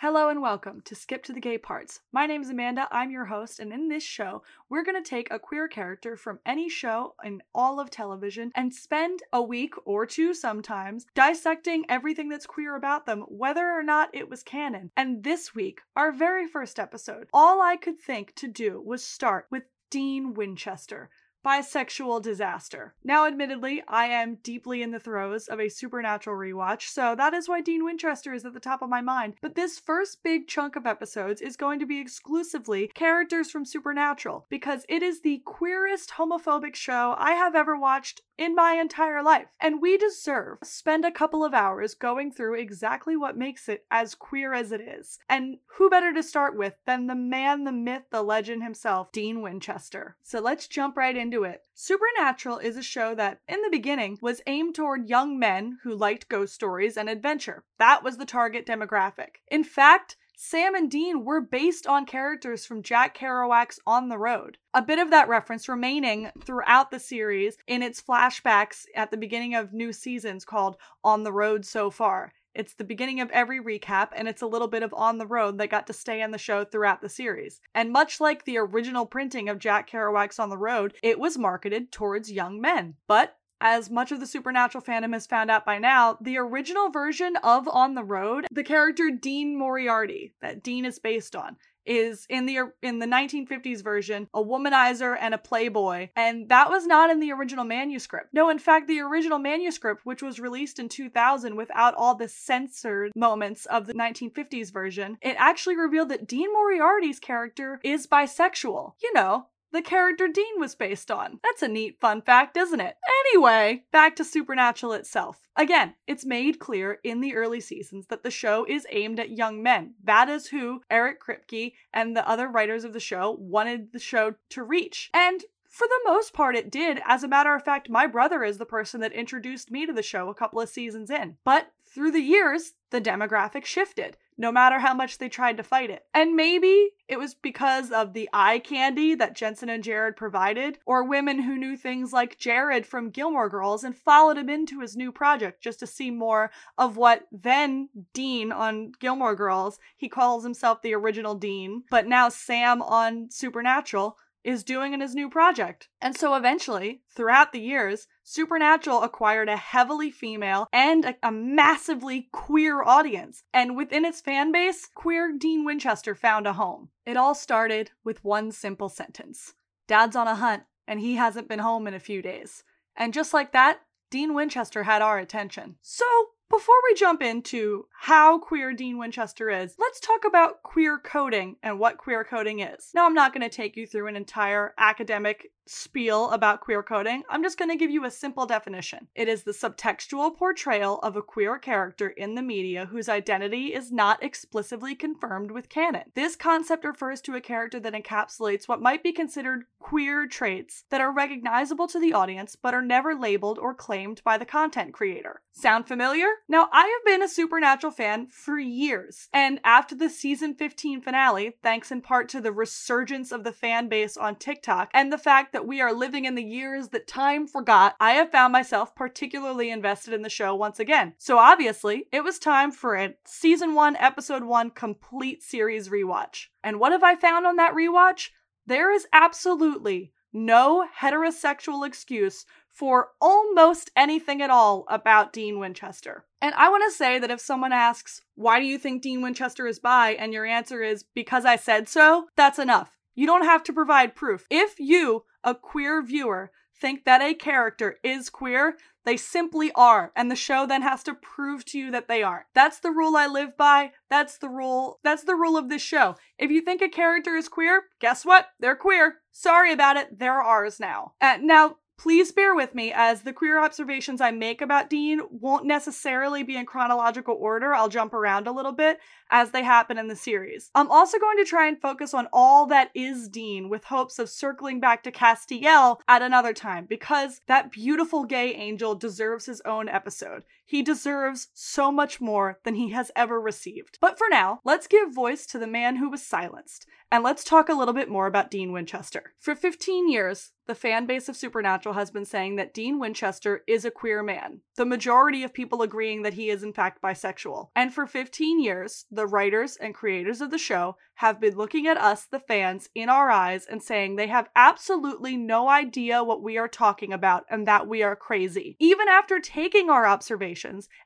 Hello 0.00 0.30
and 0.30 0.40
welcome 0.40 0.80
to 0.86 0.94
Skip 0.94 1.22
to 1.24 1.34
the 1.34 1.42
Gay 1.42 1.58
Parts. 1.58 2.00
My 2.10 2.24
name 2.24 2.40
is 2.40 2.48
Amanda, 2.48 2.88
I'm 2.90 3.10
your 3.10 3.26
host, 3.26 3.60
and 3.60 3.70
in 3.70 3.88
this 3.88 4.02
show, 4.02 4.42
we're 4.70 4.82
going 4.82 4.96
to 4.96 5.06
take 5.06 5.30
a 5.30 5.38
queer 5.38 5.68
character 5.68 6.16
from 6.16 6.38
any 6.46 6.70
show 6.70 7.14
in 7.22 7.42
all 7.54 7.78
of 7.78 7.90
television 7.90 8.50
and 8.54 8.72
spend 8.72 9.20
a 9.30 9.42
week 9.42 9.74
or 9.84 10.06
two 10.06 10.32
sometimes 10.32 11.04
dissecting 11.14 11.84
everything 11.90 12.30
that's 12.30 12.46
queer 12.46 12.76
about 12.76 13.04
them, 13.04 13.26
whether 13.28 13.70
or 13.70 13.82
not 13.82 14.08
it 14.14 14.30
was 14.30 14.42
canon. 14.42 14.90
And 14.96 15.22
this 15.22 15.54
week, 15.54 15.82
our 15.94 16.12
very 16.12 16.46
first 16.46 16.78
episode, 16.78 17.28
all 17.34 17.60
I 17.60 17.76
could 17.76 18.00
think 18.00 18.34
to 18.36 18.48
do 18.48 18.80
was 18.80 19.04
start 19.04 19.48
with 19.50 19.64
Dean 19.90 20.32
Winchester 20.32 21.10
bisexual 21.44 22.22
disaster. 22.22 22.94
Now, 23.04 23.26
admittedly, 23.26 23.82
I 23.88 24.06
am 24.06 24.36
deeply 24.42 24.82
in 24.82 24.90
the 24.90 25.00
throes 25.00 25.48
of 25.48 25.60
a 25.60 25.68
supernatural 25.68 26.36
rewatch, 26.36 26.88
so 26.88 27.14
that 27.16 27.34
is 27.34 27.48
why 27.48 27.60
Dean 27.60 27.84
Winchester 27.84 28.32
is 28.32 28.44
at 28.44 28.54
the 28.54 28.60
top 28.60 28.82
of 28.82 28.88
my 28.88 29.00
mind. 29.00 29.34
But 29.40 29.54
this 29.54 29.78
first 29.78 30.22
big 30.22 30.48
chunk 30.48 30.76
of 30.76 30.86
episodes 30.86 31.40
is 31.40 31.56
going 31.56 31.78
to 31.80 31.86
be 31.86 31.98
exclusively 31.98 32.88
characters 32.88 33.50
from 33.50 33.64
Supernatural, 33.64 34.46
because 34.48 34.84
it 34.88 35.02
is 35.02 35.20
the 35.20 35.42
queerest 35.44 36.10
homophobic 36.10 36.74
show 36.74 37.14
I 37.18 37.32
have 37.32 37.54
ever 37.54 37.78
watched 37.78 38.20
in 38.36 38.54
my 38.54 38.72
entire 38.72 39.22
life. 39.22 39.46
And 39.60 39.82
we 39.82 39.98
deserve 39.98 40.60
to 40.60 40.66
spend 40.66 41.04
a 41.04 41.10
couple 41.10 41.44
of 41.44 41.52
hours 41.52 41.94
going 41.94 42.32
through 42.32 42.54
exactly 42.54 43.14
what 43.14 43.36
makes 43.36 43.68
it 43.68 43.84
as 43.90 44.14
queer 44.14 44.54
as 44.54 44.72
it 44.72 44.80
is. 44.80 45.18
And 45.28 45.58
who 45.76 45.90
better 45.90 46.14
to 46.14 46.22
start 46.22 46.56
with 46.56 46.74
than 46.86 47.06
the 47.06 47.14
man, 47.14 47.64
the 47.64 47.72
myth, 47.72 48.04
the 48.10 48.22
legend 48.22 48.62
himself, 48.62 49.12
Dean 49.12 49.42
Winchester. 49.42 50.16
So 50.22 50.40
let's 50.40 50.68
jump 50.68 50.96
right 50.96 51.16
into 51.30 51.44
it. 51.44 51.62
Supernatural 51.74 52.58
is 52.58 52.76
a 52.76 52.82
show 52.82 53.14
that, 53.14 53.38
in 53.48 53.62
the 53.62 53.70
beginning, 53.70 54.18
was 54.20 54.42
aimed 54.46 54.74
toward 54.74 55.08
young 55.08 55.38
men 55.38 55.78
who 55.84 55.94
liked 55.94 56.28
ghost 56.28 56.54
stories 56.54 56.96
and 56.96 57.08
adventure. 57.08 57.62
That 57.78 58.02
was 58.02 58.16
the 58.16 58.26
target 58.26 58.66
demographic. 58.66 59.36
In 59.48 59.62
fact, 59.62 60.16
Sam 60.36 60.74
and 60.74 60.90
Dean 60.90 61.24
were 61.24 61.40
based 61.40 61.86
on 61.86 62.06
characters 62.06 62.64
from 62.66 62.82
Jack 62.82 63.16
Kerouac's 63.16 63.78
On 63.86 64.08
the 64.08 64.18
Road. 64.18 64.56
A 64.74 64.82
bit 64.82 64.98
of 64.98 65.10
that 65.10 65.28
reference 65.28 65.68
remaining 65.68 66.30
throughout 66.44 66.90
the 66.90 66.98
series 66.98 67.56
in 67.66 67.82
its 67.82 68.02
flashbacks 68.02 68.86
at 68.96 69.10
the 69.10 69.18
beginning 69.18 69.54
of 69.54 69.72
new 69.72 69.92
seasons 69.92 70.44
called 70.44 70.76
On 71.04 71.22
the 71.22 71.32
Road 71.32 71.64
So 71.64 71.90
Far. 71.90 72.32
It's 72.54 72.74
the 72.74 72.84
beginning 72.84 73.20
of 73.20 73.30
every 73.30 73.60
recap, 73.60 74.08
and 74.14 74.28
it's 74.28 74.42
a 74.42 74.46
little 74.46 74.68
bit 74.68 74.82
of 74.82 74.92
on 74.94 75.18
the 75.18 75.26
road 75.26 75.58
that 75.58 75.70
got 75.70 75.86
to 75.86 75.92
stay 75.92 76.20
in 76.20 76.30
the 76.30 76.38
show 76.38 76.64
throughout 76.64 77.00
the 77.00 77.08
series. 77.08 77.60
And 77.74 77.92
much 77.92 78.20
like 78.20 78.44
the 78.44 78.58
original 78.58 79.06
printing 79.06 79.48
of 79.48 79.58
Jack 79.58 79.88
Kerouac's 79.90 80.38
On 80.38 80.50
the 80.50 80.58
Road, 80.58 80.94
it 81.02 81.18
was 81.18 81.38
marketed 81.38 81.92
towards 81.92 82.32
young 82.32 82.60
men. 82.60 82.94
But 83.06 83.36
as 83.60 83.90
much 83.90 84.10
of 84.10 84.20
the 84.20 84.26
supernatural 84.26 84.82
fandom 84.82 85.12
has 85.12 85.26
found 85.26 85.50
out 85.50 85.66
by 85.66 85.78
now, 85.78 86.16
the 86.20 86.38
original 86.38 86.90
version 86.90 87.36
of 87.36 87.68
On 87.68 87.94
the 87.94 88.04
Road, 88.04 88.46
the 88.50 88.64
character 88.64 89.10
Dean 89.10 89.56
Moriarty, 89.56 90.32
that 90.40 90.62
Dean 90.62 90.84
is 90.84 90.98
based 90.98 91.36
on, 91.36 91.56
is 91.86 92.26
in 92.28 92.46
the 92.46 92.58
in 92.82 92.98
the 92.98 93.06
1950s 93.06 93.82
version 93.82 94.28
a 94.34 94.42
womanizer 94.42 95.16
and 95.20 95.34
a 95.34 95.38
playboy 95.38 96.08
and 96.16 96.48
that 96.48 96.70
was 96.70 96.86
not 96.86 97.10
in 97.10 97.20
the 97.20 97.32
original 97.32 97.64
manuscript. 97.64 98.28
No 98.32 98.50
in 98.50 98.58
fact 98.58 98.86
the 98.86 99.00
original 99.00 99.38
manuscript 99.38 100.02
which 100.04 100.22
was 100.22 100.40
released 100.40 100.78
in 100.78 100.88
2000 100.88 101.56
without 101.56 101.94
all 101.94 102.14
the 102.14 102.28
censored 102.28 103.12
moments 103.16 103.66
of 103.66 103.86
the 103.86 103.94
1950s 103.94 104.72
version 104.72 105.18
it 105.22 105.36
actually 105.38 105.76
revealed 105.76 106.08
that 106.08 106.26
dean 106.26 106.52
moriarty's 106.52 107.18
character 107.18 107.80
is 107.82 108.06
bisexual 108.06 108.92
you 109.02 109.12
know 109.14 109.46
the 109.72 109.82
character 109.82 110.28
Dean 110.28 110.58
was 110.58 110.74
based 110.74 111.10
on. 111.10 111.40
That's 111.42 111.62
a 111.62 111.68
neat 111.68 112.00
fun 112.00 112.22
fact, 112.22 112.56
isn't 112.56 112.80
it? 112.80 112.96
Anyway, 113.26 113.84
back 113.92 114.16
to 114.16 114.24
Supernatural 114.24 114.92
itself. 114.92 115.48
Again, 115.56 115.94
it's 116.06 116.24
made 116.24 116.58
clear 116.58 116.98
in 117.04 117.20
the 117.20 117.34
early 117.34 117.60
seasons 117.60 118.06
that 118.06 118.22
the 118.22 118.30
show 118.30 118.64
is 118.68 118.86
aimed 118.90 119.20
at 119.20 119.36
young 119.36 119.62
men. 119.62 119.94
That 120.02 120.28
is 120.28 120.48
who 120.48 120.82
Eric 120.90 121.22
Kripke 121.22 121.74
and 121.92 122.16
the 122.16 122.28
other 122.28 122.48
writers 122.48 122.84
of 122.84 122.92
the 122.92 123.00
show 123.00 123.36
wanted 123.38 123.92
the 123.92 123.98
show 123.98 124.34
to 124.50 124.62
reach. 124.62 125.10
And 125.12 125.44
for 125.68 125.86
the 125.86 126.10
most 126.10 126.32
part, 126.32 126.56
it 126.56 126.70
did. 126.70 127.00
As 127.06 127.22
a 127.22 127.28
matter 127.28 127.54
of 127.54 127.64
fact, 127.64 127.88
my 127.88 128.06
brother 128.06 128.42
is 128.42 128.58
the 128.58 128.66
person 128.66 129.00
that 129.00 129.12
introduced 129.12 129.70
me 129.70 129.86
to 129.86 129.92
the 129.92 130.02
show 130.02 130.28
a 130.28 130.34
couple 130.34 130.60
of 130.60 130.68
seasons 130.68 131.10
in. 131.10 131.36
But 131.44 131.70
through 131.86 132.10
the 132.10 132.20
years, 132.20 132.72
the 132.90 133.00
demographic 133.00 133.64
shifted 133.64 134.16
no 134.40 134.50
matter 134.50 134.78
how 134.78 134.94
much 134.94 135.18
they 135.18 135.28
tried 135.28 135.58
to 135.58 135.62
fight 135.62 135.90
it. 135.90 136.06
And 136.14 136.34
maybe 136.34 136.92
it 137.08 137.18
was 137.18 137.34
because 137.34 137.92
of 137.92 138.14
the 138.14 138.26
eye 138.32 138.58
candy 138.58 139.14
that 139.16 139.36
Jensen 139.36 139.68
and 139.68 139.84
Jared 139.84 140.16
provided, 140.16 140.78
or 140.86 141.04
women 141.04 141.42
who 141.42 141.58
knew 141.58 141.76
things 141.76 142.10
like 142.10 142.38
Jared 142.38 142.86
from 142.86 143.10
Gilmore 143.10 143.50
Girls 143.50 143.84
and 143.84 143.94
followed 143.94 144.38
him 144.38 144.48
into 144.48 144.80
his 144.80 144.96
new 144.96 145.12
project 145.12 145.62
just 145.62 145.78
to 145.80 145.86
see 145.86 146.10
more 146.10 146.50
of 146.78 146.96
what 146.96 147.26
then 147.30 147.90
Dean 148.14 148.50
on 148.50 148.92
Gilmore 148.98 149.36
Girls, 149.36 149.78
he 149.98 150.08
calls 150.08 150.42
himself 150.42 150.80
the 150.80 150.94
original 150.94 151.34
Dean, 151.34 151.82
but 151.90 152.06
now 152.06 152.30
Sam 152.30 152.80
on 152.80 153.28
Supernatural 153.30 154.16
is 154.44 154.64
doing 154.64 154.92
in 154.92 155.00
his 155.00 155.14
new 155.14 155.28
project. 155.28 155.88
And 156.00 156.16
so 156.16 156.34
eventually, 156.34 157.02
throughout 157.14 157.52
the 157.52 157.60
years, 157.60 158.06
Supernatural 158.22 159.02
acquired 159.02 159.48
a 159.48 159.56
heavily 159.56 160.10
female 160.10 160.68
and 160.72 161.04
a, 161.04 161.16
a, 161.22 161.32
massively 161.32 162.28
queer 162.32 162.82
audience. 162.82 163.42
And 163.52 163.76
within 163.76 164.04
its 164.04 164.20
fan 164.20 164.52
base, 164.52 164.88
queer 164.94 165.32
Dean 165.36 165.64
Winchester 165.64 166.14
found 166.14 166.46
a 166.46 166.54
home. 166.54 166.90
It 167.04 167.16
all 167.16 167.34
started 167.34 167.90
with 168.04 168.24
one 168.24 168.52
simple 168.52 168.88
sentence 168.88 169.54
Dad's 169.86 170.14
on 170.14 170.28
a 170.28 170.36
hunt, 170.36 170.62
and 170.86 171.00
he 171.00 171.16
hasn't 171.16 171.48
been 171.48 171.58
home 171.58 171.86
in 171.86 171.94
a 171.94 172.00
few 172.00 172.22
days. 172.22 172.62
And 172.94 173.12
just 173.12 173.34
like 173.34 173.52
that, 173.52 173.80
Dean 174.10 174.34
Winchester 174.34 174.84
had 174.84 175.02
our 175.02 175.18
attention. 175.18 175.76
So, 175.82 176.04
before 176.50 176.74
we 176.88 176.94
jump 176.94 177.22
into 177.22 177.86
how 177.96 178.38
queer 178.38 178.74
Dean 178.74 178.98
Winchester 178.98 179.48
is, 179.48 179.76
let's 179.78 180.00
talk 180.00 180.24
about 180.26 180.62
queer 180.64 180.98
coding 180.98 181.56
and 181.62 181.78
what 181.78 181.96
queer 181.96 182.24
coding 182.24 182.60
is. 182.60 182.90
Now, 182.92 183.06
I'm 183.06 183.14
not 183.14 183.32
going 183.32 183.48
to 183.48 183.56
take 183.56 183.76
you 183.76 183.86
through 183.86 184.08
an 184.08 184.16
entire 184.16 184.74
academic 184.76 185.52
spiel 185.70 186.30
about 186.30 186.60
queer 186.60 186.82
coding, 186.82 187.22
I'm 187.30 187.42
just 187.42 187.56
going 187.56 187.70
to 187.70 187.76
give 187.76 187.90
you 187.90 188.04
a 188.04 188.10
simple 188.10 188.44
definition. 188.44 189.06
It 189.14 189.28
is 189.28 189.44
the 189.44 189.52
subtextual 189.52 190.36
portrayal 190.36 190.98
of 190.98 191.16
a 191.16 191.22
queer 191.22 191.58
character 191.58 192.08
in 192.08 192.34
the 192.34 192.42
media 192.42 192.86
whose 192.86 193.08
identity 193.08 193.72
is 193.72 193.92
not 193.92 194.22
explicitly 194.22 194.94
confirmed 194.94 195.52
with 195.52 195.68
canon. 195.68 196.04
This 196.14 196.34
concept 196.34 196.84
refers 196.84 197.20
to 197.22 197.36
a 197.36 197.40
character 197.40 197.78
that 197.80 197.94
encapsulates 197.94 198.66
what 198.66 198.82
might 198.82 199.02
be 199.02 199.12
considered 199.12 199.64
queer 199.78 200.26
traits 200.26 200.84
that 200.90 201.00
are 201.00 201.12
recognizable 201.12 201.86
to 201.88 202.00
the 202.00 202.12
audience 202.12 202.56
but 202.56 202.74
are 202.74 202.82
never 202.82 203.14
labeled 203.14 203.58
or 203.58 203.74
claimed 203.74 204.20
by 204.24 204.36
the 204.36 204.44
content 204.44 204.92
creator. 204.92 205.40
Sound 205.52 205.86
familiar? 205.86 206.26
Now, 206.48 206.68
I 206.72 206.86
have 206.86 207.04
been 207.04 207.22
a 207.22 207.28
Supernatural 207.28 207.90
fan 207.90 208.28
for 208.28 208.58
years, 208.58 209.28
and 209.32 209.60
after 209.64 209.94
the 209.94 210.08
season 210.08 210.54
15 210.54 211.00
finale, 211.00 211.56
thanks 211.62 211.90
in 211.90 212.02
part 212.02 212.28
to 212.30 212.40
the 212.40 212.52
resurgence 212.52 213.32
of 213.32 213.44
the 213.44 213.52
fan 213.52 213.88
base 213.88 214.16
on 214.16 214.36
TikTok 214.36 214.90
and 214.94 215.12
the 215.12 215.18
fact 215.18 215.52
that 215.52 215.59
that 215.60 215.66
we 215.66 215.82
are 215.82 215.92
living 215.92 216.24
in 216.24 216.36
the 216.36 216.42
years 216.42 216.88
that 216.88 217.06
time 217.06 217.46
forgot, 217.46 217.94
I 218.00 218.12
have 218.12 218.32
found 218.32 218.50
myself 218.50 218.94
particularly 218.94 219.70
invested 219.70 220.14
in 220.14 220.22
the 220.22 220.30
show 220.30 220.54
once 220.54 220.80
again. 220.80 221.12
So 221.18 221.36
obviously, 221.36 222.06
it 222.10 222.24
was 222.24 222.38
time 222.38 222.72
for 222.72 222.96
a 222.96 223.14
season 223.26 223.74
1, 223.74 223.96
episode 223.96 224.42
1 224.42 224.70
complete 224.70 225.42
series 225.42 225.90
rewatch. 225.90 226.46
And 226.64 226.80
what 226.80 226.92
have 226.92 227.02
I 227.02 227.14
found 227.14 227.46
on 227.46 227.56
that 227.56 227.74
rewatch? 227.74 228.30
There 228.66 228.90
is 228.90 229.06
absolutely 229.12 230.12
no 230.32 230.88
heterosexual 230.98 231.86
excuse 231.86 232.46
for 232.70 233.08
almost 233.20 233.90
anything 233.94 234.40
at 234.40 234.48
all 234.48 234.86
about 234.88 235.34
Dean 235.34 235.58
Winchester. 235.58 236.24
And 236.40 236.54
I 236.54 236.70
want 236.70 236.90
to 236.90 236.96
say 236.96 237.18
that 237.18 237.30
if 237.30 237.40
someone 237.40 237.72
asks, 237.72 238.22
why 238.34 238.60
do 238.60 238.64
you 238.64 238.78
think 238.78 239.02
Dean 239.02 239.20
Winchester 239.20 239.66
is 239.66 239.78
bi? 239.78 240.12
And 240.12 240.32
your 240.32 240.46
answer 240.46 240.82
is, 240.82 241.04
because 241.14 241.44
I 241.44 241.56
said 241.56 241.86
so, 241.86 242.28
that's 242.34 242.58
enough. 242.58 242.96
You 243.14 243.26
don't 243.26 243.44
have 243.44 243.62
to 243.64 243.74
provide 243.74 244.16
proof. 244.16 244.46
If 244.48 244.80
you, 244.80 245.24
a 245.44 245.54
queer 245.54 246.02
viewer, 246.02 246.50
think 246.80 247.04
that 247.04 247.20
a 247.20 247.34
character 247.34 247.98
is 248.02 248.30
queer, 248.30 248.76
they 249.04 249.16
simply 249.16 249.72
are, 249.74 250.12
and 250.14 250.30
the 250.30 250.36
show 250.36 250.66
then 250.66 250.82
has 250.82 251.02
to 251.04 251.14
prove 251.14 251.64
to 251.66 251.78
you 251.78 251.90
that 251.90 252.08
they 252.08 252.22
aren't. 252.22 252.46
That's 252.54 252.80
the 252.80 252.90
rule 252.90 253.16
I 253.16 253.26
live 253.26 253.56
by. 253.56 253.92
That's 254.08 254.38
the 254.38 254.48
rule. 254.48 254.98
That's 255.02 255.24
the 255.24 255.34
rule 255.34 255.56
of 255.56 255.68
this 255.68 255.82
show. 255.82 256.16
If 256.38 256.50
you 256.50 256.60
think 256.60 256.82
a 256.82 256.88
character 256.88 257.34
is 257.34 257.48
queer, 257.48 257.84
guess 257.98 258.24
what? 258.24 258.48
They're 258.58 258.76
queer. 258.76 259.16
Sorry 259.32 259.72
about 259.72 259.96
it. 259.96 260.18
They're 260.18 260.42
ours 260.42 260.78
now. 260.80 261.12
Uh, 261.20 261.38
now, 261.40 261.76
Please 262.00 262.32
bear 262.32 262.54
with 262.54 262.74
me 262.74 262.94
as 262.94 263.20
the 263.20 263.32
queer 263.34 263.62
observations 263.62 264.22
I 264.22 264.30
make 264.30 264.62
about 264.62 264.88
Dean 264.88 265.20
won't 265.30 265.66
necessarily 265.66 266.42
be 266.42 266.56
in 266.56 266.64
chronological 266.64 267.36
order. 267.38 267.74
I'll 267.74 267.90
jump 267.90 268.14
around 268.14 268.46
a 268.46 268.52
little 268.52 268.72
bit 268.72 268.98
as 269.30 269.50
they 269.50 269.62
happen 269.62 269.98
in 269.98 270.08
the 270.08 270.16
series. 270.16 270.70
I'm 270.74 270.90
also 270.90 271.18
going 271.18 271.36
to 271.36 271.44
try 271.44 271.68
and 271.68 271.78
focus 271.78 272.14
on 272.14 272.26
all 272.32 272.64
that 272.68 272.88
is 272.94 273.28
Dean 273.28 273.68
with 273.68 273.84
hopes 273.84 274.18
of 274.18 274.30
circling 274.30 274.80
back 274.80 275.02
to 275.02 275.12
Castiel 275.12 275.98
at 276.08 276.22
another 276.22 276.54
time 276.54 276.86
because 276.86 277.42
that 277.48 277.70
beautiful 277.70 278.24
gay 278.24 278.54
angel 278.54 278.94
deserves 278.94 279.44
his 279.44 279.60
own 279.66 279.86
episode. 279.86 280.44
He 280.70 280.82
deserves 280.82 281.48
so 281.52 281.90
much 281.90 282.20
more 282.20 282.60
than 282.62 282.76
he 282.76 282.90
has 282.90 283.10
ever 283.16 283.40
received. 283.40 283.98
But 284.00 284.16
for 284.16 284.28
now, 284.30 284.60
let's 284.64 284.86
give 284.86 285.12
voice 285.12 285.44
to 285.46 285.58
the 285.58 285.66
man 285.66 285.96
who 285.96 286.08
was 286.08 286.24
silenced, 286.24 286.86
and 287.10 287.24
let's 287.24 287.42
talk 287.42 287.68
a 287.68 287.74
little 287.74 287.92
bit 287.92 288.08
more 288.08 288.28
about 288.28 288.52
Dean 288.52 288.70
Winchester. 288.70 289.34
For 289.40 289.56
15 289.56 290.08
years, 290.08 290.52
the 290.68 290.76
fan 290.76 291.06
base 291.06 291.28
of 291.28 291.36
Supernatural 291.36 291.96
has 291.96 292.12
been 292.12 292.24
saying 292.24 292.54
that 292.54 292.72
Dean 292.72 293.00
Winchester 293.00 293.64
is 293.66 293.84
a 293.84 293.90
queer 293.90 294.22
man, 294.22 294.60
the 294.76 294.84
majority 294.84 295.42
of 295.42 295.52
people 295.52 295.82
agreeing 295.82 296.22
that 296.22 296.34
he 296.34 296.48
is 296.48 296.62
in 296.62 296.72
fact 296.72 297.02
bisexual. 297.02 297.70
And 297.74 297.92
for 297.92 298.06
15 298.06 298.62
years, 298.62 299.06
the 299.10 299.26
writers 299.26 299.74
and 299.74 299.92
creators 299.92 300.40
of 300.40 300.52
the 300.52 300.58
show 300.58 300.96
have 301.14 301.40
been 301.40 301.56
looking 301.56 301.88
at 301.88 301.98
us, 301.98 302.26
the 302.30 302.38
fans, 302.38 302.88
in 302.94 303.08
our 303.08 303.30
eyes 303.30 303.66
and 303.66 303.82
saying 303.82 304.14
they 304.14 304.28
have 304.28 304.48
absolutely 304.54 305.36
no 305.36 305.68
idea 305.68 306.22
what 306.22 306.42
we 306.42 306.56
are 306.56 306.68
talking 306.68 307.12
about 307.12 307.44
and 307.50 307.66
that 307.66 307.88
we 307.88 308.04
are 308.04 308.14
crazy. 308.14 308.76
Even 308.78 309.08
after 309.08 309.40
taking 309.40 309.90
our 309.90 310.06
observations 310.06 310.59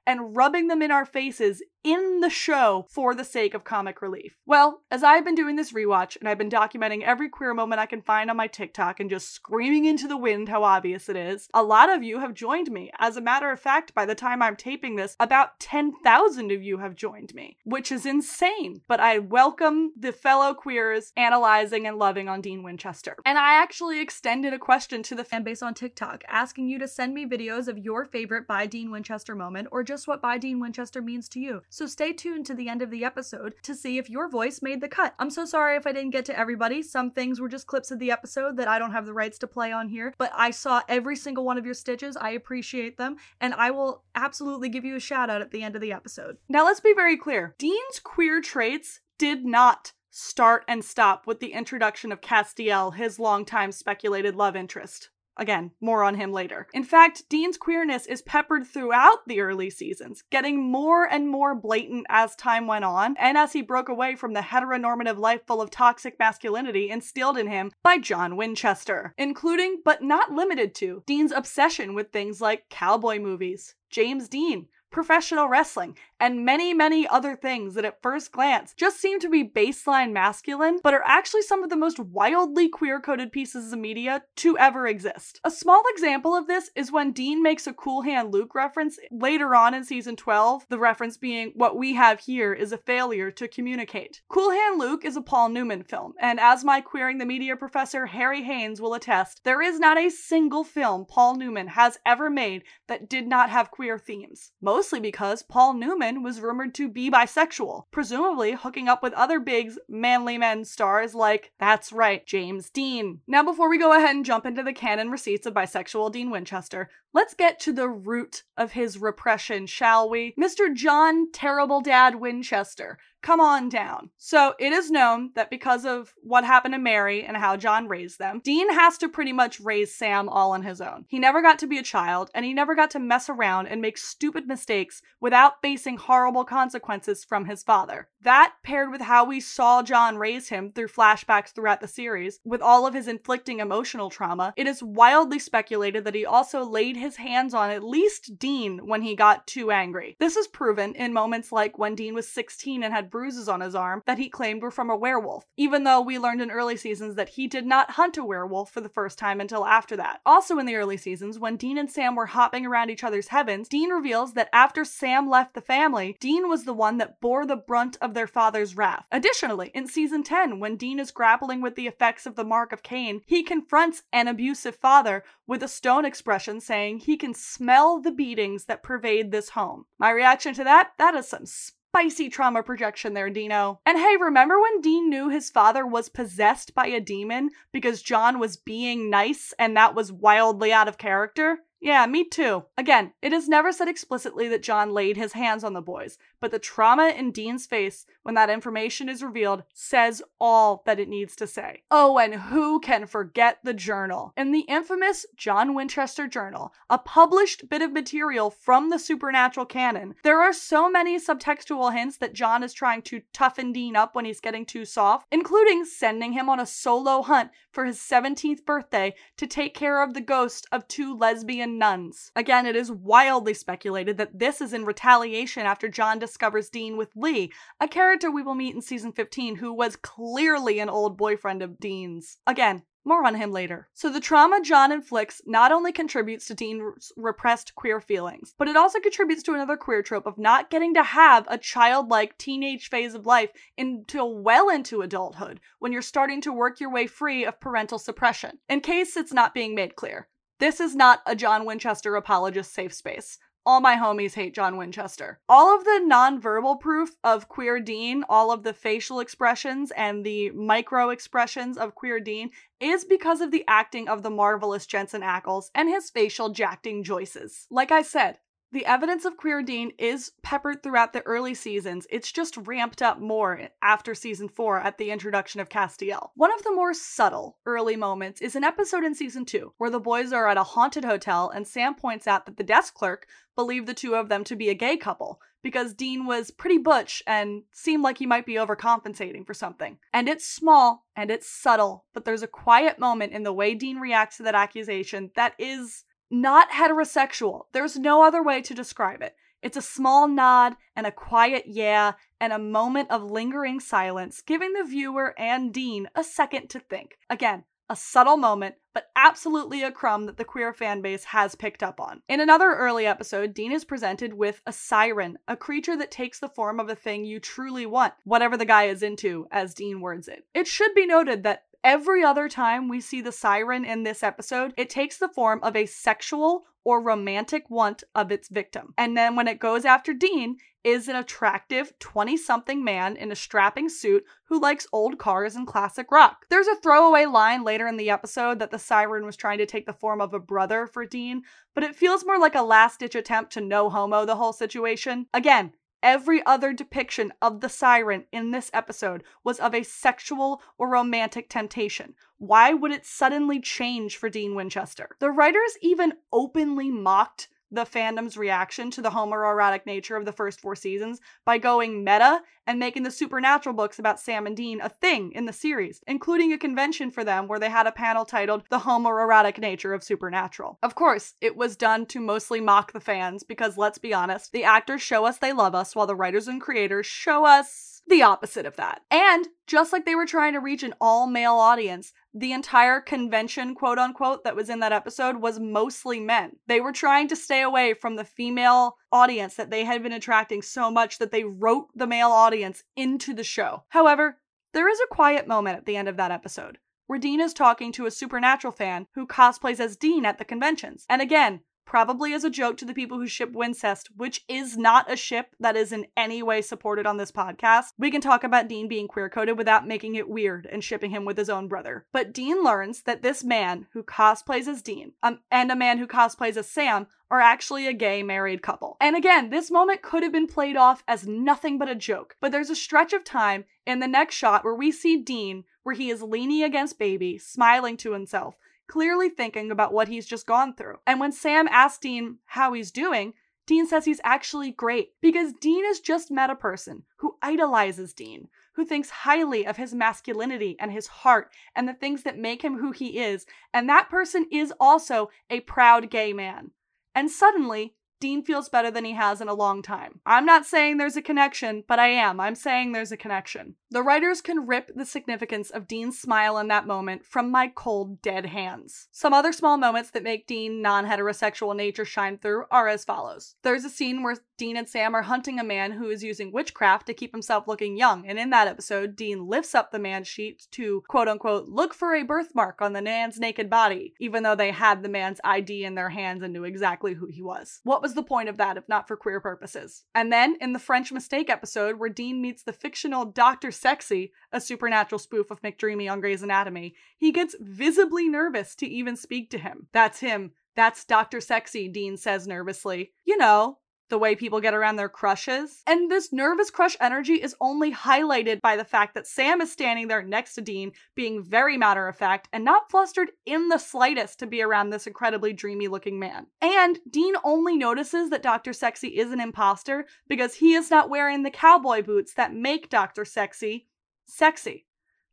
and 0.06 0.36
rubbing 0.36 0.68
them 0.68 0.82
in 0.82 0.90
our 0.90 1.04
faces 1.04 1.62
in 1.84 2.20
the 2.20 2.30
show 2.30 2.86
for 2.88 3.14
the 3.14 3.24
sake 3.24 3.52
of 3.52 3.62
comic 3.62 4.00
relief. 4.00 4.36
Well, 4.46 4.80
as 4.90 5.04
I've 5.04 5.24
been 5.24 5.34
doing 5.34 5.56
this 5.56 5.72
rewatch 5.72 6.16
and 6.16 6.26
I've 6.26 6.38
been 6.38 6.50
documenting 6.50 7.02
every 7.02 7.28
queer 7.28 7.52
moment 7.52 7.78
I 7.78 7.86
can 7.86 8.00
find 8.00 8.30
on 8.30 8.38
my 8.38 8.46
TikTok 8.46 8.98
and 8.98 9.10
just 9.10 9.30
screaming 9.30 9.84
into 9.84 10.08
the 10.08 10.16
wind 10.16 10.48
how 10.48 10.64
obvious 10.64 11.10
it 11.10 11.16
is, 11.16 11.48
a 11.52 11.62
lot 11.62 11.94
of 11.94 12.02
you 12.02 12.20
have 12.20 12.32
joined 12.32 12.70
me. 12.70 12.90
As 12.98 13.18
a 13.18 13.20
matter 13.20 13.50
of 13.50 13.60
fact, 13.60 13.94
bi 13.94 14.06
the 14.06 14.14
time 14.14 14.40
I'm 14.40 14.56
taping 14.56 14.96
this, 14.96 15.14
about 15.20 15.60
10,000 15.60 16.50
of 16.50 16.62
you 16.62 16.78
have 16.78 16.94
joined 16.94 17.34
me, 17.34 17.58
which 17.64 17.92
is 17.92 18.06
insane. 18.06 18.80
But 18.88 19.00
I 19.00 19.18
welcome 19.18 19.92
the 19.98 20.12
fellow 20.12 20.54
queers 20.54 21.12
analyzing 21.18 21.86
and 21.86 21.98
loving 21.98 22.30
on 22.30 22.40
Dean 22.40 22.62
Winchester. 22.62 23.16
And 23.26 23.36
I 23.36 23.60
actually 23.60 24.00
extended 24.00 24.54
a 24.54 24.58
question 24.58 25.02
to 25.02 25.14
the 25.14 25.24
fan 25.24 25.44
base 25.44 25.60
on 25.60 25.74
TikTok 25.74 26.24
asking 26.28 26.68
you 26.68 26.78
to 26.78 26.88
send 26.88 27.12
me 27.12 27.26
videos 27.26 27.68
of 27.68 27.76
your 27.76 28.06
favorite 28.06 28.46
bi 28.46 28.64
Dean 28.64 28.90
Winchester 28.90 29.34
moment 29.34 29.68
or 29.70 29.84
just 29.84 30.08
what 30.08 30.22
by 30.22 30.38
Dean 30.38 30.60
Winchester 30.60 31.02
means 31.02 31.28
to 31.28 31.40
you. 31.40 31.60
So 31.74 31.86
stay 31.86 32.12
tuned 32.12 32.46
to 32.46 32.54
the 32.54 32.68
end 32.68 32.82
of 32.82 32.92
the 32.92 33.04
episode 33.04 33.56
to 33.64 33.74
see 33.74 33.98
if 33.98 34.08
your 34.08 34.28
voice 34.28 34.62
made 34.62 34.80
the 34.80 34.86
cut. 34.86 35.12
I'm 35.18 35.28
so 35.28 35.44
sorry 35.44 35.74
if 35.74 35.88
I 35.88 35.92
didn't 35.92 36.12
get 36.12 36.24
to 36.26 36.38
everybody. 36.38 36.84
Some 36.84 37.10
things 37.10 37.40
were 37.40 37.48
just 37.48 37.66
clips 37.66 37.90
of 37.90 37.98
the 37.98 38.12
episode 38.12 38.56
that 38.58 38.68
I 38.68 38.78
don't 38.78 38.92
have 38.92 39.06
the 39.06 39.12
rights 39.12 39.38
to 39.38 39.48
play 39.48 39.72
on 39.72 39.88
here, 39.88 40.14
but 40.16 40.30
I 40.36 40.52
saw 40.52 40.82
every 40.88 41.16
single 41.16 41.44
one 41.44 41.58
of 41.58 41.64
your 41.64 41.74
stitches. 41.74 42.16
I 42.16 42.30
appreciate 42.30 42.96
them, 42.96 43.16
and 43.40 43.54
I 43.54 43.72
will 43.72 44.04
absolutely 44.14 44.68
give 44.68 44.84
you 44.84 44.94
a 44.94 45.00
shout 45.00 45.30
out 45.30 45.42
at 45.42 45.50
the 45.50 45.64
end 45.64 45.74
of 45.74 45.80
the 45.80 45.90
episode. 45.90 46.36
Now, 46.48 46.64
let's 46.64 46.78
be 46.78 46.94
very 46.94 47.16
clear 47.16 47.56
Dean's 47.58 47.98
queer 47.98 48.40
traits 48.40 49.00
did 49.18 49.44
not 49.44 49.94
start 50.12 50.64
and 50.68 50.84
stop 50.84 51.26
with 51.26 51.40
the 51.40 51.52
introduction 51.52 52.12
of 52.12 52.20
Castiel, 52.20 52.94
his 52.94 53.18
longtime 53.18 53.72
speculated 53.72 54.36
love 54.36 54.54
interest. 54.54 55.10
Again, 55.36 55.72
more 55.80 56.04
on 56.04 56.14
him 56.14 56.32
later. 56.32 56.68
In 56.72 56.84
fact, 56.84 57.28
Dean's 57.28 57.56
queerness 57.56 58.06
is 58.06 58.22
peppered 58.22 58.66
throughout 58.66 59.26
the 59.26 59.40
early 59.40 59.68
seasons, 59.68 60.22
getting 60.30 60.62
more 60.62 61.04
and 61.04 61.28
more 61.28 61.54
blatant 61.54 62.06
as 62.08 62.36
time 62.36 62.66
went 62.66 62.84
on, 62.84 63.16
and 63.18 63.36
as 63.36 63.52
he 63.52 63.62
broke 63.62 63.88
away 63.88 64.14
from 64.14 64.32
the 64.32 64.40
heteronormative 64.40 65.18
life 65.18 65.46
full 65.46 65.60
of 65.60 65.70
toxic 65.70 66.18
masculinity 66.18 66.88
instilled 66.88 67.36
in 67.36 67.48
him 67.48 67.72
by 67.82 67.98
John 67.98 68.36
Winchester, 68.36 69.12
including, 69.18 69.82
but 69.84 70.02
not 70.02 70.32
limited 70.32 70.74
to, 70.76 71.02
Dean's 71.06 71.32
obsession 71.32 71.94
with 71.94 72.12
things 72.12 72.40
like 72.40 72.68
cowboy 72.70 73.18
movies, 73.18 73.74
James 73.90 74.28
Dean, 74.28 74.68
professional 74.94 75.48
wrestling, 75.48 75.96
and 76.24 76.42
many, 76.42 76.72
many 76.72 77.06
other 77.06 77.36
things 77.36 77.74
that 77.74 77.84
at 77.84 78.00
first 78.00 78.32
glance 78.32 78.72
just 78.78 78.98
seem 78.98 79.20
to 79.20 79.28
be 79.28 79.46
baseline 79.46 80.10
masculine, 80.10 80.80
but 80.82 80.94
are 80.94 81.04
actually 81.04 81.42
some 81.42 81.62
of 81.62 81.68
the 81.68 81.76
most 81.76 81.98
wildly 81.98 82.66
queer 82.66 82.98
coded 82.98 83.30
pieces 83.30 83.74
of 83.74 83.78
media 83.78 84.22
to 84.36 84.56
ever 84.56 84.86
exist. 84.86 85.38
A 85.44 85.50
small 85.50 85.82
example 85.92 86.34
of 86.34 86.46
this 86.46 86.70
is 86.74 86.90
when 86.90 87.12
Dean 87.12 87.42
makes 87.42 87.66
a 87.66 87.74
Cool 87.74 88.00
Hand 88.00 88.32
Luke 88.32 88.54
reference 88.54 88.98
later 89.10 89.54
on 89.54 89.74
in 89.74 89.84
season 89.84 90.16
12, 90.16 90.64
the 90.70 90.78
reference 90.78 91.18
being, 91.18 91.52
What 91.56 91.76
we 91.76 91.92
have 91.92 92.20
here 92.20 92.54
is 92.54 92.72
a 92.72 92.78
failure 92.78 93.30
to 93.32 93.46
communicate. 93.46 94.22
Cool 94.30 94.50
Hand 94.50 94.80
Luke 94.80 95.04
is 95.04 95.18
a 95.18 95.20
Paul 95.22 95.50
Newman 95.50 95.82
film, 95.82 96.14
and 96.18 96.40
as 96.40 96.64
my 96.64 96.80
queering 96.80 97.18
the 97.18 97.26
media 97.26 97.54
professor 97.54 98.06
Harry 98.06 98.42
Haynes 98.44 98.80
will 98.80 98.94
attest, 98.94 99.42
there 99.44 99.60
is 99.60 99.78
not 99.78 99.98
a 99.98 100.08
single 100.08 100.64
film 100.64 101.04
Paul 101.04 101.36
Newman 101.36 101.66
has 101.68 101.98
ever 102.06 102.30
made 102.30 102.64
that 102.88 103.10
did 103.10 103.26
not 103.26 103.50
have 103.50 103.70
queer 103.70 103.98
themes. 103.98 104.52
Mostly 104.62 105.00
because 105.00 105.42
Paul 105.42 105.74
Newman 105.74 106.13
was 106.22 106.40
rumored 106.40 106.74
to 106.74 106.88
be 106.88 107.10
bisexual, 107.10 107.84
presumably 107.90 108.52
hooking 108.52 108.88
up 108.88 109.02
with 109.02 109.12
other 109.14 109.40
big 109.40 109.72
manly 109.88 110.38
men 110.38 110.64
stars 110.64 111.14
like, 111.14 111.52
that's 111.58 111.92
right, 111.92 112.24
James 112.26 112.70
Dean. 112.70 113.20
Now, 113.26 113.42
before 113.42 113.68
we 113.68 113.78
go 113.78 113.92
ahead 113.92 114.14
and 114.14 114.24
jump 114.24 114.46
into 114.46 114.62
the 114.62 114.72
canon 114.72 115.10
receipts 115.10 115.46
of 115.46 115.54
bisexual 115.54 116.12
Dean 116.12 116.30
Winchester, 116.30 116.90
let's 117.14 117.34
get 117.34 117.60
to 117.60 117.72
the 117.72 117.88
root 117.88 118.42
of 118.56 118.72
his 118.72 118.98
repression, 118.98 119.66
shall 119.66 120.10
we? 120.10 120.34
Mr. 120.38 120.74
John 120.74 121.30
Terrible 121.32 121.80
Dad 121.80 122.16
Winchester, 122.16 122.98
come 123.24 123.40
on 123.40 123.70
down. 123.70 124.10
So 124.18 124.54
it 124.60 124.72
is 124.72 124.90
known 124.90 125.30
that 125.34 125.48
because 125.48 125.86
of 125.86 126.12
what 126.22 126.44
happened 126.44 126.74
to 126.74 126.78
Mary 126.78 127.24
and 127.24 127.36
how 127.36 127.56
John 127.56 127.88
raised 127.88 128.18
them, 128.18 128.42
Dean 128.44 128.70
has 128.72 128.98
to 128.98 129.08
pretty 129.08 129.32
much 129.32 129.60
raise 129.60 129.94
Sam 129.94 130.28
all 130.28 130.52
on 130.52 130.62
his 130.62 130.80
own. 130.80 131.06
He 131.08 131.18
never 131.18 131.40
got 131.40 131.58
to 131.60 131.66
be 131.66 131.78
a 131.78 131.82
child, 131.82 132.30
and 132.34 132.44
he 132.44 132.52
never 132.52 132.74
got 132.74 132.90
to 132.90 132.98
mess 132.98 133.30
around 133.30 133.68
and 133.68 133.80
make 133.80 133.96
stupid 133.96 134.46
mistakes 134.46 135.00
without 135.20 135.62
facing 135.62 135.96
horrible 135.96 136.44
consequences 136.44 137.24
from 137.24 137.46
his 137.46 137.62
father. 137.62 138.08
That, 138.20 138.54
paired 138.62 138.90
with 138.90 139.00
how 139.00 139.24
we 139.24 139.40
saw 139.40 139.82
John 139.82 140.18
raise 140.18 140.48
him 140.48 140.72
through 140.72 140.88
flashbacks 140.88 141.48
throughout 141.54 141.80
the 141.80 141.88
series, 141.88 142.40
with 142.44 142.60
all 142.60 142.86
of 142.86 142.92
his 142.92 143.08
inflicting 143.08 143.60
emotional 143.60 144.10
trauma, 144.10 144.52
it 144.56 144.66
is 144.66 144.82
wildly 144.82 145.38
speculated 145.38 146.04
that 146.04 146.14
he 146.14 146.26
also 146.26 146.62
laid 146.62 146.96
his 147.04 147.16
hands 147.16 147.52
on 147.52 147.70
at 147.70 147.84
least 147.84 148.38
Dean 148.38 148.78
when 148.86 149.02
he 149.02 149.14
got 149.14 149.46
too 149.46 149.70
angry. 149.70 150.16
This 150.18 150.36
is 150.36 150.48
proven 150.48 150.94
in 150.94 151.12
moments 151.12 151.52
like 151.52 151.78
when 151.78 151.94
Dean 151.94 152.14
was 152.14 152.26
16 152.28 152.82
and 152.82 152.94
had 152.94 153.10
bruises 153.10 153.46
on 153.46 153.60
his 153.60 153.74
arm 153.74 154.02
that 154.06 154.16
he 154.16 154.30
claimed 154.30 154.62
were 154.62 154.70
from 154.70 154.88
a 154.88 154.96
werewolf, 154.96 155.44
even 155.58 155.84
though 155.84 156.00
we 156.00 156.18
learned 156.18 156.40
in 156.40 156.50
early 156.50 156.76
seasons 156.76 157.14
that 157.16 157.28
he 157.28 157.46
did 157.46 157.66
not 157.66 157.92
hunt 157.92 158.16
a 158.16 158.24
werewolf 158.24 158.70
for 158.70 158.80
the 158.80 158.88
first 158.88 159.18
time 159.18 159.38
until 159.38 159.66
after 159.66 159.96
that. 159.96 160.20
Also, 160.24 160.58
in 160.58 160.64
the 160.64 160.76
early 160.76 160.96
seasons, 160.96 161.38
when 161.38 161.56
Dean 161.56 161.76
and 161.76 161.90
Sam 161.90 162.16
were 162.16 162.26
hopping 162.26 162.64
around 162.64 162.88
each 162.88 163.04
other's 163.04 163.28
heavens, 163.28 163.68
Dean 163.68 163.90
reveals 163.90 164.32
that 164.32 164.48
after 164.54 164.82
Sam 164.82 165.28
left 165.28 165.52
the 165.52 165.60
family, 165.60 166.16
Dean 166.20 166.48
was 166.48 166.64
the 166.64 166.72
one 166.72 166.96
that 166.96 167.20
bore 167.20 167.44
the 167.44 167.56
brunt 167.56 167.98
of 168.00 168.14
their 168.14 168.26
father's 168.26 168.76
wrath. 168.76 169.04
Additionally, 169.12 169.70
in 169.74 169.86
season 169.86 170.22
10, 170.22 170.58
when 170.58 170.76
Dean 170.76 170.98
is 170.98 171.10
grappling 171.10 171.60
with 171.60 171.74
the 171.74 171.86
effects 171.86 172.24
of 172.24 172.34
the 172.34 172.44
mark 172.44 172.72
of 172.72 172.82
Cain, 172.82 173.20
he 173.26 173.42
confronts 173.42 174.04
an 174.10 174.26
abusive 174.26 174.76
father 174.76 175.22
with 175.46 175.62
a 175.62 175.68
stone 175.68 176.04
expression 176.04 176.60
saying 176.60 176.98
he 176.98 177.16
can 177.16 177.34
smell 177.34 178.00
the 178.00 178.12
beatings 178.12 178.64
that 178.64 178.82
pervade 178.82 179.30
this 179.30 179.50
home. 179.50 179.84
My 179.98 180.10
reaction 180.10 180.54
to 180.54 180.64
that, 180.64 180.92
that 180.98 181.14
is 181.14 181.28
some 181.28 181.46
spicy 181.46 182.28
trauma 182.28 182.62
projection 182.62 183.14
there, 183.14 183.30
Dino. 183.30 183.80
And 183.86 183.96
hey, 183.96 184.16
remember 184.20 184.60
when 184.60 184.80
Dean 184.80 185.08
knew 185.08 185.28
his 185.28 185.50
father 185.50 185.86
was 185.86 186.08
possessed 186.08 186.74
by 186.74 186.86
a 186.86 187.00
demon 187.00 187.50
because 187.72 188.02
John 188.02 188.38
was 188.38 188.56
being 188.56 189.10
nice 189.10 189.54
and 189.58 189.76
that 189.76 189.94
was 189.94 190.10
wildly 190.10 190.72
out 190.72 190.88
of 190.88 190.98
character? 190.98 191.58
Yeah, 191.84 192.06
me 192.06 192.24
too. 192.24 192.64
Again, 192.78 193.12
it 193.20 193.34
is 193.34 193.46
never 193.46 193.70
said 193.70 193.88
explicitly 193.88 194.48
that 194.48 194.62
John 194.62 194.94
laid 194.94 195.18
his 195.18 195.34
hands 195.34 195.62
on 195.62 195.74
the 195.74 195.82
boys, 195.82 196.16
but 196.40 196.50
the 196.50 196.58
trauma 196.58 197.08
in 197.08 197.30
Dean's 197.30 197.66
face 197.66 198.06
when 198.22 198.34
that 198.36 198.48
information 198.48 199.10
is 199.10 199.22
revealed 199.22 199.64
says 199.74 200.22
all 200.40 200.82
that 200.86 200.98
it 200.98 201.10
needs 201.10 201.36
to 201.36 201.46
say. 201.46 201.82
Oh, 201.90 202.16
and 202.16 202.36
who 202.36 202.80
can 202.80 203.06
forget 203.06 203.58
the 203.64 203.74
journal? 203.74 204.32
In 204.34 204.50
the 204.50 204.60
infamous 204.60 205.26
John 205.36 205.74
Winchester 205.74 206.26
Journal, 206.26 206.72
a 206.88 206.96
published 206.96 207.68
bit 207.68 207.82
of 207.82 207.92
material 207.92 208.48
from 208.48 208.88
the 208.88 208.98
supernatural 208.98 209.66
canon, 209.66 210.14
there 210.24 210.40
are 210.40 210.54
so 210.54 210.88
many 210.88 211.20
subtextual 211.20 211.92
hints 211.92 212.16
that 212.16 212.32
John 212.32 212.62
is 212.62 212.72
trying 212.72 213.02
to 213.02 213.20
toughen 213.34 213.72
Dean 213.72 213.94
up 213.94 214.14
when 214.14 214.24
he's 214.24 214.40
getting 214.40 214.64
too 214.64 214.86
soft, 214.86 215.26
including 215.30 215.84
sending 215.84 216.32
him 216.32 216.48
on 216.48 216.60
a 216.60 216.64
solo 216.64 217.20
hunt 217.20 217.50
for 217.72 217.84
his 217.84 217.98
17th 217.98 218.64
birthday 218.64 219.14
to 219.36 219.46
take 219.46 219.74
care 219.74 220.02
of 220.02 220.14
the 220.14 220.22
ghost 220.22 220.66
of 220.72 220.88
two 220.88 221.14
lesbian 221.14 221.73
nuns. 221.78 222.30
Again, 222.36 222.66
it 222.66 222.76
is 222.76 222.90
wildly 222.90 223.54
speculated 223.54 224.18
that 224.18 224.38
this 224.38 224.60
is 224.60 224.72
in 224.72 224.84
retaliation 224.84 225.66
after 225.66 225.88
John 225.88 226.18
discovers 226.18 226.68
Dean 226.68 226.96
with 226.96 227.16
Lee, 227.16 227.52
a 227.80 227.88
character 227.88 228.30
we 228.30 228.42
will 228.42 228.54
meet 228.54 228.74
in 228.74 228.82
season 228.82 229.12
15 229.12 229.56
who 229.56 229.72
was 229.72 229.96
clearly 229.96 230.78
an 230.78 230.88
old 230.88 231.16
boyfriend 231.16 231.62
of 231.62 231.78
Dean's. 231.78 232.38
Again, 232.46 232.82
more 233.04 233.26
on 233.26 233.34
him 233.34 233.52
later. 233.52 233.88
So, 233.92 234.10
the 234.10 234.20
trauma 234.20 234.60
John 234.62 234.90
inflicts 234.90 235.42
not 235.44 235.72
only 235.72 235.92
contributes 235.92 236.46
to 236.46 236.54
Dean's 236.54 237.12
repressed 237.16 237.74
queer 237.74 238.00
feelings, 238.00 238.54
but 238.56 238.68
it 238.68 238.76
also 238.76 238.98
contributes 238.98 239.42
to 239.44 239.52
another 239.52 239.76
queer 239.76 240.02
trope 240.02 240.26
of 240.26 240.38
not 240.38 240.70
getting 240.70 240.94
to 240.94 241.02
have 241.02 241.44
a 241.48 241.58
childlike 241.58 242.38
teenage 242.38 242.88
phase 242.88 243.14
of 243.14 243.26
life 243.26 243.50
until 243.76 244.38
well 244.38 244.70
into 244.70 245.02
adulthood, 245.02 245.60
when 245.80 245.92
you're 245.92 246.02
starting 246.02 246.40
to 246.42 246.52
work 246.52 246.80
your 246.80 246.90
way 246.90 247.06
free 247.06 247.44
of 247.44 247.60
parental 247.60 247.98
suppression. 247.98 248.58
In 248.68 248.80
case 248.80 249.16
it's 249.16 249.32
not 249.32 249.54
being 249.54 249.74
made 249.74 249.96
clear, 249.96 250.28
this 250.58 250.80
is 250.80 250.94
not 250.94 251.20
a 251.26 251.34
John 251.34 251.64
Winchester 251.64 252.16
apologist 252.16 252.72
safe 252.72 252.92
space. 252.92 253.38
All 253.66 253.80
my 253.80 253.96
homies 253.96 254.34
hate 254.34 254.54
John 254.54 254.76
Winchester. 254.76 255.40
All 255.48 255.74
of 255.74 255.84
the 255.84 256.06
nonverbal 256.06 256.80
proof 256.80 257.16
of 257.24 257.48
Queer 257.48 257.80
Dean, 257.80 258.22
all 258.28 258.50
of 258.50 258.62
the 258.62 258.74
facial 258.74 259.20
expressions 259.20 259.90
and 259.92 260.22
the 260.22 260.50
micro 260.50 261.08
expressions 261.08 261.78
of 261.78 261.94
Queer 261.94 262.20
Dean 262.20 262.50
is 262.78 263.06
because 263.06 263.40
of 263.40 263.50
the 263.50 263.64
acting 263.66 264.06
of 264.06 264.22
the 264.22 264.28
marvelous 264.28 264.84
Jensen 264.84 265.22
Ackles 265.22 265.70
and 265.74 265.88
his 265.88 266.10
facial 266.10 266.50
jacking 266.50 267.04
Joyces. 267.04 267.66
Like 267.70 267.90
I 267.90 268.02
said, 268.02 268.38
The 268.74 268.86
evidence 268.86 269.24
of 269.24 269.36
queer 269.36 269.62
Dean 269.62 269.92
is 270.00 270.32
peppered 270.42 270.82
throughout 270.82 271.12
the 271.12 271.22
early 271.22 271.54
seasons. 271.54 272.08
It's 272.10 272.32
just 272.32 272.56
ramped 272.56 273.02
up 273.02 273.20
more 273.20 273.68
after 273.80 274.16
season 274.16 274.48
4 274.48 274.80
at 274.80 274.98
the 274.98 275.12
introduction 275.12 275.60
of 275.60 275.68
Castiel. 275.68 276.30
One 276.34 276.52
of 276.52 276.64
the 276.64 276.72
more 276.72 276.92
subtle 276.92 277.58
early 277.66 277.94
moments 277.94 278.42
is 278.42 278.56
an 278.56 278.64
episode 278.64 279.04
in 279.04 279.14
season 279.14 279.44
2 279.44 279.74
where 279.78 279.90
the 279.90 280.00
boys 280.00 280.32
are 280.32 280.48
at 280.48 280.56
a 280.56 280.64
haunted 280.64 281.04
hotel 281.04 281.50
and 281.50 281.68
Sam 281.68 281.94
points 281.94 282.26
out 282.26 282.46
that 282.46 282.56
the 282.56 282.64
desk 282.64 282.94
clerk 282.94 283.28
believed 283.54 283.86
the 283.86 283.94
two 283.94 284.16
of 284.16 284.28
them 284.28 284.42
to 284.42 284.56
be 284.56 284.68
a 284.70 284.74
gay 284.74 284.96
couple 284.96 285.40
because 285.62 285.94
Dean 285.94 286.26
was 286.26 286.50
pretty 286.50 286.78
butch 286.78 287.22
and 287.28 287.62
seemed 287.70 288.02
like 288.02 288.18
he 288.18 288.26
might 288.26 288.44
be 288.44 288.54
overcompensating 288.54 289.46
for 289.46 289.54
something. 289.54 289.98
And 290.12 290.28
it's 290.28 290.48
small 290.48 291.06
and 291.14 291.30
it's 291.30 291.48
subtle, 291.48 292.06
but 292.12 292.24
there's 292.24 292.42
a 292.42 292.48
quiet 292.48 292.98
moment 292.98 293.34
in 293.34 293.44
the 293.44 293.52
way 293.52 293.76
Dean 293.76 293.98
reacts 293.98 294.38
to 294.38 294.42
that 294.42 294.56
accusation 294.56 295.30
that 295.36 295.54
is 295.60 296.02
not 296.34 296.70
heterosexual. 296.70 297.66
There's 297.72 297.96
no 297.96 298.24
other 298.24 298.42
way 298.42 298.60
to 298.62 298.74
describe 298.74 299.22
it. 299.22 299.34
It's 299.62 299.76
a 299.76 299.82
small 299.82 300.28
nod 300.28 300.74
and 300.94 301.06
a 301.06 301.12
quiet 301.12 301.64
yeah 301.66 302.12
and 302.38 302.52
a 302.52 302.58
moment 302.58 303.10
of 303.10 303.22
lingering 303.22 303.80
silence, 303.80 304.42
giving 304.42 304.74
the 304.74 304.84
viewer 304.84 305.34
and 305.38 305.72
Dean 305.72 306.08
a 306.14 306.22
second 306.22 306.68
to 306.70 306.80
think. 306.80 307.16
Again, 307.30 307.64
a 307.88 307.96
subtle 307.96 308.36
moment, 308.36 308.74
but 308.92 309.06
absolutely 309.16 309.82
a 309.82 309.92
crumb 309.92 310.26
that 310.26 310.36
the 310.36 310.44
queer 310.44 310.72
fanbase 310.72 311.24
has 311.24 311.54
picked 311.54 311.82
up 311.82 312.00
on. 312.00 312.22
In 312.28 312.40
another 312.40 312.74
early 312.74 313.06
episode, 313.06 313.54
Dean 313.54 313.72
is 313.72 313.84
presented 313.84 314.34
with 314.34 314.62
a 314.66 314.72
siren, 314.72 315.38
a 315.48 315.56
creature 315.56 315.96
that 315.96 316.10
takes 316.10 316.40
the 316.40 316.48
form 316.48 316.80
of 316.80 316.88
a 316.88 316.94
thing 316.94 317.24
you 317.24 317.40
truly 317.40 317.86
want, 317.86 318.14
whatever 318.24 318.56
the 318.56 318.64
guy 318.64 318.84
is 318.84 319.02
into, 319.02 319.46
as 319.50 319.74
Dean 319.74 320.00
words 320.00 320.28
it. 320.28 320.44
It 320.54 320.66
should 320.66 320.94
be 320.94 321.06
noted 321.06 321.42
that 321.42 321.64
Every 321.84 322.24
other 322.24 322.48
time 322.48 322.88
we 322.88 323.02
see 323.02 323.20
the 323.20 323.30
siren 323.30 323.84
in 323.84 324.04
this 324.04 324.22
episode, 324.22 324.72
it 324.78 324.88
takes 324.88 325.18
the 325.18 325.28
form 325.28 325.60
of 325.62 325.76
a 325.76 325.84
sexual 325.84 326.64
or 326.82 327.02
romantic 327.02 327.68
want 327.68 328.02
of 328.14 328.32
its 328.32 328.48
victim. 328.48 328.94
And 328.96 329.14
then 329.14 329.36
when 329.36 329.48
it 329.48 329.58
goes 329.58 329.84
after 329.84 330.14
Dean, 330.14 330.56
is 330.82 331.08
an 331.08 331.16
attractive 331.16 331.98
20 331.98 332.36
something 332.36 332.84
man 332.84 333.16
in 333.16 333.32
a 333.32 333.36
strapping 333.36 333.88
suit 333.88 334.22
who 334.48 334.60
likes 334.60 334.86
old 334.92 335.18
cars 335.18 335.56
and 335.56 335.66
classic 335.66 336.12
rock. 336.12 336.44
There's 336.50 336.66
a 336.66 336.76
throwaway 336.76 337.24
line 337.24 337.64
later 337.64 337.86
in 337.86 337.96
the 337.96 338.10
episode 338.10 338.58
that 338.58 338.70
the 338.70 338.78
siren 338.78 339.24
was 339.24 339.36
trying 339.36 339.58
to 339.58 339.66
take 339.66 339.86
the 339.86 339.94
form 339.94 340.20
of 340.20 340.34
a 340.34 340.38
brother 340.38 340.86
for 340.86 341.06
Dean, 341.06 341.42
but 341.74 341.84
it 341.84 341.96
feels 341.96 342.26
more 342.26 342.38
like 342.38 342.54
a 342.54 342.62
last 342.62 343.00
ditch 343.00 343.14
attempt 343.14 343.52
to 343.54 343.62
no 343.62 343.88
homo 343.88 344.26
the 344.26 344.36
whole 344.36 344.52
situation. 344.52 345.26
Again, 345.32 345.72
Every 346.04 346.44
other 346.44 346.74
depiction 346.74 347.32
of 347.40 347.62
the 347.62 347.70
siren 347.70 348.26
in 348.30 348.50
this 348.50 348.70
episode 348.74 349.24
was 349.42 349.58
of 349.58 349.74
a 349.74 349.82
sexual 349.82 350.60
or 350.76 350.90
romantic 350.90 351.48
temptation. 351.48 352.14
Why 352.36 352.74
would 352.74 352.92
it 352.92 353.06
suddenly 353.06 353.58
change 353.58 354.18
for 354.18 354.28
Dean 354.28 354.54
Winchester? 354.54 355.16
The 355.18 355.30
writers 355.30 355.78
even 355.80 356.12
openly 356.30 356.90
mocked 356.90 357.48
the 357.74 357.84
fandom's 357.84 358.36
reaction 358.36 358.90
to 358.92 359.02
the 359.02 359.10
homoerotic 359.10 359.86
nature 359.86 360.16
of 360.16 360.24
the 360.24 360.32
first 360.32 360.60
four 360.60 360.76
seasons 360.76 361.20
by 361.44 361.58
going 361.58 362.04
meta 362.04 362.40
and 362.66 362.78
making 362.78 363.02
the 363.02 363.10
supernatural 363.10 363.74
books 363.74 363.98
about 363.98 364.20
Sam 364.20 364.46
and 364.46 364.56
Dean 364.56 364.80
a 364.80 364.88
thing 364.88 365.32
in 365.32 365.44
the 365.44 365.52
series, 365.52 366.02
including 366.06 366.52
a 366.52 366.58
convention 366.58 367.10
for 367.10 367.24
them 367.24 367.46
where 367.46 367.58
they 367.58 367.68
had 367.68 367.86
a 367.86 367.92
panel 367.92 368.24
titled 368.24 368.62
The 368.70 368.80
Homoerotic 368.80 369.58
Nature 369.58 369.92
of 369.92 370.02
Supernatural. 370.02 370.78
Of 370.82 370.94
course, 370.94 371.34
it 371.40 371.56
was 371.56 371.76
done 371.76 372.06
to 372.06 372.20
mostly 372.20 372.60
mock 372.60 372.92
the 372.92 373.00
fans 373.00 373.42
because 373.42 373.76
let's 373.76 373.98
be 373.98 374.14
honest, 374.14 374.52
the 374.52 374.64
actors 374.64 375.02
show 375.02 375.26
us 375.26 375.38
they 375.38 375.52
love 375.52 375.74
us 375.74 375.94
while 375.94 376.06
the 376.06 376.16
writers 376.16 376.48
and 376.48 376.60
creators 376.60 377.06
show 377.06 377.44
us 377.44 377.93
the 378.06 378.22
opposite 378.22 378.66
of 378.66 378.76
that. 378.76 379.02
And 379.10 379.48
just 379.66 379.92
like 379.92 380.04
they 380.04 380.14
were 380.14 380.26
trying 380.26 380.52
to 380.52 380.60
reach 380.60 380.82
an 380.82 380.94
all 381.00 381.26
male 381.26 381.54
audience, 381.54 382.12
the 382.34 382.52
entire 382.52 383.00
convention, 383.00 383.74
quote 383.74 383.98
unquote, 383.98 384.44
that 384.44 384.56
was 384.56 384.68
in 384.68 384.80
that 384.80 384.92
episode 384.92 385.36
was 385.36 385.58
mostly 385.58 386.20
men. 386.20 386.56
They 386.66 386.80
were 386.80 386.92
trying 386.92 387.28
to 387.28 387.36
stay 387.36 387.62
away 387.62 387.94
from 387.94 388.16
the 388.16 388.24
female 388.24 388.96
audience 389.10 389.54
that 389.54 389.70
they 389.70 389.84
had 389.84 390.02
been 390.02 390.12
attracting 390.12 390.62
so 390.62 390.90
much 390.90 391.18
that 391.18 391.30
they 391.30 391.44
wrote 391.44 391.88
the 391.94 392.06
male 392.06 392.30
audience 392.30 392.82
into 392.96 393.32
the 393.32 393.44
show. 393.44 393.84
However, 393.88 394.38
there 394.72 394.88
is 394.88 395.00
a 395.00 395.14
quiet 395.14 395.46
moment 395.46 395.78
at 395.78 395.86
the 395.86 395.96
end 395.96 396.08
of 396.08 396.16
that 396.16 396.32
episode 396.32 396.78
where 397.06 397.18
Dean 397.18 397.40
is 397.40 397.54
talking 397.54 397.92
to 397.92 398.06
a 398.06 398.10
supernatural 398.10 398.72
fan 398.72 399.06
who 399.14 399.26
cosplays 399.26 399.80
as 399.80 399.96
Dean 399.96 400.24
at 400.24 400.38
the 400.38 400.44
conventions. 400.44 401.04
And 401.08 401.20
again, 401.20 401.60
probably 401.84 402.32
as 402.32 402.44
a 402.44 402.50
joke 402.50 402.76
to 402.78 402.84
the 402.84 402.94
people 402.94 403.18
who 403.18 403.26
ship 403.26 403.52
Wincest, 403.52 404.08
which 404.16 404.44
is 404.48 404.76
not 404.76 405.10
a 405.10 405.16
ship 405.16 405.54
that 405.60 405.76
is 405.76 405.92
in 405.92 406.06
any 406.16 406.42
way 406.42 406.62
supported 406.62 407.06
on 407.06 407.16
this 407.16 407.32
podcast. 407.32 407.92
We 407.98 408.10
can 408.10 408.20
talk 408.20 408.44
about 408.44 408.68
Dean 408.68 408.88
being 408.88 409.08
queer 409.08 409.28
coded 409.28 409.58
without 409.58 409.86
making 409.86 410.14
it 410.14 410.28
weird 410.28 410.66
and 410.70 410.82
shipping 410.82 411.10
him 411.10 411.24
with 411.24 411.36
his 411.36 411.50
own 411.50 411.68
brother. 411.68 412.06
But 412.12 412.32
Dean 412.32 412.62
learns 412.62 413.02
that 413.02 413.22
this 413.22 413.44
man 413.44 413.86
who 413.92 414.02
cosplays 414.02 414.68
as 414.68 414.82
Dean 414.82 415.12
um, 415.22 415.40
and 415.50 415.70
a 415.70 415.76
man 415.76 415.98
who 415.98 416.06
cosplays 416.06 416.56
as 416.56 416.68
Sam 416.68 417.06
are 417.30 417.40
actually 417.40 417.86
a 417.86 417.92
gay 417.92 418.22
married 418.22 418.62
couple. 418.62 418.96
And 419.00 419.16
again, 419.16 419.50
this 419.50 419.70
moment 419.70 420.02
could 420.02 420.22
have 420.22 420.32
been 420.32 420.46
played 420.46 420.76
off 420.76 421.02
as 421.08 421.26
nothing 421.26 421.78
but 421.78 421.88
a 421.88 421.94
joke, 421.94 422.36
but 422.40 422.52
there's 422.52 422.70
a 422.70 422.76
stretch 422.76 423.12
of 423.12 423.24
time 423.24 423.64
in 423.86 424.00
the 424.00 424.08
next 424.08 424.34
shot 424.34 424.64
where 424.64 424.74
we 424.74 424.92
see 424.92 425.16
Dean 425.16 425.64
where 425.82 425.94
he 425.94 426.10
is 426.10 426.22
leaning 426.22 426.62
against 426.62 426.98
Baby, 426.98 427.38
smiling 427.38 427.96
to 427.98 428.12
himself, 428.12 428.56
clearly 428.88 429.28
thinking 429.28 429.70
about 429.70 429.92
what 429.92 430.08
he's 430.08 430.26
just 430.26 430.46
gone 430.46 430.74
through. 430.74 430.96
And 431.06 431.20
when 431.20 431.32
Sam 431.32 431.68
asks 431.70 431.98
Dean 431.98 432.38
how 432.46 432.72
he's 432.72 432.90
doing, 432.90 433.34
Dean 433.66 433.86
says 433.86 434.04
he's 434.04 434.20
actually 434.24 434.70
great 434.70 435.12
because 435.22 435.54
Dean 435.54 435.84
has 435.86 436.00
just 436.00 436.30
met 436.30 436.50
a 436.50 436.54
person 436.54 437.04
who 437.16 437.36
idolizes 437.40 438.12
Dean, 438.12 438.48
who 438.74 438.84
thinks 438.84 439.08
highly 439.08 439.66
of 439.66 439.78
his 439.78 439.94
masculinity 439.94 440.76
and 440.78 440.92
his 440.92 441.06
heart 441.06 441.50
and 441.74 441.88
the 441.88 441.94
things 441.94 442.24
that 442.24 442.38
make 442.38 442.62
him 442.62 442.78
who 442.78 442.92
he 442.92 443.18
is. 443.18 443.46
And 443.72 443.88
that 443.88 444.10
person 444.10 444.46
is 444.52 444.72
also 444.78 445.30
a 445.48 445.60
proud 445.60 446.10
gay 446.10 446.32
man. 446.32 446.72
And 447.14 447.30
suddenly, 447.30 447.94
Dean 448.20 448.42
feels 448.42 448.68
better 448.68 448.90
than 448.90 449.04
he 449.04 449.12
has 449.12 449.40
in 449.40 449.48
a 449.48 449.54
long 449.54 449.82
time. 449.82 450.20
I'm 450.24 450.46
not 450.46 450.66
saying 450.66 450.96
there's 450.96 451.16
a 451.16 451.22
connection, 451.22 451.84
but 451.86 451.98
I 451.98 452.08
am. 452.08 452.40
I'm 452.40 452.54
saying 452.54 452.92
there's 452.92 453.12
a 453.12 453.16
connection. 453.16 453.76
The 453.94 454.02
writers 454.02 454.40
can 454.40 454.66
rip 454.66 454.90
the 454.92 455.06
significance 455.06 455.70
of 455.70 455.86
Dean's 455.86 456.18
smile 456.18 456.58
in 456.58 456.66
that 456.66 456.84
moment 456.84 457.24
from 457.24 457.48
my 457.48 457.70
cold, 457.72 458.20
dead 458.22 458.46
hands. 458.46 459.06
Some 459.12 459.32
other 459.32 459.52
small 459.52 459.76
moments 459.76 460.10
that 460.10 460.24
make 460.24 460.48
Dean 460.48 460.82
non 460.82 461.06
heterosexual 461.06 461.76
nature 461.76 462.04
shine 462.04 462.36
through 462.38 462.64
are 462.72 462.88
as 462.88 463.04
follows. 463.04 463.54
There's 463.62 463.84
a 463.84 463.88
scene 463.88 464.24
where 464.24 464.38
Dean 464.56 464.76
and 464.76 464.88
Sam 464.88 465.14
are 465.14 465.22
hunting 465.22 465.60
a 465.60 465.64
man 465.64 465.92
who 465.92 466.10
is 466.10 466.24
using 466.24 466.52
witchcraft 466.52 467.06
to 467.06 467.14
keep 467.14 467.32
himself 467.32 467.68
looking 467.68 467.96
young, 467.96 468.26
and 468.26 468.36
in 468.36 468.50
that 468.50 468.66
episode, 468.66 469.14
Dean 469.14 469.46
lifts 469.46 469.76
up 469.76 469.92
the 469.92 469.98
man's 470.00 470.26
sheet 470.26 470.66
to 470.72 471.02
quote 471.08 471.28
unquote 471.28 471.68
look 471.68 471.94
for 471.94 472.14
a 472.14 472.24
birthmark 472.24 472.82
on 472.82 472.94
the 472.94 473.02
man's 473.02 473.38
naked 473.38 473.70
body, 473.70 474.14
even 474.18 474.42
though 474.42 474.56
they 474.56 474.72
had 474.72 475.04
the 475.04 475.08
man's 475.08 475.40
ID 475.44 475.84
in 475.84 475.94
their 475.94 476.10
hands 476.10 476.42
and 476.42 476.52
knew 476.52 476.64
exactly 476.64 477.14
who 477.14 477.26
he 477.26 477.42
was. 477.42 477.80
What 477.84 478.02
was 478.02 478.14
the 478.14 478.24
point 478.24 478.48
of 478.48 478.56
that 478.56 478.76
if 478.76 478.88
not 478.88 479.06
for 479.06 479.16
queer 479.16 479.40
purposes? 479.40 480.02
And 480.16 480.32
then 480.32 480.56
in 480.60 480.72
the 480.72 480.80
French 480.80 481.12
Mistake 481.12 481.48
episode, 481.48 482.00
where 482.00 482.10
Dean 482.10 482.42
meets 482.42 482.64
the 482.64 482.72
fictional 482.72 483.24
Dr. 483.24 483.70
Sexy, 483.84 484.32
a 484.50 484.62
supernatural 484.62 485.18
spoof 485.18 485.50
of 485.50 485.60
McDreamy 485.60 486.10
on 486.10 486.22
Grey's 486.22 486.42
Anatomy, 486.42 486.94
he 487.18 487.30
gets 487.32 487.54
visibly 487.60 488.30
nervous 488.30 488.74
to 488.76 488.86
even 488.86 489.14
speak 489.14 489.50
to 489.50 489.58
him. 489.58 489.88
That's 489.92 490.20
him. 490.20 490.52
That's 490.74 491.04
Dr. 491.04 491.42
Sexy, 491.42 491.86
Dean 491.88 492.16
says 492.16 492.46
nervously. 492.46 493.12
You 493.26 493.36
know, 493.36 493.80
the 494.08 494.18
way 494.18 494.34
people 494.34 494.60
get 494.60 494.74
around 494.74 494.96
their 494.96 495.08
crushes. 495.08 495.82
And 495.86 496.10
this 496.10 496.32
nervous 496.32 496.70
crush 496.70 496.96
energy 497.00 497.34
is 497.34 497.56
only 497.60 497.92
highlighted 497.92 498.60
by 498.60 498.76
the 498.76 498.84
fact 498.84 499.14
that 499.14 499.26
Sam 499.26 499.60
is 499.60 499.72
standing 499.72 500.08
there 500.08 500.22
next 500.22 500.54
to 500.54 500.60
Dean, 500.60 500.92
being 501.14 501.42
very 501.42 501.76
matter 501.76 502.06
of 502.06 502.16
fact 502.16 502.48
and 502.52 502.64
not 502.64 502.90
flustered 502.90 503.30
in 503.46 503.68
the 503.68 503.78
slightest 503.78 504.38
to 504.40 504.46
be 504.46 504.62
around 504.62 504.90
this 504.90 505.06
incredibly 505.06 505.52
dreamy 505.52 505.88
looking 505.88 506.18
man. 506.18 506.46
And 506.60 506.98
Dean 507.10 507.34
only 507.44 507.76
notices 507.76 508.30
that 508.30 508.42
Dr. 508.42 508.72
Sexy 508.72 509.08
is 509.08 509.32
an 509.32 509.40
imposter 509.40 510.06
because 510.28 510.54
he 510.54 510.74
is 510.74 510.90
not 510.90 511.10
wearing 511.10 511.42
the 511.42 511.50
cowboy 511.50 512.02
boots 512.02 512.34
that 512.34 512.54
make 512.54 512.90
Dr. 512.90 513.24
Sexy 513.24 513.88
sexy. 514.26 514.86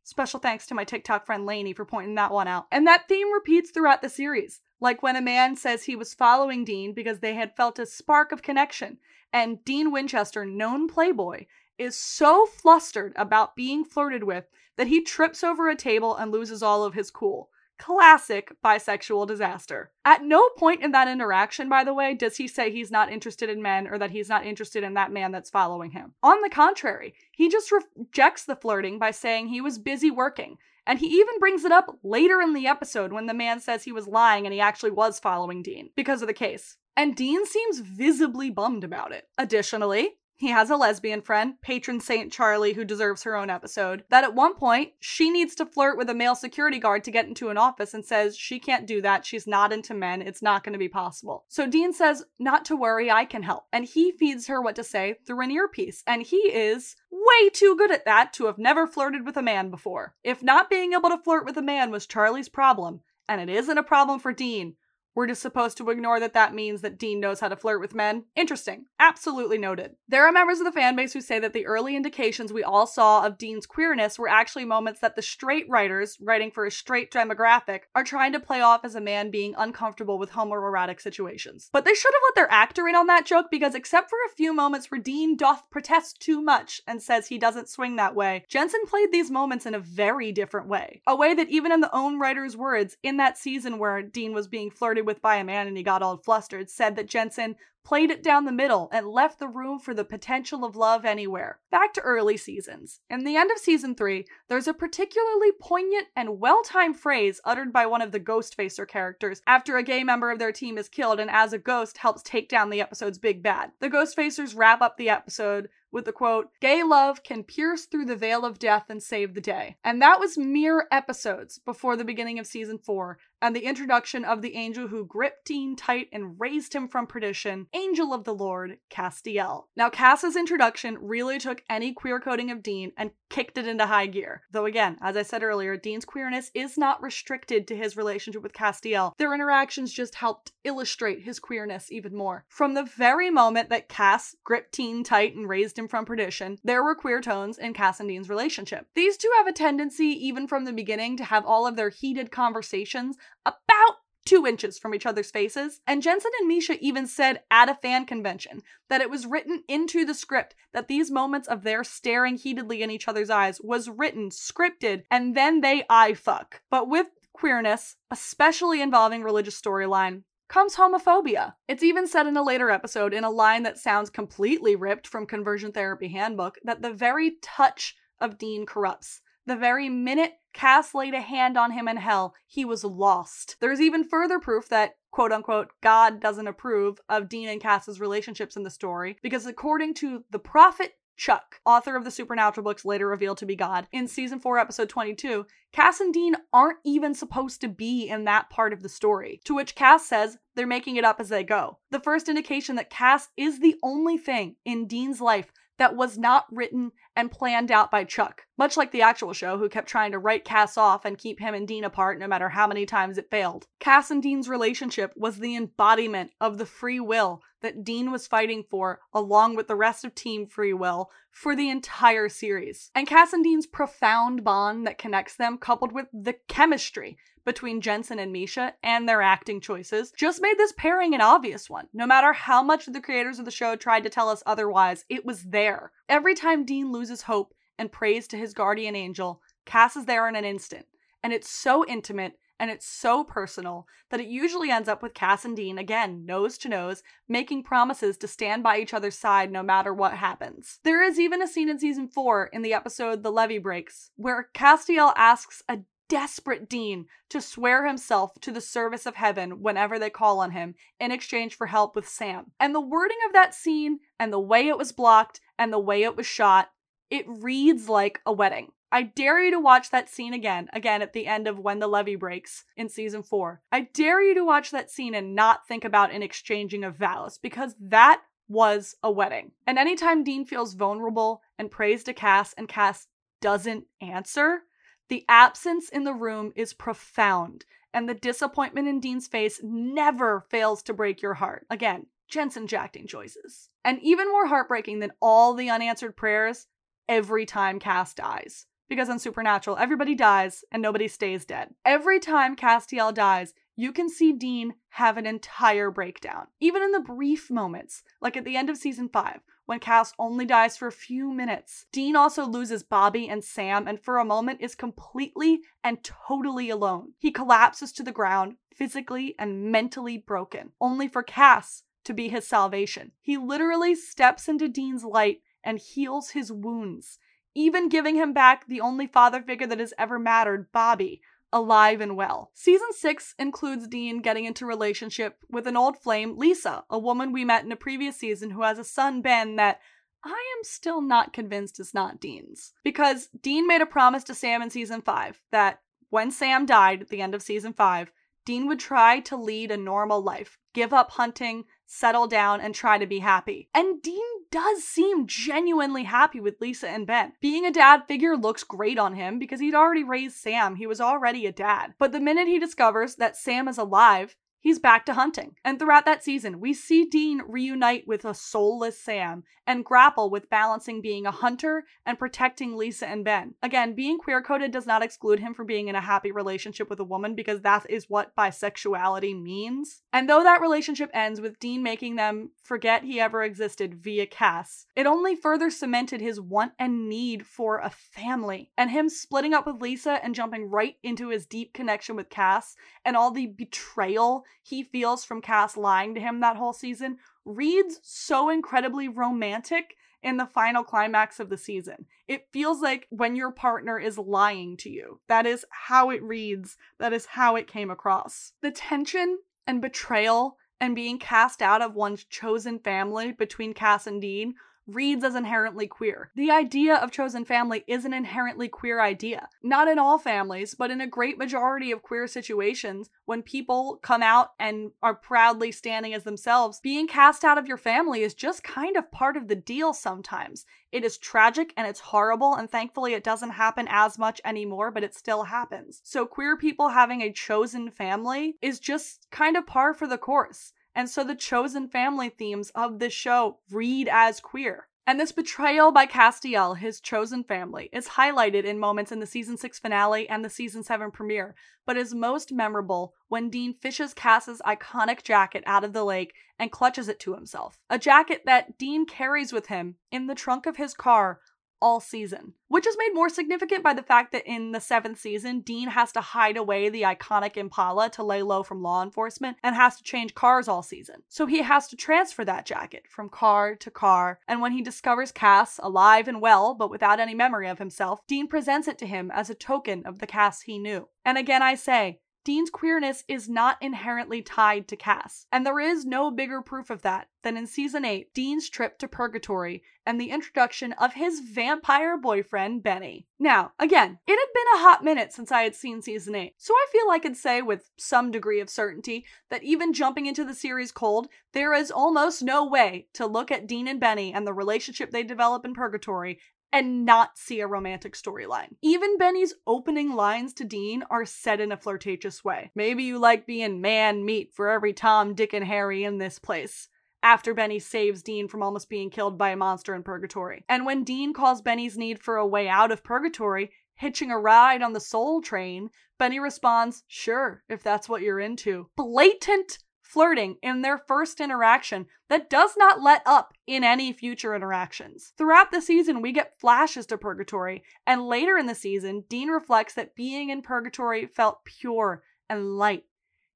Special 0.04 0.40
thanks 0.40 0.66
to 0.66 0.74
my 0.74 0.84
TikTok 0.84 1.26
friend 1.26 1.46
Lainey 1.46 1.72
for 1.72 1.84
pointing 1.84 2.16
that 2.16 2.32
one 2.32 2.48
out. 2.48 2.66
And 2.72 2.86
that 2.86 3.08
theme 3.08 3.32
repeats 3.32 3.70
throughout 3.70 4.02
the 4.02 4.08
series. 4.08 4.60
Like 4.82 5.00
when 5.00 5.14
a 5.14 5.22
man 5.22 5.54
says 5.54 5.84
he 5.84 5.94
was 5.94 6.12
following 6.12 6.64
Dean 6.64 6.92
because 6.92 7.20
they 7.20 7.34
had 7.34 7.54
felt 7.54 7.78
a 7.78 7.86
spark 7.86 8.32
of 8.32 8.42
connection, 8.42 8.98
and 9.32 9.64
Dean 9.64 9.92
Winchester, 9.92 10.44
known 10.44 10.88
playboy, 10.88 11.46
is 11.78 11.96
so 11.96 12.46
flustered 12.46 13.12
about 13.14 13.54
being 13.54 13.84
flirted 13.84 14.24
with 14.24 14.46
that 14.76 14.88
he 14.88 15.00
trips 15.00 15.44
over 15.44 15.68
a 15.68 15.76
table 15.76 16.16
and 16.16 16.32
loses 16.32 16.64
all 16.64 16.82
of 16.82 16.94
his 16.94 17.12
cool. 17.12 17.48
Classic 17.78 18.52
bisexual 18.60 19.28
disaster. 19.28 19.92
At 20.04 20.24
no 20.24 20.48
point 20.48 20.82
in 20.82 20.90
that 20.90 21.06
interaction, 21.06 21.68
by 21.68 21.84
the 21.84 21.94
way, 21.94 22.14
does 22.14 22.36
he 22.38 22.48
say 22.48 22.68
he's 22.68 22.90
not 22.90 23.12
interested 23.12 23.48
in 23.48 23.62
men 23.62 23.86
or 23.86 23.98
that 23.98 24.10
he's 24.10 24.28
not 24.28 24.44
interested 24.44 24.82
in 24.82 24.94
that 24.94 25.12
man 25.12 25.30
that's 25.30 25.48
following 25.48 25.92
him. 25.92 26.14
On 26.24 26.42
the 26.42 26.50
contrary, 26.50 27.14
he 27.30 27.48
just 27.48 27.70
rejects 27.70 28.46
the 28.46 28.56
flirting 28.56 28.98
by 28.98 29.12
saying 29.12 29.46
he 29.46 29.60
was 29.60 29.78
busy 29.78 30.10
working 30.10 30.58
and 30.86 30.98
he 30.98 31.06
even 31.06 31.38
brings 31.38 31.64
it 31.64 31.72
up 31.72 31.98
later 32.02 32.40
in 32.40 32.54
the 32.54 32.66
episode 32.66 33.12
when 33.12 33.26
the 33.26 33.34
man 33.34 33.60
says 33.60 33.82
he 33.82 33.92
was 33.92 34.06
lying 34.06 34.46
and 34.46 34.52
he 34.52 34.60
actually 34.60 34.90
was 34.90 35.18
following 35.18 35.62
Dean 35.62 35.90
because 35.96 36.22
of 36.22 36.28
the 36.28 36.34
case. 36.34 36.76
And 36.96 37.16
Dean 37.16 37.46
seems 37.46 37.80
visibly 37.80 38.50
bummed 38.50 38.84
about 38.84 39.12
it. 39.12 39.28
Additionally, 39.38 40.16
he 40.42 40.48
has 40.48 40.70
a 40.70 40.76
lesbian 40.76 41.22
friend, 41.22 41.54
patron 41.62 42.00
Saint 42.00 42.32
Charlie, 42.32 42.72
who 42.72 42.84
deserves 42.84 43.22
her 43.22 43.36
own 43.36 43.48
episode, 43.48 44.02
that 44.10 44.24
at 44.24 44.34
one 44.34 44.56
point 44.56 44.90
she 44.98 45.30
needs 45.30 45.54
to 45.54 45.64
flirt 45.64 45.96
with 45.96 46.10
a 46.10 46.14
male 46.14 46.34
security 46.34 46.80
guard 46.80 47.04
to 47.04 47.12
get 47.12 47.28
into 47.28 47.50
an 47.50 47.56
office 47.56 47.94
and 47.94 48.04
says 48.04 48.36
she 48.36 48.58
can't 48.58 48.84
do 48.84 49.00
that. 49.02 49.24
She's 49.24 49.46
not 49.46 49.72
into 49.72 49.94
men. 49.94 50.20
It's 50.20 50.42
not 50.42 50.64
going 50.64 50.72
to 50.72 50.80
be 50.80 50.88
possible. 50.88 51.44
So 51.46 51.68
Dean 51.68 51.92
says, 51.92 52.24
Not 52.40 52.64
to 52.64 52.76
worry, 52.76 53.08
I 53.08 53.24
can 53.24 53.44
help. 53.44 53.66
And 53.72 53.84
he 53.84 54.10
feeds 54.10 54.48
her 54.48 54.60
what 54.60 54.74
to 54.74 54.82
say 54.82 55.14
through 55.24 55.42
an 55.42 55.52
earpiece. 55.52 56.02
And 56.08 56.24
he 56.24 56.38
is 56.38 56.96
way 57.12 57.48
too 57.50 57.76
good 57.76 57.92
at 57.92 58.04
that 58.06 58.32
to 58.32 58.46
have 58.46 58.58
never 58.58 58.88
flirted 58.88 59.24
with 59.24 59.36
a 59.36 59.42
man 59.42 59.70
before. 59.70 60.16
If 60.24 60.42
not 60.42 60.68
being 60.68 60.92
able 60.92 61.10
to 61.10 61.22
flirt 61.22 61.44
with 61.44 61.56
a 61.56 61.62
man 61.62 61.92
was 61.92 62.08
Charlie's 62.08 62.48
problem, 62.48 63.02
and 63.28 63.40
it 63.40 63.48
isn't 63.48 63.78
a 63.78 63.84
problem 63.84 64.18
for 64.18 64.32
Dean, 64.32 64.74
we're 65.14 65.26
just 65.26 65.42
supposed 65.42 65.76
to 65.78 65.90
ignore 65.90 66.20
that 66.20 66.34
that 66.34 66.54
means 66.54 66.80
that 66.80 66.98
Dean 66.98 67.20
knows 67.20 67.40
how 67.40 67.48
to 67.48 67.56
flirt 67.56 67.80
with 67.80 67.94
men. 67.94 68.24
Interesting. 68.34 68.86
Absolutely 68.98 69.58
noted. 69.58 69.96
There 70.08 70.26
are 70.26 70.32
members 70.32 70.58
of 70.58 70.64
the 70.64 70.72
fan 70.72 70.96
base 70.96 71.12
who 71.12 71.20
say 71.20 71.38
that 71.38 71.52
the 71.52 71.66
early 71.66 71.96
indications 71.96 72.52
we 72.52 72.62
all 72.62 72.86
saw 72.86 73.26
of 73.26 73.38
Dean's 73.38 73.66
queerness 73.66 74.18
were 74.18 74.28
actually 74.28 74.64
moments 74.64 75.00
that 75.00 75.16
the 75.16 75.22
straight 75.22 75.68
writers, 75.68 76.16
writing 76.20 76.50
for 76.50 76.64
a 76.64 76.70
straight 76.70 77.10
demographic, 77.10 77.80
are 77.94 78.04
trying 78.04 78.32
to 78.32 78.40
play 78.40 78.60
off 78.60 78.84
as 78.84 78.94
a 78.94 79.00
man 79.00 79.30
being 79.30 79.54
uncomfortable 79.58 80.18
with 80.18 80.30
homoerotic 80.30 81.00
situations. 81.00 81.68
But 81.72 81.84
they 81.84 81.94
should 81.94 82.12
have 82.14 82.22
let 82.28 82.34
their 82.34 82.52
actor 82.52 82.88
in 82.88 82.94
on 82.94 83.06
that 83.08 83.26
joke 83.26 83.46
because, 83.50 83.74
except 83.74 84.08
for 84.08 84.18
a 84.26 84.34
few 84.34 84.54
moments 84.54 84.90
where 84.90 85.00
Dean 85.00 85.36
doth 85.36 85.68
protest 85.70 86.20
too 86.20 86.40
much 86.40 86.80
and 86.86 87.02
says 87.02 87.26
he 87.26 87.38
doesn't 87.38 87.68
swing 87.68 87.96
that 87.96 88.14
way, 88.14 88.44
Jensen 88.48 88.80
played 88.86 89.12
these 89.12 89.30
moments 89.30 89.66
in 89.66 89.74
a 89.74 89.80
very 89.80 90.32
different 90.32 90.68
way. 90.68 91.02
A 91.06 91.16
way 91.16 91.34
that, 91.34 91.48
even 91.50 91.72
in 91.72 91.80
the 91.80 91.94
own 91.94 92.18
writer's 92.18 92.56
words, 92.56 92.96
in 93.02 93.18
that 93.18 93.36
season 93.36 93.78
where 93.78 94.02
Dean 94.02 94.32
was 94.32 94.48
being 94.48 94.70
flirted 94.70 95.01
flirted 95.02 95.06
with 95.06 95.22
by 95.22 95.36
a 95.36 95.44
man 95.44 95.66
and 95.66 95.76
he 95.76 95.82
got 95.82 96.02
all 96.02 96.16
flustered, 96.16 96.70
said 96.70 96.96
that 96.96 97.08
Jensen 97.08 97.56
played 97.84 98.10
it 98.12 98.22
down 98.22 98.44
the 98.44 98.52
middle 98.52 98.88
and 98.92 99.08
left 99.08 99.40
the 99.40 99.48
room 99.48 99.80
for 99.80 99.92
the 99.92 100.04
potential 100.04 100.64
of 100.64 100.76
love 100.76 101.04
anywhere. 101.04 101.58
Back 101.70 101.92
to 101.94 102.00
early 102.00 102.36
seasons. 102.36 103.00
In 103.10 103.24
the 103.24 103.34
end 103.34 103.50
of 103.50 103.58
season 103.58 103.96
3, 103.96 104.24
there's 104.48 104.68
a 104.68 104.74
particularly 104.74 105.50
poignant 105.60 106.06
and 106.14 106.38
well 106.38 106.62
timed 106.62 106.96
phrase 106.96 107.40
uttered 107.44 107.72
by 107.72 107.86
one 107.86 108.00
of 108.00 108.12
the 108.12 108.20
Ghostfacer 108.20 108.86
characters 108.86 109.42
after 109.48 109.76
a 109.76 109.82
gay 109.82 110.04
member 110.04 110.30
of 110.30 110.38
their 110.38 110.52
team 110.52 110.78
is 110.78 110.88
killed 110.88 111.18
and 111.18 111.30
as 111.30 111.52
a 111.52 111.58
ghost 111.58 111.98
helps 111.98 112.22
take 112.22 112.48
down 112.48 112.70
the 112.70 112.80
episode's 112.80 113.18
big 113.18 113.42
bad. 113.42 113.72
The 113.80 113.90
Ghostfacers 113.90 114.56
wrap 114.56 114.80
up 114.80 114.96
the 114.96 115.10
episode 115.10 115.68
with 115.90 116.04
the 116.04 116.12
quote, 116.12 116.48
Gay 116.60 116.82
love 116.82 117.22
can 117.22 117.42
pierce 117.42 117.84
through 117.84 118.06
the 118.06 118.16
veil 118.16 118.44
of 118.44 118.58
death 118.58 118.86
and 118.88 119.02
save 119.02 119.34
the 119.34 119.40
day. 119.40 119.76
And 119.84 120.00
that 120.00 120.20
was 120.20 120.38
mere 120.38 120.86
episodes 120.90 121.58
before 121.58 121.96
the 121.96 122.04
beginning 122.04 122.38
of 122.38 122.46
season 122.46 122.78
four 122.78 123.18
and 123.42 123.54
the 123.54 123.66
introduction 123.66 124.24
of 124.24 124.40
the 124.40 124.54
angel 124.54 124.88
who 124.88 125.04
gripped 125.04 125.44
Dean 125.46 125.76
tight 125.76 126.08
and 126.12 126.40
raised 126.40 126.72
him 126.74 126.88
from 126.88 127.06
perdition, 127.06 127.66
Angel 127.74 128.14
of 128.14 128.24
the 128.24 128.34
Lord, 128.34 128.78
Castiel. 128.88 129.64
Now, 129.76 129.90
Cass's 129.90 130.36
introduction 130.36 130.96
really 131.00 131.38
took 131.38 131.62
any 131.68 131.92
queer 131.92 132.20
coding 132.20 132.50
of 132.50 132.62
Dean 132.62 132.92
and 132.96 133.10
kicked 133.28 133.58
it 133.58 133.66
into 133.66 133.86
high 133.86 134.06
gear. 134.06 134.42
Though, 134.52 134.66
again, 134.66 134.96
as 135.02 135.16
I 135.16 135.22
said 135.22 135.42
earlier, 135.42 135.76
Dean's 135.76 136.04
queerness 136.04 136.50
is 136.54 136.78
not 136.78 137.02
restricted 137.02 137.66
to 137.66 137.76
his 137.76 137.96
relationship 137.96 138.42
with 138.42 138.52
Castiel. 138.52 139.12
Their 139.18 139.34
interactions 139.34 139.92
just 139.92 140.14
helped 140.14 140.52
illustrate 140.64 141.22
his 141.22 141.40
queerness 141.40 141.90
even 141.90 142.14
more. 142.14 142.44
From 142.48 142.74
the 142.74 142.84
very 142.84 143.30
moment 143.30 143.70
that 143.70 143.88
Cass 143.88 144.36
gripped 144.44 144.72
Dean 144.72 145.02
tight 145.02 145.34
and 145.34 145.48
raised 145.48 145.78
him 145.78 145.88
from 145.88 146.04
perdition, 146.04 146.58
there 146.62 146.84
were 146.84 146.94
queer 146.94 147.20
tones 147.20 147.58
in 147.58 147.72
Cass 147.72 147.98
and 147.98 148.08
Dean's 148.08 148.28
relationship. 148.28 148.86
These 148.94 149.16
two 149.16 149.30
have 149.38 149.46
a 149.46 149.52
tendency, 149.52 150.04
even 150.04 150.46
from 150.46 150.64
the 150.64 150.72
beginning, 150.72 151.16
to 151.16 151.24
have 151.24 151.44
all 151.44 151.66
of 151.66 151.74
their 151.74 151.88
heated 151.88 152.30
conversations 152.30 153.16
about 153.44 153.96
two 154.24 154.46
inches 154.46 154.78
from 154.78 154.94
each 154.94 155.06
other's 155.06 155.30
faces. 155.30 155.80
And 155.86 156.02
Jensen 156.02 156.30
and 156.40 156.48
Misha 156.48 156.78
even 156.80 157.06
said 157.06 157.40
at 157.50 157.68
a 157.68 157.74
fan 157.74 158.06
convention 158.06 158.62
that 158.88 159.00
it 159.00 159.10
was 159.10 159.26
written 159.26 159.64
into 159.68 160.04
the 160.04 160.14
script 160.14 160.54
that 160.72 160.88
these 160.88 161.10
moments 161.10 161.48
of 161.48 161.62
their 161.62 161.84
staring 161.84 162.36
heatedly 162.36 162.82
in 162.82 162.90
each 162.90 163.08
other's 163.08 163.30
eyes 163.30 163.60
was 163.60 163.88
written, 163.88 164.30
scripted, 164.30 165.02
and 165.10 165.34
then 165.34 165.60
they 165.60 165.84
eye 165.90 166.14
fuck. 166.14 166.62
But 166.70 166.88
with 166.88 167.08
queerness, 167.32 167.96
especially 168.10 168.80
involving 168.80 169.22
religious 169.22 169.60
storyline, 169.60 170.22
comes 170.48 170.76
homophobia. 170.76 171.54
It's 171.66 171.82
even 171.82 172.06
said 172.06 172.26
in 172.26 172.36
a 172.36 172.42
later 172.42 172.70
episode, 172.70 173.14
in 173.14 173.24
a 173.24 173.30
line 173.30 173.62
that 173.62 173.78
sounds 173.78 174.10
completely 174.10 174.76
ripped 174.76 175.06
from 175.06 175.26
Conversion 175.26 175.72
Therapy 175.72 176.08
Handbook, 176.08 176.58
that 176.62 176.82
the 176.82 176.92
very 176.92 177.38
touch 177.42 177.96
of 178.20 178.38
Dean 178.38 178.66
corrupts. 178.66 179.22
The 179.46 179.56
very 179.56 179.88
minute 179.88 180.34
Cass 180.52 180.94
laid 180.94 181.14
a 181.14 181.20
hand 181.20 181.56
on 181.56 181.72
him 181.72 181.88
in 181.88 181.96
hell, 181.96 182.34
he 182.46 182.64
was 182.64 182.84
lost. 182.84 183.56
There's 183.60 183.80
even 183.80 184.04
further 184.04 184.38
proof 184.38 184.68
that, 184.68 184.96
quote 185.10 185.32
unquote, 185.32 185.70
God 185.82 186.20
doesn't 186.20 186.46
approve 186.46 187.00
of 187.08 187.28
Dean 187.28 187.48
and 187.48 187.60
Cass's 187.60 188.00
relationships 188.00 188.56
in 188.56 188.62
the 188.62 188.70
story, 188.70 189.16
because 189.22 189.46
according 189.46 189.94
to 189.94 190.24
the 190.30 190.38
prophet 190.38 190.92
Chuck, 191.16 191.60
author 191.64 191.94
of 191.94 192.04
the 192.04 192.10
Supernatural 192.10 192.64
books 192.64 192.84
later 192.84 193.06
revealed 193.06 193.38
to 193.38 193.46
be 193.46 193.54
God, 193.54 193.86
in 193.92 194.08
season 194.08 194.40
4, 194.40 194.58
episode 194.58 194.88
22, 194.88 195.46
Cass 195.72 196.00
and 196.00 196.12
Dean 196.12 196.34
aren't 196.52 196.78
even 196.84 197.14
supposed 197.14 197.60
to 197.60 197.68
be 197.68 198.08
in 198.08 198.24
that 198.24 198.50
part 198.50 198.72
of 198.72 198.82
the 198.82 198.88
story. 198.88 199.40
To 199.44 199.54
which 199.54 199.74
Cass 199.74 200.06
says 200.06 200.38
they're 200.54 200.66
making 200.66 200.96
it 200.96 201.04
up 201.04 201.20
as 201.20 201.28
they 201.28 201.44
go. 201.44 201.78
The 201.90 202.00
first 202.00 202.28
indication 202.28 202.76
that 202.76 202.90
Cass 202.90 203.28
is 203.36 203.60
the 203.60 203.76
only 203.82 204.16
thing 204.18 204.56
in 204.64 204.86
Dean's 204.86 205.20
life 205.20 205.52
that 205.78 205.96
was 205.96 206.18
not 206.18 206.46
written 206.50 206.92
and 207.14 207.30
planned 207.30 207.70
out 207.70 207.90
by 207.90 208.04
Chuck, 208.04 208.46
much 208.56 208.76
like 208.76 208.90
the 208.90 209.02
actual 209.02 209.32
show, 209.32 209.58
who 209.58 209.68
kept 209.68 209.88
trying 209.88 210.12
to 210.12 210.18
write 210.18 210.44
Cass 210.44 210.76
off 210.76 211.04
and 211.04 211.18
keep 211.18 211.40
him 211.40 211.54
and 211.54 211.68
Dean 211.68 211.84
apart 211.84 212.18
no 212.18 212.26
matter 212.26 212.48
how 212.48 212.66
many 212.66 212.86
times 212.86 213.18
it 213.18 213.30
failed. 213.30 213.66
Cass 213.80 214.10
and 214.10 214.22
Dean's 214.22 214.48
relationship 214.48 215.12
was 215.16 215.38
the 215.38 215.56
embodiment 215.56 216.30
of 216.40 216.58
the 216.58 216.66
free 216.66 217.00
will 217.00 217.42
that 217.60 217.84
Dean 217.84 218.10
was 218.10 218.26
fighting 218.26 218.64
for, 218.68 219.00
along 219.12 219.56
with 219.56 219.68
the 219.68 219.76
rest 219.76 220.04
of 220.04 220.14
Team 220.14 220.46
Free 220.46 220.72
Will, 220.72 221.10
for 221.30 221.54
the 221.54 221.70
entire 221.70 222.28
series. 222.28 222.90
And 222.94 223.06
Cass 223.06 223.32
and 223.32 223.44
Dean's 223.44 223.66
profound 223.66 224.44
bond 224.44 224.86
that 224.86 224.98
connects 224.98 225.36
them, 225.36 225.58
coupled 225.58 225.92
with 225.92 226.06
the 226.12 226.34
chemistry 226.48 227.16
between 227.44 227.80
Jensen 227.80 228.18
and 228.18 228.32
Misha 228.32 228.74
and 228.82 229.08
their 229.08 229.22
acting 229.22 229.60
choices 229.60 230.12
just 230.12 230.42
made 230.42 230.58
this 230.58 230.72
pairing 230.76 231.14
an 231.14 231.20
obvious 231.20 231.68
one. 231.68 231.88
No 231.92 232.06
matter 232.06 232.32
how 232.32 232.62
much 232.62 232.86
the 232.86 233.00
creators 233.00 233.38
of 233.38 233.44
the 233.44 233.50
show 233.50 233.76
tried 233.76 234.04
to 234.04 234.10
tell 234.10 234.28
us 234.28 234.42
otherwise, 234.46 235.04
it 235.08 235.24
was 235.24 235.42
there. 235.44 235.92
Every 236.08 236.34
time 236.34 236.64
Dean 236.64 236.92
loses 236.92 237.22
hope 237.22 237.54
and 237.78 237.90
prays 237.90 238.26
to 238.28 238.36
his 238.36 238.54
guardian 238.54 238.94
angel, 238.96 239.40
Cass 239.64 239.96
is 239.96 240.04
there 240.04 240.28
in 240.28 240.36
an 240.36 240.44
instant. 240.44 240.86
And 241.22 241.32
it's 241.32 241.50
so 241.50 241.84
intimate 241.86 242.34
and 242.62 242.70
it's 242.70 242.86
so 242.86 243.24
personal 243.24 243.88
that 244.10 244.20
it 244.20 244.28
usually 244.28 244.70
ends 244.70 244.88
up 244.88 245.02
with 245.02 245.14
Cass 245.14 245.44
and 245.44 245.56
Dean, 245.56 245.78
again, 245.78 246.24
nose 246.24 246.56
to 246.58 246.68
nose, 246.68 247.02
making 247.28 247.64
promises 247.64 248.16
to 248.18 248.28
stand 248.28 248.62
by 248.62 248.78
each 248.78 248.94
other's 248.94 249.18
side 249.18 249.50
no 249.50 249.64
matter 249.64 249.92
what 249.92 250.12
happens. 250.12 250.78
There 250.84 251.02
is 251.02 251.18
even 251.18 251.42
a 251.42 251.48
scene 251.48 251.68
in 251.68 251.80
season 251.80 252.06
4 252.06 252.50
in 252.52 252.62
the 252.62 252.72
episode 252.72 253.24
The 253.24 253.32
Levee 253.32 253.58
Breaks, 253.58 254.12
where 254.14 254.48
Castiel 254.54 255.12
asks 255.16 255.64
a 255.68 255.78
desperate 256.12 256.68
Dean 256.68 257.06
to 257.30 257.40
swear 257.40 257.86
himself 257.86 258.32
to 258.42 258.52
the 258.52 258.60
service 258.60 259.06
of 259.06 259.14
heaven 259.14 259.62
whenever 259.62 259.98
they 259.98 260.10
call 260.10 260.40
on 260.40 260.50
him 260.50 260.74
in 261.00 261.10
exchange 261.10 261.54
for 261.54 261.68
help 261.68 261.96
with 261.96 262.06
Sam. 262.06 262.52
And 262.60 262.74
the 262.74 262.82
wording 262.82 263.16
of 263.26 263.32
that 263.32 263.54
scene 263.54 263.98
and 264.20 264.30
the 264.30 264.38
way 264.38 264.68
it 264.68 264.76
was 264.76 264.92
blocked 264.92 265.40
and 265.58 265.72
the 265.72 265.78
way 265.78 266.02
it 266.02 266.14
was 266.14 266.26
shot, 266.26 266.68
it 267.08 267.24
reads 267.26 267.88
like 267.88 268.20
a 268.26 268.32
wedding. 268.32 268.72
I 268.92 269.04
dare 269.04 269.42
you 269.42 269.52
to 269.52 269.58
watch 269.58 269.90
that 269.90 270.10
scene 270.10 270.34
again, 270.34 270.68
again 270.74 271.00
at 271.00 271.14
the 271.14 271.26
end 271.26 271.48
of 271.48 271.58
When 271.58 271.78
the 271.78 271.88
Levee 271.88 272.16
Breaks 272.16 272.64
in 272.76 272.90
season 272.90 273.22
4. 273.22 273.62
I 273.72 273.88
dare 273.94 274.22
you 274.22 274.34
to 274.34 274.44
watch 274.44 274.70
that 274.70 274.90
scene 274.90 275.14
and 275.14 275.34
not 275.34 275.66
think 275.66 275.82
about 275.82 276.12
an 276.12 276.22
exchanging 276.22 276.84
of 276.84 276.94
vows 276.94 277.38
because 277.38 277.74
that 277.80 278.20
was 278.48 278.96
a 279.02 279.10
wedding. 279.10 279.52
And 279.66 279.78
anytime 279.78 280.24
Dean 280.24 280.44
feels 280.44 280.74
vulnerable 280.74 281.40
and 281.58 281.70
prays 281.70 282.04
to 282.04 282.12
Cass 282.12 282.52
and 282.58 282.68
Cass 282.68 283.06
doesn't 283.40 283.86
answer, 284.02 284.64
the 285.12 285.26
absence 285.28 285.90
in 285.90 286.04
the 286.04 286.14
room 286.14 286.54
is 286.56 286.72
profound, 286.72 287.66
and 287.92 288.08
the 288.08 288.14
disappointment 288.14 288.88
in 288.88 288.98
Dean's 288.98 289.26
face 289.26 289.60
never 289.62 290.40
fails 290.48 290.82
to 290.84 290.94
break 290.94 291.20
your 291.20 291.34
heart. 291.34 291.66
Again, 291.68 292.06
Jensen's 292.28 292.72
acting 292.72 293.06
choices. 293.06 293.68
And 293.84 293.98
even 294.00 294.32
more 294.32 294.46
heartbreaking 294.46 295.00
than 295.00 295.12
all 295.20 295.52
the 295.52 295.68
unanswered 295.68 296.16
prayers, 296.16 296.66
every 297.10 297.44
time 297.44 297.78
Cass 297.78 298.14
dies. 298.14 298.64
Because 298.88 299.10
on 299.10 299.18
Supernatural, 299.18 299.76
everybody 299.76 300.14
dies 300.14 300.64
and 300.72 300.80
nobody 300.80 301.08
stays 301.08 301.44
dead. 301.44 301.74
Every 301.84 302.18
time 302.18 302.56
Castiel 302.56 303.12
dies, 303.12 303.52
you 303.76 303.92
can 303.92 304.08
see 304.08 304.32
Dean 304.32 304.76
have 304.88 305.18
an 305.18 305.26
entire 305.26 305.90
breakdown. 305.90 306.46
Even 306.58 306.82
in 306.82 306.92
the 306.92 307.00
brief 307.00 307.50
moments, 307.50 308.02
like 308.22 308.38
at 308.38 308.46
the 308.46 308.56
end 308.56 308.70
of 308.70 308.78
season 308.78 309.10
5, 309.10 309.40
when 309.72 309.80
Cass 309.80 310.12
only 310.18 310.44
dies 310.44 310.76
for 310.76 310.86
a 310.86 310.92
few 310.92 311.32
minutes. 311.32 311.86
Dean 311.92 312.14
also 312.14 312.44
loses 312.44 312.82
Bobby 312.82 313.26
and 313.26 313.42
Sam 313.42 313.88
and 313.88 313.98
for 313.98 314.18
a 314.18 314.24
moment 314.24 314.60
is 314.60 314.74
completely 314.74 315.60
and 315.82 316.04
totally 316.04 316.68
alone. 316.68 317.14
He 317.18 317.30
collapses 317.30 317.90
to 317.92 318.02
the 318.02 318.12
ground, 318.12 318.56
physically 318.70 319.34
and 319.38 319.72
mentally 319.72 320.18
broken, 320.18 320.72
only 320.78 321.08
for 321.08 321.22
Cass 321.22 321.84
to 322.04 322.12
be 322.12 322.28
his 322.28 322.46
salvation. 322.46 323.12
He 323.22 323.38
literally 323.38 323.94
steps 323.94 324.46
into 324.46 324.68
Dean's 324.68 325.04
light 325.04 325.38
and 325.64 325.78
heals 325.78 326.32
his 326.32 326.52
wounds, 326.52 327.18
even 327.54 327.88
giving 327.88 328.16
him 328.16 328.34
back 328.34 328.66
the 328.66 328.82
only 328.82 329.06
father 329.06 329.40
figure 329.40 329.68
that 329.68 329.80
has 329.80 329.94
ever 329.96 330.18
mattered, 330.18 330.70
Bobby, 330.70 331.22
alive 331.52 332.00
and 332.00 332.16
well. 332.16 332.50
Season 332.54 332.88
6 332.92 333.34
includes 333.38 333.86
Dean 333.86 334.22
getting 334.22 334.44
into 334.44 334.66
relationship 334.66 335.38
with 335.50 335.66
an 335.66 335.76
old 335.76 335.98
flame, 335.98 336.36
Lisa, 336.36 336.84
a 336.88 336.98
woman 336.98 337.32
we 337.32 337.44
met 337.44 337.64
in 337.64 337.72
a 337.72 337.76
previous 337.76 338.16
season 338.16 338.50
who 338.50 338.62
has 338.62 338.78
a 338.78 338.84
son, 338.84 339.20
Ben, 339.20 339.56
that 339.56 339.80
I 340.24 340.30
am 340.30 340.64
still 340.64 341.00
not 341.00 341.32
convinced 341.32 341.80
is 341.80 341.94
not 341.94 342.20
Dean's. 342.20 342.72
Because 342.84 343.28
Dean 343.40 343.66
made 343.66 343.80
a 343.80 343.86
promise 343.86 344.24
to 344.24 344.34
Sam 344.34 344.62
in 344.62 344.70
season 344.70 345.02
5 345.02 345.40
that 345.50 345.80
when 346.10 346.30
Sam 346.30 346.66
died 346.66 347.02
at 347.02 347.08
the 347.08 347.20
end 347.20 347.34
of 347.34 347.42
season 347.42 347.72
5, 347.72 348.12
Dean 348.44 348.66
would 348.66 348.80
try 348.80 349.20
to 349.20 349.36
lead 349.36 349.70
a 349.70 349.76
normal 349.76 350.20
life, 350.20 350.58
give 350.74 350.92
up 350.92 351.12
hunting, 351.12 351.64
settle 351.92 352.26
down, 352.26 352.60
and 352.60 352.74
try 352.74 352.96
to 352.96 353.06
be 353.06 353.18
happy. 353.18 353.68
And 353.74 354.00
Dean 354.02 354.20
does 354.50 354.84
seem 354.84 355.26
genuinely 355.26 356.04
happy 356.04 356.40
with 356.40 356.60
Lisa 356.60 356.88
and 356.88 357.06
Ben. 357.06 357.32
Being 357.40 357.66
a 357.66 357.70
dad 357.70 358.04
figure 358.08 358.36
looks 358.36 358.64
great 358.64 358.98
on 358.98 359.14
him 359.14 359.38
because 359.38 359.60
he'd 359.60 359.74
already 359.74 360.04
raised 360.04 360.36
Sam, 360.36 360.76
he 360.76 360.86
was 360.86 361.00
already 361.00 361.46
a 361.46 361.52
dad. 361.52 361.94
But 361.98 362.12
the 362.12 362.20
minute 362.20 362.48
he 362.48 362.58
discovers 362.58 363.16
that 363.16 363.36
Sam 363.36 363.68
is 363.68 363.78
alive, 363.78 364.36
he's 364.62 364.78
back 364.78 365.04
to 365.06 365.14
hunting. 365.14 365.56
And 365.64 365.78
throughout 365.78 366.06
that 366.06 366.24
season, 366.24 366.60
we 366.60 366.72
see 366.72 367.04
Dean 367.04 367.42
reunite 367.46 368.06
with 368.06 368.24
a 368.24 368.32
soulless 368.32 368.98
Sam 368.98 369.44
and 369.66 369.84
grapple 369.84 370.30
with 370.30 370.48
balancing 370.48 371.02
being 371.02 371.26
a 371.26 371.30
hunter 371.30 371.84
and 372.06 372.18
protecting 372.18 372.76
Lisa 372.76 373.06
and 373.06 373.24
Ben. 373.24 373.54
Again, 373.62 373.94
being 373.94 374.18
queer 374.18 374.40
coded 374.40 374.70
does 374.70 374.86
not 374.86 375.02
exclude 375.02 375.40
him 375.40 375.52
from 375.52 375.66
being 375.66 375.88
in 375.88 375.94
a 375.94 376.00
happy 376.00 376.32
relationship 376.32 376.88
with 376.88 377.00
a 377.00 377.04
woman 377.04 377.34
because 377.34 377.60
that 377.60 377.84
is 377.90 378.08
what 378.08 378.34
bisexuality 378.36 379.40
means. 379.40 380.02
And 380.12 380.28
though 380.28 380.42
that 380.42 380.60
relationship 380.60 381.10
ends 381.12 381.40
with 381.40 381.58
Dean 381.58 381.82
making 381.82 382.16
them 382.16 382.50
forget 382.62 383.02
he 383.02 383.20
ever 383.20 383.42
existed 383.42 383.94
via 383.94 384.26
Cass, 384.26 384.86
it 384.96 385.06
only 385.06 385.34
further 385.34 385.70
cemented 385.70 386.20
his 386.20 386.40
want 386.40 386.72
and 386.78 387.08
need 387.08 387.46
for 387.46 387.78
a 387.78 387.90
family. 387.90 388.70
And 388.78 388.90
him 388.90 389.08
splitting 389.08 389.54
up 389.54 389.66
with 389.66 389.82
Lisa 389.82 390.24
and 390.24 390.34
jumping 390.34 390.70
right 390.70 390.96
into 391.02 391.28
his 391.28 391.46
deep 391.46 391.72
connection 391.72 392.16
with 392.16 392.30
Cass 392.30 392.76
and 393.04 393.16
all 393.16 393.32
the 393.32 393.46
betrayal 393.46 394.44
he 394.62 394.82
feels 394.82 395.24
from 395.24 395.40
Cass 395.40 395.76
lying 395.76 396.14
to 396.14 396.20
him 396.20 396.40
that 396.40 396.56
whole 396.56 396.72
season 396.72 397.18
reads 397.44 398.00
so 398.02 398.48
incredibly 398.48 399.08
romantic 399.08 399.96
in 400.22 400.36
the 400.36 400.46
final 400.46 400.84
climax 400.84 401.40
of 401.40 401.48
the 401.48 401.56
season. 401.56 402.06
It 402.28 402.48
feels 402.52 402.80
like 402.80 403.06
when 403.10 403.34
your 403.34 403.50
partner 403.50 403.98
is 403.98 404.18
lying 404.18 404.76
to 404.78 404.90
you. 404.90 405.20
That 405.28 405.46
is 405.46 405.64
how 405.70 406.10
it 406.10 406.22
reads, 406.22 406.76
that 406.98 407.12
is 407.12 407.26
how 407.26 407.56
it 407.56 407.66
came 407.66 407.90
across. 407.90 408.52
The 408.60 408.70
tension 408.70 409.38
and 409.66 409.80
betrayal 409.80 410.58
and 410.80 410.94
being 410.94 411.18
cast 411.18 411.62
out 411.62 411.82
of 411.82 411.94
one's 411.94 412.24
chosen 412.24 412.78
family 412.78 413.32
between 413.32 413.74
Cass 413.74 414.06
and 414.06 414.20
Dean 414.20 414.54
reads 414.86 415.24
as 415.24 415.34
inherently 415.34 415.86
queer. 415.86 416.30
The 416.34 416.50
idea 416.50 416.96
of 416.96 417.10
chosen 417.10 417.44
family 417.44 417.84
is 417.86 418.04
an 418.04 418.12
inherently 418.12 418.68
queer 418.68 419.00
idea. 419.00 419.48
Not 419.62 419.88
in 419.88 419.98
all 419.98 420.18
families, 420.18 420.74
but 420.74 420.90
in 420.90 421.00
a 421.00 421.06
great 421.06 421.38
majority 421.38 421.90
of 421.92 422.02
queer 422.02 422.26
situations, 422.26 423.10
when 423.24 423.42
people 423.42 423.98
come 424.02 424.22
out 424.22 424.52
and 424.58 424.90
are 425.02 425.14
proudly 425.14 425.72
standing 425.72 426.14
as 426.14 426.24
themselves, 426.24 426.80
being 426.80 427.06
cast 427.06 427.44
out 427.44 427.58
of 427.58 427.66
your 427.66 427.76
family 427.76 428.22
is 428.22 428.34
just 428.34 428.64
kind 428.64 428.96
of 428.96 429.10
part 429.12 429.36
of 429.36 429.48
the 429.48 429.54
deal 429.54 429.92
sometimes. 429.92 430.66
It 430.90 431.04
is 431.04 431.16
tragic 431.16 431.72
and 431.76 431.86
it's 431.86 432.00
horrible, 432.00 432.54
and 432.54 432.68
thankfully 432.70 433.14
it 433.14 433.24
doesn't 433.24 433.50
happen 433.50 433.86
as 433.88 434.18
much 434.18 434.40
anymore, 434.44 434.90
but 434.90 435.02
it 435.02 435.14
still 435.14 435.44
happens. 435.44 436.00
So, 436.04 436.26
queer 436.26 436.56
people 436.56 436.88
having 436.88 437.22
a 437.22 437.32
chosen 437.32 437.90
family 437.90 438.56
is 438.60 438.78
just 438.78 439.26
kind 439.30 439.56
of 439.56 439.66
par 439.66 439.94
for 439.94 440.06
the 440.06 440.18
course. 440.18 440.74
And 440.94 441.08
so 441.08 441.24
the 441.24 441.34
chosen 441.34 441.88
family 441.88 442.28
themes 442.28 442.70
of 442.74 442.98
this 442.98 443.12
show 443.12 443.58
read 443.70 444.08
as 444.08 444.40
queer. 444.40 444.88
And 445.04 445.18
this 445.18 445.32
betrayal 445.32 445.90
by 445.90 446.06
Castiel, 446.06 446.78
his 446.78 447.00
chosen 447.00 447.42
family, 447.42 447.88
is 447.92 448.10
highlighted 448.10 448.62
in 448.62 448.78
moments 448.78 449.10
in 449.10 449.18
the 449.18 449.26
season 449.26 449.56
6 449.56 449.80
finale 449.80 450.28
and 450.28 450.44
the 450.44 450.50
season 450.50 450.84
7 450.84 451.10
premiere, 451.10 451.56
but 451.84 451.96
is 451.96 452.14
most 452.14 452.52
memorable 452.52 453.12
when 453.26 453.50
Dean 453.50 453.74
fishes 453.74 454.14
Cass's 454.14 454.62
iconic 454.64 455.24
jacket 455.24 455.64
out 455.66 455.82
of 455.82 455.92
the 455.92 456.04
lake 456.04 456.34
and 456.56 456.70
clutches 456.70 457.08
it 457.08 457.18
to 457.20 457.34
himself. 457.34 457.80
A 457.90 457.98
jacket 457.98 458.42
that 458.46 458.78
Dean 458.78 459.04
carries 459.04 459.52
with 459.52 459.66
him 459.66 459.96
in 460.12 460.28
the 460.28 460.36
trunk 460.36 460.66
of 460.66 460.76
his 460.76 460.94
car 460.94 461.40
all 461.82 462.00
season, 462.00 462.54
which 462.68 462.86
is 462.86 462.96
made 462.98 463.12
more 463.12 463.28
significant 463.28 463.82
by 463.82 463.92
the 463.92 464.02
fact 464.02 464.32
that 464.32 464.46
in 464.46 464.72
the 464.72 464.80
seventh 464.80 465.18
season, 465.18 465.60
Dean 465.60 465.88
has 465.88 466.12
to 466.12 466.20
hide 466.20 466.56
away 466.56 466.88
the 466.88 467.02
iconic 467.02 467.56
Impala 467.56 468.08
to 468.10 468.22
lay 468.22 468.42
low 468.42 468.62
from 468.62 468.82
law 468.82 469.02
enforcement 469.02 469.58
and 469.62 469.74
has 469.74 469.96
to 469.96 470.02
change 470.02 470.34
cars 470.34 470.68
all 470.68 470.82
season. 470.82 471.22
So 471.28 471.44
he 471.44 471.62
has 471.62 471.88
to 471.88 471.96
transfer 471.96 472.44
that 472.44 472.64
jacket 472.64 473.02
from 473.10 473.28
car 473.28 473.74
to 473.74 473.90
car, 473.90 474.38
and 474.48 474.62
when 474.62 474.72
he 474.72 474.80
discovers 474.80 475.32
Cass 475.32 475.78
alive 475.82 476.28
and 476.28 476.40
well 476.40 476.74
but 476.74 476.90
without 476.90 477.20
any 477.20 477.34
memory 477.34 477.68
of 477.68 477.78
himself, 477.78 478.20
Dean 478.26 478.46
presents 478.46 478.88
it 478.88 478.96
to 478.98 479.06
him 479.06 479.30
as 479.32 479.50
a 479.50 479.54
token 479.54 480.06
of 480.06 480.20
the 480.20 480.26
Cass 480.26 480.62
he 480.62 480.78
knew. 480.78 481.08
And 481.24 481.36
again, 481.36 481.62
I 481.62 481.74
say, 481.74 482.20
Dean's 482.44 482.70
queerness 482.70 483.22
is 483.28 483.48
not 483.48 483.78
inherently 483.80 484.42
tied 484.42 484.88
to 484.88 484.96
Cass, 484.96 485.46
and 485.52 485.64
there 485.64 485.78
is 485.78 486.04
no 486.04 486.28
bigger 486.28 486.60
proof 486.60 486.90
of 486.90 487.02
that 487.02 487.28
than 487.42 487.56
in 487.56 487.68
season 487.68 488.04
8, 488.04 488.34
Dean's 488.34 488.68
trip 488.68 488.98
to 488.98 489.06
Purgatory 489.06 489.84
and 490.04 490.20
the 490.20 490.30
introduction 490.30 490.92
of 490.94 491.14
his 491.14 491.38
vampire 491.40 492.16
boyfriend, 492.16 492.82
Benny. 492.82 493.28
Now, 493.38 493.72
again, 493.78 494.18
it 494.26 494.32
had 494.32 494.52
been 494.54 494.74
a 494.74 494.82
hot 494.82 495.04
minute 495.04 495.32
since 495.32 495.52
I 495.52 495.62
had 495.62 495.76
seen 495.76 496.02
season 496.02 496.34
8, 496.34 496.54
so 496.56 496.74
I 496.74 496.86
feel 496.90 497.10
I 497.10 497.20
could 497.20 497.36
say 497.36 497.62
with 497.62 497.90
some 497.96 498.32
degree 498.32 498.58
of 498.58 498.68
certainty 498.68 499.24
that 499.50 499.62
even 499.62 499.92
jumping 499.92 500.26
into 500.26 500.44
the 500.44 500.54
series 500.54 500.90
cold, 500.90 501.28
there 501.52 501.72
is 501.72 501.92
almost 501.92 502.42
no 502.42 502.66
way 502.66 503.06
to 503.14 503.26
look 503.26 503.52
at 503.52 503.68
Dean 503.68 503.86
and 503.86 504.00
Benny 504.00 504.32
and 504.32 504.44
the 504.46 504.52
relationship 504.52 505.12
they 505.12 505.22
develop 505.22 505.64
in 505.64 505.74
Purgatory 505.74 506.40
and 506.72 507.04
not 507.04 507.36
see 507.36 507.60
a 507.60 507.66
romantic 507.66 508.14
storyline. 508.14 508.74
Even 508.82 509.18
Benny's 509.18 509.54
opening 509.66 510.14
lines 510.14 510.54
to 510.54 510.64
Dean 510.64 511.04
are 511.10 511.26
said 511.26 511.60
in 511.60 511.72
a 511.72 511.76
flirtatious 511.76 512.42
way. 512.42 512.70
Maybe 512.74 513.04
you 513.04 513.18
like 513.18 513.46
being 513.46 513.80
man 513.80 514.24
meat 514.24 514.52
for 514.54 514.68
every 514.68 514.92
Tom, 514.92 515.34
Dick, 515.34 515.52
and 515.52 515.64
Harry 515.64 516.04
in 516.04 516.18
this 516.18 516.38
place. 516.38 516.88
After 517.22 517.54
Benny 517.54 517.78
saves 517.78 518.22
Dean 518.22 518.48
from 518.48 518.62
almost 518.62 518.88
being 518.88 519.10
killed 519.10 519.38
by 519.38 519.50
a 519.50 519.56
monster 519.56 519.94
in 519.94 520.02
Purgatory. 520.02 520.64
And 520.68 520.84
when 520.84 521.04
Dean 521.04 521.32
calls 521.32 521.62
Benny's 521.62 521.96
need 521.96 522.20
for 522.20 522.36
a 522.36 522.46
way 522.46 522.68
out 522.68 522.90
of 522.90 523.04
Purgatory, 523.04 523.70
hitching 523.94 524.32
a 524.32 524.38
ride 524.38 524.82
on 524.82 524.92
the 524.92 525.00
Soul 525.00 525.40
Train, 525.40 525.90
Benny 526.18 526.40
responds, 526.40 527.04
Sure, 527.06 527.62
if 527.68 527.82
that's 527.82 528.08
what 528.08 528.22
you're 528.22 528.40
into. 528.40 528.88
Blatant 528.96 529.78
flirting 530.12 530.56
in 530.62 530.82
their 530.82 530.98
first 530.98 531.40
interaction 531.40 532.06
that 532.28 532.50
does 532.50 532.76
not 532.76 533.00
let 533.00 533.22
up 533.24 533.54
in 533.66 533.82
any 533.82 534.12
future 534.12 534.54
interactions. 534.54 535.32
Throughout 535.38 535.70
the 535.70 535.80
season, 535.80 536.20
we 536.20 536.32
get 536.32 536.60
flashes 536.60 537.06
to 537.06 537.16
Purgatory, 537.16 537.82
and 538.06 538.26
later 538.26 538.58
in 538.58 538.66
the 538.66 538.74
season, 538.74 539.24
Dean 539.28 539.48
reflects 539.48 539.94
that 539.94 540.14
being 540.14 540.50
in 540.50 540.60
Purgatory 540.60 541.26
felt 541.26 541.64
pure 541.64 542.22
and 542.50 542.76
light. 542.76 543.04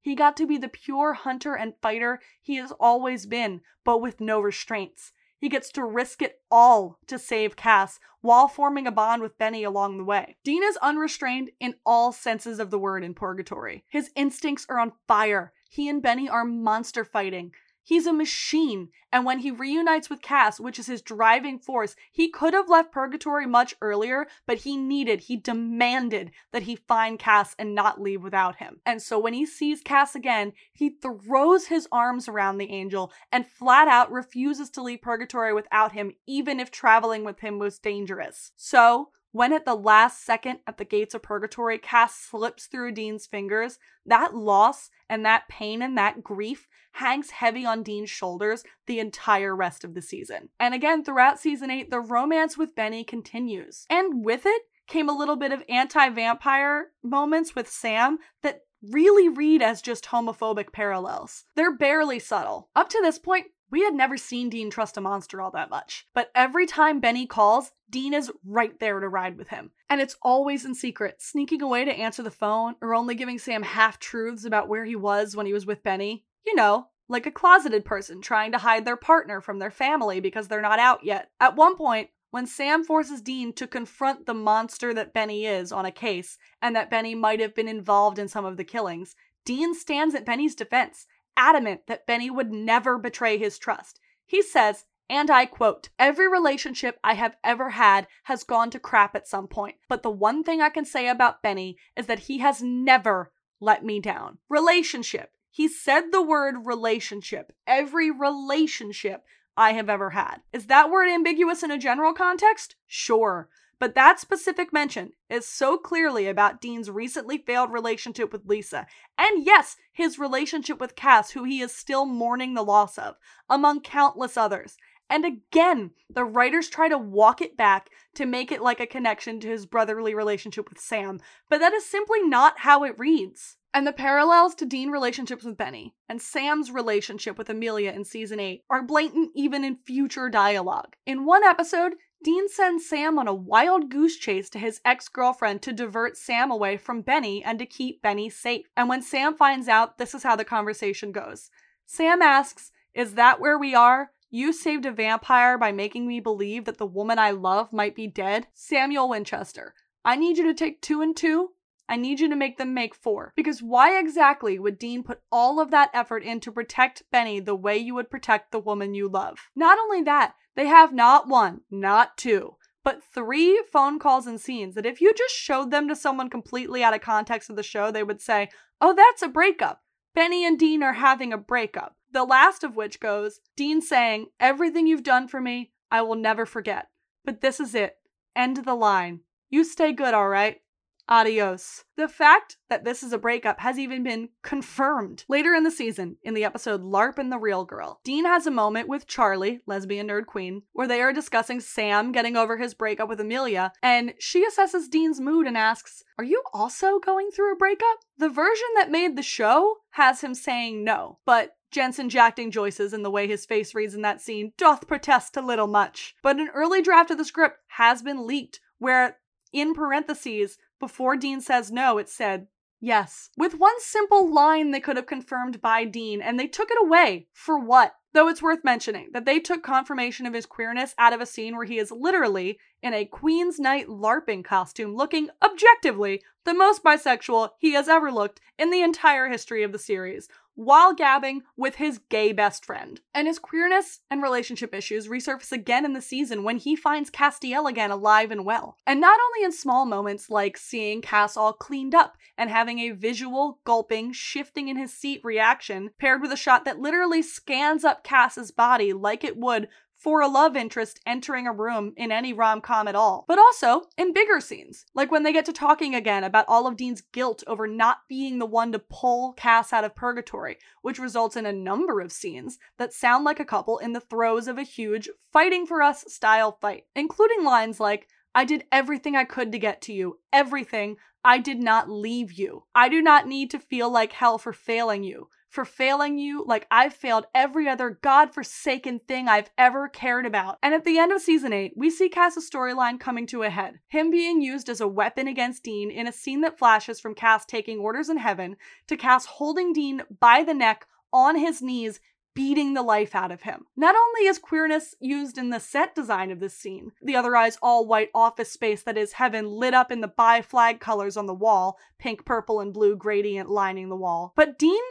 He 0.01 0.15
got 0.15 0.35
to 0.37 0.47
be 0.47 0.57
the 0.57 0.67
pure 0.67 1.13
hunter 1.13 1.53
and 1.53 1.73
fighter 1.81 2.21
he 2.41 2.55
has 2.55 2.71
always 2.79 3.25
been, 3.25 3.61
but 3.83 4.01
with 4.01 4.19
no 4.19 4.39
restraints. 4.39 5.11
He 5.39 5.49
gets 5.49 5.69
to 5.73 5.85
risk 5.85 6.23
it 6.23 6.39
all 6.49 6.97
to 7.05 7.19
save 7.19 7.55
Cass 7.55 7.99
while 8.21 8.47
forming 8.47 8.87
a 8.87 8.91
bond 8.91 9.21
with 9.21 9.37
Benny 9.37 9.63
along 9.63 9.97
the 9.97 10.03
way. 10.03 10.37
Dean 10.43 10.63
is 10.63 10.77
unrestrained 10.77 11.51
in 11.59 11.75
all 11.85 12.11
senses 12.11 12.59
of 12.59 12.71
the 12.71 12.79
word 12.79 13.03
in 13.03 13.13
Purgatory. 13.13 13.83
His 13.87 14.09
instincts 14.15 14.65
are 14.69 14.79
on 14.79 14.93
fire. 15.07 15.53
He 15.69 15.89
and 15.89 16.01
Benny 16.01 16.29
are 16.29 16.45
monster 16.45 17.03
fighting. 17.03 17.51
He's 17.87 18.05
a 18.05 18.11
machine, 18.11 18.89
and 19.13 19.23
when 19.23 19.39
he 19.39 19.49
reunites 19.49 20.09
with 20.09 20.21
Cass, 20.21 20.59
which 20.59 20.77
is 20.77 20.87
his 20.87 21.01
driving 21.01 21.57
force, 21.57 21.95
he 22.11 22.29
could 22.29 22.53
have 22.53 22.67
left 22.67 22.91
Purgatory 22.91 23.47
much 23.47 23.75
earlier, 23.79 24.27
but 24.45 24.57
he 24.57 24.75
needed, 24.75 25.21
he 25.21 25.37
demanded 25.37 26.31
that 26.51 26.63
he 26.63 26.75
find 26.75 27.17
Cass 27.17 27.55
and 27.57 27.73
not 27.73 28.01
leave 28.01 28.21
without 28.21 28.57
him. 28.57 28.81
And 28.85 29.01
so 29.01 29.17
when 29.17 29.31
he 29.31 29.45
sees 29.45 29.79
Cass 29.79 30.15
again, 30.15 30.51
he 30.73 30.97
throws 31.01 31.67
his 31.67 31.87
arms 31.89 32.27
around 32.27 32.57
the 32.57 32.71
angel 32.71 33.13
and 33.31 33.47
flat 33.47 33.87
out 33.87 34.11
refuses 34.11 34.69
to 34.71 34.83
leave 34.83 35.01
Purgatory 35.01 35.53
without 35.53 35.93
him, 35.93 36.11
even 36.27 36.59
if 36.59 36.69
traveling 36.69 37.23
with 37.23 37.39
him 37.39 37.57
was 37.57 37.79
dangerous. 37.79 38.51
So, 38.57 39.11
when 39.31 39.53
at 39.53 39.65
the 39.65 39.75
last 39.75 40.25
second 40.25 40.59
at 40.65 40.77
the 40.77 40.85
gates 40.85 41.13
of 41.13 41.21
purgatory, 41.21 41.77
Cass 41.77 42.15
slips 42.15 42.65
through 42.65 42.93
Dean's 42.93 43.25
fingers, 43.25 43.79
that 44.05 44.33
loss 44.33 44.89
and 45.09 45.25
that 45.25 45.47
pain 45.47 45.81
and 45.81 45.97
that 45.97 46.23
grief 46.23 46.67
hangs 46.93 47.29
heavy 47.29 47.65
on 47.65 47.83
Dean's 47.83 48.09
shoulders 48.09 48.63
the 48.87 48.99
entire 48.99 49.55
rest 49.55 49.83
of 49.83 49.93
the 49.93 50.01
season. 50.01 50.49
And 50.59 50.73
again, 50.73 51.03
throughout 51.03 51.39
season 51.39 51.69
8, 51.69 51.91
the 51.91 51.99
romance 51.99 52.57
with 52.57 52.75
Benny 52.75 53.03
continues. 53.03 53.85
And 53.89 54.25
with 54.25 54.45
it 54.45 54.63
came 54.87 55.09
a 55.09 55.17
little 55.17 55.35
bit 55.35 55.51
of 55.51 55.63
anti 55.69 56.09
vampire 56.09 56.87
moments 57.03 57.55
with 57.55 57.69
Sam 57.69 58.17
that 58.41 58.61
really 58.81 59.29
read 59.29 59.61
as 59.61 59.81
just 59.81 60.05
homophobic 60.05 60.71
parallels. 60.71 61.45
They're 61.55 61.75
barely 61.75 62.19
subtle. 62.19 62.69
Up 62.75 62.89
to 62.89 62.99
this 63.01 63.19
point, 63.19 63.47
we 63.69 63.83
had 63.83 63.93
never 63.93 64.17
seen 64.17 64.49
Dean 64.49 64.69
trust 64.69 64.97
a 64.97 65.01
monster 65.01 65.41
all 65.41 65.51
that 65.51 65.69
much, 65.69 66.07
but 66.13 66.31
every 66.33 66.65
time 66.65 66.99
Benny 66.99 67.25
calls, 67.25 67.71
Dean 67.89 68.13
is 68.13 68.31
right 68.45 68.79
there 68.79 68.99
to 68.99 69.09
ride 69.09 69.37
with 69.37 69.49
him. 69.49 69.71
And 69.89 70.01
it's 70.01 70.17
always 70.21 70.65
in 70.65 70.75
secret, 70.75 71.21
sneaking 71.21 71.61
away 71.61 71.85
to 71.85 71.91
answer 71.91 72.23
the 72.23 72.31
phone 72.31 72.75
or 72.81 72.95
only 72.95 73.15
giving 73.15 73.39
Sam 73.39 73.63
half 73.63 73.99
truths 73.99 74.45
about 74.45 74.67
where 74.67 74.85
he 74.85 74.95
was 74.95 75.35
when 75.35 75.45
he 75.45 75.53
was 75.53 75.65
with 75.65 75.83
Benny. 75.83 76.25
You 76.45 76.55
know, 76.55 76.87
like 77.09 77.25
a 77.25 77.31
closeted 77.31 77.85
person 77.85 78.21
trying 78.21 78.51
to 78.53 78.57
hide 78.57 78.85
their 78.85 78.97
partner 78.97 79.41
from 79.41 79.59
their 79.59 79.71
family 79.71 80.19
because 80.19 80.47
they're 80.47 80.61
not 80.61 80.79
out 80.79 81.03
yet. 81.03 81.29
At 81.39 81.55
one 81.55 81.75
point, 81.75 82.09
when 82.31 82.45
Sam 82.45 82.83
forces 82.83 83.21
Dean 83.21 83.53
to 83.53 83.67
confront 83.67 84.25
the 84.25 84.33
monster 84.33 84.93
that 84.93 85.13
Benny 85.13 85.45
is 85.45 85.71
on 85.71 85.85
a 85.85 85.91
case 85.91 86.37
and 86.61 86.75
that 86.75 86.89
Benny 86.89 87.15
might 87.15 87.39
have 87.39 87.55
been 87.55 87.69
involved 87.69 88.19
in 88.19 88.27
some 88.27 88.45
of 88.45 88.57
the 88.57 88.65
killings, 88.65 89.15
Dean 89.45 89.73
stands 89.73 90.13
at 90.13 90.25
Benny's 90.25 90.55
defense 90.55 91.07
adamant 91.37 91.87
that 91.87 92.05
Benny 92.05 92.29
would 92.29 92.51
never 92.51 92.97
betray 92.97 93.37
his 93.37 93.57
trust. 93.57 93.99
He 94.25 94.41
says, 94.41 94.85
And 95.09 95.31
I 95.31 95.45
quote, 95.45 95.89
Every 95.97 96.27
relationship 96.27 96.99
I 97.03 97.13
have 97.13 97.37
ever 97.43 97.69
had 97.69 98.07
has 98.23 98.43
gone 98.43 98.69
to 98.71 98.79
crap 98.79 99.15
at 99.15 99.27
some 99.27 99.47
point, 99.47 99.75
but 99.87 100.03
the 100.03 100.09
one 100.09 100.43
thing 100.43 100.59
I 100.59 100.69
can 100.69 100.83
say 100.83 101.07
about 101.07 101.41
Benny 101.41 101.77
is 101.95 102.07
that 102.07 102.19
he 102.19 102.39
has 102.39 102.61
never 102.61 103.31
let 103.61 103.85
me 103.85 103.99
down. 104.01 104.39
Relationship. 104.49 105.31
He 105.49 105.67
said 105.67 106.11
the 106.11 106.21
word 106.21 106.65
relationship. 106.65 107.53
Every 107.65 108.11
relationship 108.11 109.23
I 109.55 109.73
have 109.73 109.89
ever 109.89 110.11
had. 110.11 110.37
Is 110.53 110.67
that 110.67 110.91
word 110.91 111.09
ambiguous 111.09 111.63
in 111.63 111.71
a 111.71 111.79
general 111.79 112.13
context? 112.13 112.75
Sure. 112.85 113.49
But 113.79 113.93
that 113.95 114.19
specific 114.19 114.73
mention 114.73 115.11
is 115.29 115.47
so 115.47 115.77
clearly 115.77 116.27
about 116.27 116.61
Dean's 116.61 116.89
recently 116.89 117.37
failed 117.37 117.71
relationship 117.71 118.31
with 118.31 118.45
Lisa, 118.45 118.87
and 119.17 119.45
yes, 119.45 119.75
his 119.91 120.17
relationship 120.17 120.79
with 120.79 120.95
Cass, 120.95 121.31
who 121.31 121.43
he 121.43 121.61
is 121.61 121.75
still 121.75 122.05
mourning 122.05 122.53
the 122.53 122.63
loss 122.63 122.97
of, 122.97 123.15
among 123.49 123.81
countless 123.81 124.35
others. 124.35 124.77
And 125.09 125.25
again, 125.25 125.91
the 126.09 126.25
writers 126.25 126.69
try 126.69 126.89
to 126.89 126.97
walk 126.97 127.39
it 127.41 127.55
back 127.55 127.89
to 128.15 128.25
make 128.25 128.51
it 128.51 128.61
like 128.61 128.79
a 128.79 128.87
connection 128.87 129.39
to 129.39 129.47
his 129.47 129.65
brotherly 129.65 130.13
relationship 130.13 130.69
with 130.69 130.79
Sam, 130.79 131.21
but 131.49 131.59
that 131.59 131.73
is 131.73 131.85
simply 131.85 132.23
not 132.23 132.59
how 132.59 132.83
it 132.83 132.99
reads. 132.99 133.57
And 133.73 133.85
the 133.85 133.93
parallels 133.93 134.55
to 134.55 134.65
Dean 134.65 134.89
relationships 134.89 135.43
with 135.43 135.55
Benny 135.55 135.93
and 136.09 136.19
Sam's 136.21 136.71
relationship 136.71 137.37
with 137.37 137.49
Amelia 137.49 137.91
in 137.91 138.03
season 138.03 138.39
8 138.39 138.63
are 138.71 138.81
blatant 138.81 139.31
even 139.35 139.63
in 139.63 139.77
future 139.85 140.29
dialogue. 140.29 140.95
In 141.05 141.25
one 141.25 141.43
episode, 141.43 141.93
Dean 142.23 142.49
sends 142.49 142.85
Sam 142.85 143.19
on 143.19 143.27
a 143.27 143.33
wild 143.33 143.89
goose 143.89 144.17
chase 144.17 144.49
to 144.49 144.59
his 144.59 144.81
ex 144.83 145.07
girlfriend 145.07 145.61
to 145.61 145.71
divert 145.71 146.17
Sam 146.17 146.51
away 146.51 146.77
from 146.77 147.01
Benny 147.01 147.43
and 147.43 147.59
to 147.59 147.65
keep 147.65 148.01
Benny 148.01 148.29
safe. 148.29 148.65
And 148.75 148.89
when 148.89 149.01
Sam 149.01 149.35
finds 149.35 149.67
out, 149.67 149.97
this 149.97 150.13
is 150.13 150.23
how 150.23 150.35
the 150.35 150.43
conversation 150.43 151.11
goes. 151.11 151.49
Sam 151.85 152.21
asks, 152.21 152.71
Is 152.93 153.13
that 153.13 153.39
where 153.39 153.57
we 153.57 153.75
are? 153.75 154.11
You 154.29 154.51
saved 154.51 154.85
a 154.85 154.91
vampire 154.91 155.57
by 155.57 155.71
making 155.71 156.07
me 156.07 156.19
believe 156.19 156.65
that 156.65 156.79
the 156.79 156.85
woman 156.85 157.17
I 157.17 157.31
love 157.31 157.71
might 157.71 157.95
be 157.95 158.07
dead? 158.07 158.47
Samuel 158.53 159.07
Winchester, 159.07 159.73
I 160.03 160.15
need 160.15 160.37
you 160.37 160.43
to 160.45 160.53
take 160.53 160.81
two 160.81 161.01
and 161.01 161.15
two. 161.15 161.51
I 161.89 161.95
need 161.95 162.19
you 162.19 162.29
to 162.29 162.35
make 162.35 162.57
them 162.57 162.73
make 162.73 162.93
four. 162.93 163.33
Because 163.35 163.61
why 163.61 163.97
exactly 163.97 164.59
would 164.59 164.77
Dean 164.77 165.03
put 165.03 165.21
all 165.31 165.59
of 165.59 165.71
that 165.71 165.89
effort 165.93 166.23
in 166.23 166.39
to 166.41 166.51
protect 166.51 167.03
Benny 167.11 167.39
the 167.39 167.55
way 167.55 167.77
you 167.77 167.95
would 167.95 168.09
protect 168.09 168.51
the 168.51 168.59
woman 168.59 168.93
you 168.93 169.07
love? 169.07 169.39
Not 169.55 169.79
only 169.79 170.01
that, 170.03 170.35
they 170.55 170.67
have 170.67 170.93
not 170.93 171.27
one, 171.27 171.61
not 171.71 172.17
two, 172.17 172.55
but 172.83 173.03
three 173.13 173.61
phone 173.71 173.99
calls 173.99 174.27
and 174.27 174.39
scenes 174.39 174.75
that 174.75 174.85
if 174.85 175.01
you 175.01 175.13
just 175.13 175.35
showed 175.35 175.71
them 175.71 175.87
to 175.87 175.95
someone 175.95 176.29
completely 176.29 176.83
out 176.83 176.93
of 176.93 177.01
context 177.01 177.49
of 177.49 177.55
the 177.55 177.63
show, 177.63 177.91
they 177.91 178.03
would 178.03 178.21
say, 178.21 178.49
Oh, 178.81 178.93
that's 178.93 179.21
a 179.21 179.27
breakup. 179.27 179.81
Benny 180.13 180.45
and 180.45 180.57
Dean 180.57 180.81
are 180.83 180.93
having 180.93 181.31
a 181.31 181.37
breakup. 181.37 181.95
The 182.11 182.23
last 182.23 182.63
of 182.63 182.75
which 182.75 182.99
goes 182.99 183.39
Dean 183.55 183.81
saying, 183.81 184.27
Everything 184.39 184.87
you've 184.87 185.03
done 185.03 185.27
for 185.27 185.39
me, 185.39 185.71
I 185.91 186.01
will 186.01 186.15
never 186.15 186.45
forget. 186.45 186.87
But 187.23 187.41
this 187.41 187.59
is 187.59 187.75
it. 187.75 187.97
End 188.35 188.57
the 188.57 188.75
line. 188.75 189.21
You 189.49 189.63
stay 189.63 189.93
good, 189.93 190.13
all 190.13 190.29
right? 190.29 190.61
Adios. 191.09 191.83
The 191.95 192.07
fact 192.07 192.57
that 192.69 192.83
this 192.83 193.01
is 193.01 193.13
a 193.13 193.17
breakup 193.17 193.59
has 193.59 193.79
even 193.79 194.03
been 194.03 194.29
confirmed. 194.43 195.25
Later 195.29 195.53
in 195.53 195.63
the 195.63 195.71
season, 195.71 196.17
in 196.23 196.33
the 196.33 196.43
episode 196.43 196.81
LARP 196.81 197.17
and 197.17 197.31
the 197.31 197.37
Real 197.37 197.65
Girl, 197.65 197.99
Dean 198.03 198.25
has 198.25 198.45
a 198.45 198.51
moment 198.51 198.87
with 198.87 199.07
Charlie, 199.07 199.61
lesbian 199.65 200.07
nerd 200.07 200.25
queen, 200.25 200.63
where 200.73 200.87
they 200.87 201.01
are 201.01 201.13
discussing 201.13 201.59
Sam 201.59 202.11
getting 202.11 202.35
over 202.35 202.57
his 202.57 202.73
breakup 202.73 203.09
with 203.09 203.19
Amelia, 203.19 203.71
and 203.81 204.13
she 204.19 204.45
assesses 204.45 204.89
Dean's 204.89 205.19
mood 205.19 205.47
and 205.47 205.57
asks, 205.57 206.03
Are 206.17 206.23
you 206.23 206.43
also 206.53 206.99
going 206.99 207.29
through 207.31 207.53
a 207.53 207.57
breakup? 207.57 207.99
The 208.17 208.29
version 208.29 208.67
that 208.75 208.91
made 208.91 209.15
the 209.15 209.23
show 209.23 209.77
has 209.91 210.21
him 210.21 210.33
saying 210.33 210.83
no, 210.83 211.19
but 211.25 211.51
Jensen 211.71 212.09
jacking 212.09 212.51
Joyce's 212.51 212.93
and 212.93 213.03
the 213.03 213.11
way 213.11 213.27
his 213.27 213.45
face 213.45 213.75
reads 213.75 213.93
in 213.93 214.01
that 214.01 214.21
scene 214.21 214.53
doth 214.57 214.87
protest 214.87 215.35
a 215.35 215.41
little 215.41 215.67
much. 215.67 216.15
But 216.23 216.37
an 216.37 216.49
early 216.53 216.81
draft 216.81 217.11
of 217.11 217.17
the 217.17 217.25
script 217.25 217.57
has 217.67 218.01
been 218.01 218.25
leaked 218.25 218.59
where 218.79 219.17
in 219.53 219.73
parentheses, 219.73 220.57
before 220.79 221.15
Dean 221.15 221.41
says 221.41 221.71
no, 221.71 221.97
it 221.97 222.09
said 222.09 222.47
yes. 222.79 223.29
With 223.37 223.59
one 223.59 223.79
simple 223.79 224.31
line 224.31 224.71
they 224.71 224.79
could 224.79 224.97
have 224.97 225.05
confirmed 225.05 225.61
bi 225.61 225.85
Dean, 225.85 226.21
and 226.21 226.39
they 226.39 226.47
took 226.47 226.69
it 226.71 226.77
away. 226.81 227.27
For 227.33 227.57
what? 227.57 227.93
Though 228.13 228.29
it's 228.29 228.41
worth 228.41 228.63
mentioning 228.63 229.09
that 229.13 229.25
they 229.25 229.39
took 229.39 229.61
confirmation 229.61 230.25
of 230.25 230.33
his 230.33 230.45
queerness 230.45 230.95
out 230.97 231.13
of 231.13 231.21
a 231.21 231.25
scene 231.25 231.55
where 231.55 231.65
he 231.65 231.77
is 231.77 231.91
literally 231.91 232.57
in 232.81 232.93
a 232.93 233.05
Queen's 233.05 233.59
Knight 233.59 233.87
LARPing 233.87 234.43
costume, 234.43 234.95
looking 234.95 235.29
objectively 235.43 236.23
the 236.43 236.53
most 236.53 236.83
bisexual 236.83 237.49
he 237.59 237.73
has 237.73 237.87
ever 237.87 238.11
looked 238.11 238.39
in 238.57 238.71
the 238.71 238.81
entire 238.81 239.29
history 239.29 239.61
of 239.61 239.71
the 239.71 239.77
series, 239.77 240.29
while 240.57 240.91
gabbing 240.91 241.43
with 241.55 241.75
his 241.75 241.99
gay 242.09 242.33
best 242.33 242.65
friend. 242.65 242.99
And 243.13 243.27
his 243.27 243.37
queerness 243.37 243.99
and 244.09 244.23
relationship 244.23 244.73
issues 244.73 245.07
resurface 245.07 245.51
again 245.51 245.85
in 245.85 245.93
the 245.93 246.01
season 246.01 246.43
when 246.43 246.57
he 246.57 246.75
finds 246.75 247.11
Castiel 247.11 247.69
again 247.69 247.91
alive 247.91 248.31
and 248.31 248.43
well. 248.43 248.75
And 248.85 248.99
not 248.99 249.19
only 249.23 249.45
in 249.45 249.51
small 249.51 249.85
moments 249.85 250.31
like 250.31 250.57
seeing 250.57 251.01
Cass 251.03 251.37
all 251.37 251.53
cleaned 251.53 251.93
up 251.93 252.17
and 252.39 252.49
having 252.49 252.79
a 252.79 252.89
visual, 252.89 253.59
gulping, 253.65 254.11
shifting 254.11 254.67
in 254.67 254.77
his 254.77 254.91
seat 254.91 255.21
reaction 255.23 255.91
paired 255.99 256.23
with 256.23 256.31
a 256.31 256.37
shot 256.37 256.65
that 256.65 256.79
literally 256.79 257.21
scans 257.21 257.83
up 257.83 258.03
Cass's 258.03 258.49
body 258.49 258.93
like 258.93 259.23
it 259.23 259.37
would 259.37 259.67
for 259.97 260.21
a 260.21 260.27
love 260.27 260.55
interest 260.55 260.99
entering 261.05 261.47
a 261.47 261.51
room 261.51 261.93
in 261.97 262.11
any 262.11 262.31
rom 262.31 262.61
com 262.61 262.87
at 262.87 262.95
all, 262.95 263.25
but 263.27 263.39
also 263.39 263.83
in 263.97 264.13
bigger 264.13 264.39
scenes, 264.39 264.85
like 264.93 265.11
when 265.11 265.23
they 265.23 265.33
get 265.33 265.45
to 265.45 265.53
talking 265.53 265.95
again 265.95 266.23
about 266.23 266.45
all 266.47 266.67
of 266.67 266.77
Dean's 266.77 267.01
guilt 267.01 267.43
over 267.47 267.67
not 267.67 267.99
being 268.07 268.37
the 268.37 268.45
one 268.45 268.71
to 268.71 268.79
pull 268.79 269.33
Cass 269.33 269.73
out 269.73 269.83
of 269.83 269.95
purgatory, 269.95 270.57
which 270.81 270.99
results 270.99 271.35
in 271.35 271.45
a 271.45 271.53
number 271.53 271.99
of 271.99 272.11
scenes 272.11 272.59
that 272.77 272.93
sound 272.93 273.25
like 273.25 273.39
a 273.39 273.45
couple 273.45 273.79
in 273.79 273.93
the 273.93 273.99
throes 273.99 274.47
of 274.47 274.57
a 274.57 274.63
huge 274.63 275.09
fighting 275.33 275.65
for 275.65 275.81
us 275.81 276.05
style 276.07 276.57
fight, 276.61 276.83
including 276.95 277.43
lines 277.43 277.79
like, 277.79 278.07
I 278.35 278.45
did 278.45 278.65
everything 278.71 279.15
I 279.15 279.23
could 279.23 279.51
to 279.51 279.59
get 279.59 279.81
to 279.83 279.93
you. 279.93 280.19
Everything. 280.31 280.97
I 281.23 281.39
did 281.39 281.59
not 281.59 281.89
leave 281.89 282.33
you. 282.33 282.65
I 282.75 282.87
do 282.87 283.01
not 283.01 283.27
need 283.27 283.49
to 283.51 283.59
feel 283.59 283.89
like 283.89 284.13
hell 284.13 284.37
for 284.37 284.53
failing 284.53 285.03
you 285.03 285.29
for 285.57 285.65
failing 285.65 286.19
you 286.19 286.43
like 286.45 286.67
I've 286.69 286.93
failed 286.93 287.25
every 287.33 287.67
other 287.67 287.97
god-forsaken 288.03 288.99
thing 289.07 289.27
I've 289.27 289.49
ever 289.57 289.87
cared 289.87 290.27
about. 290.27 290.59
And 290.61 290.71
at 290.75 290.85
the 290.85 290.99
end 290.99 291.11
of 291.11 291.19
season 291.19 291.51
8, 291.51 291.73
we 291.75 291.89
see 291.89 292.09
Cass's 292.09 292.47
storyline 292.47 292.99
coming 292.99 293.25
to 293.25 293.41
a 293.41 293.49
head. 293.49 293.79
Him 293.87 294.11
being 294.11 294.39
used 294.39 294.69
as 294.69 294.81
a 294.81 294.87
weapon 294.87 295.27
against 295.27 295.63
Dean 295.63 295.89
in 295.89 296.05
a 296.05 296.11
scene 296.11 296.41
that 296.41 296.59
flashes 296.59 296.99
from 296.99 297.15
Cass 297.15 297.43
taking 297.43 297.79
orders 297.79 298.07
in 298.07 298.17
heaven 298.17 298.55
to 298.85 298.95
Cass 298.95 299.25
holding 299.25 299.73
Dean 299.73 300.03
by 300.19 300.43
the 300.43 300.53
neck 300.53 300.85
on 301.11 301.35
his 301.35 301.59
knees 301.59 301.99
beating 302.35 302.75
the 302.75 302.83
life 302.83 303.15
out 303.15 303.31
of 303.31 303.41
him. 303.41 303.65
Not 303.75 303.95
only 303.95 304.27
is 304.27 304.37
queerness 304.37 304.93
used 304.99 305.39
in 305.39 305.49
the 305.49 305.59
set 305.59 305.95
design 305.95 306.29
of 306.29 306.39
this 306.39 306.53
scene, 306.53 306.91
the 307.01 307.15
otherwise 307.15 307.57
all 307.63 307.87
white 307.87 308.11
office 308.13 308.51
space 308.51 308.83
that 308.83 308.95
is 308.95 309.13
heaven 309.13 309.47
lit 309.47 309.73
up 309.73 309.91
in 309.91 310.01
the 310.01 310.07
bi 310.07 310.43
flag 310.43 310.79
colors 310.79 311.17
on 311.17 311.25
the 311.25 311.33
wall, 311.33 311.79
pink, 311.97 312.25
purple, 312.25 312.59
and 312.59 312.75
blue 312.75 312.95
gradient 312.95 313.49
lining 313.49 313.89
the 313.89 313.95
wall, 313.95 314.33
but 314.35 314.59
Dean 314.59 314.83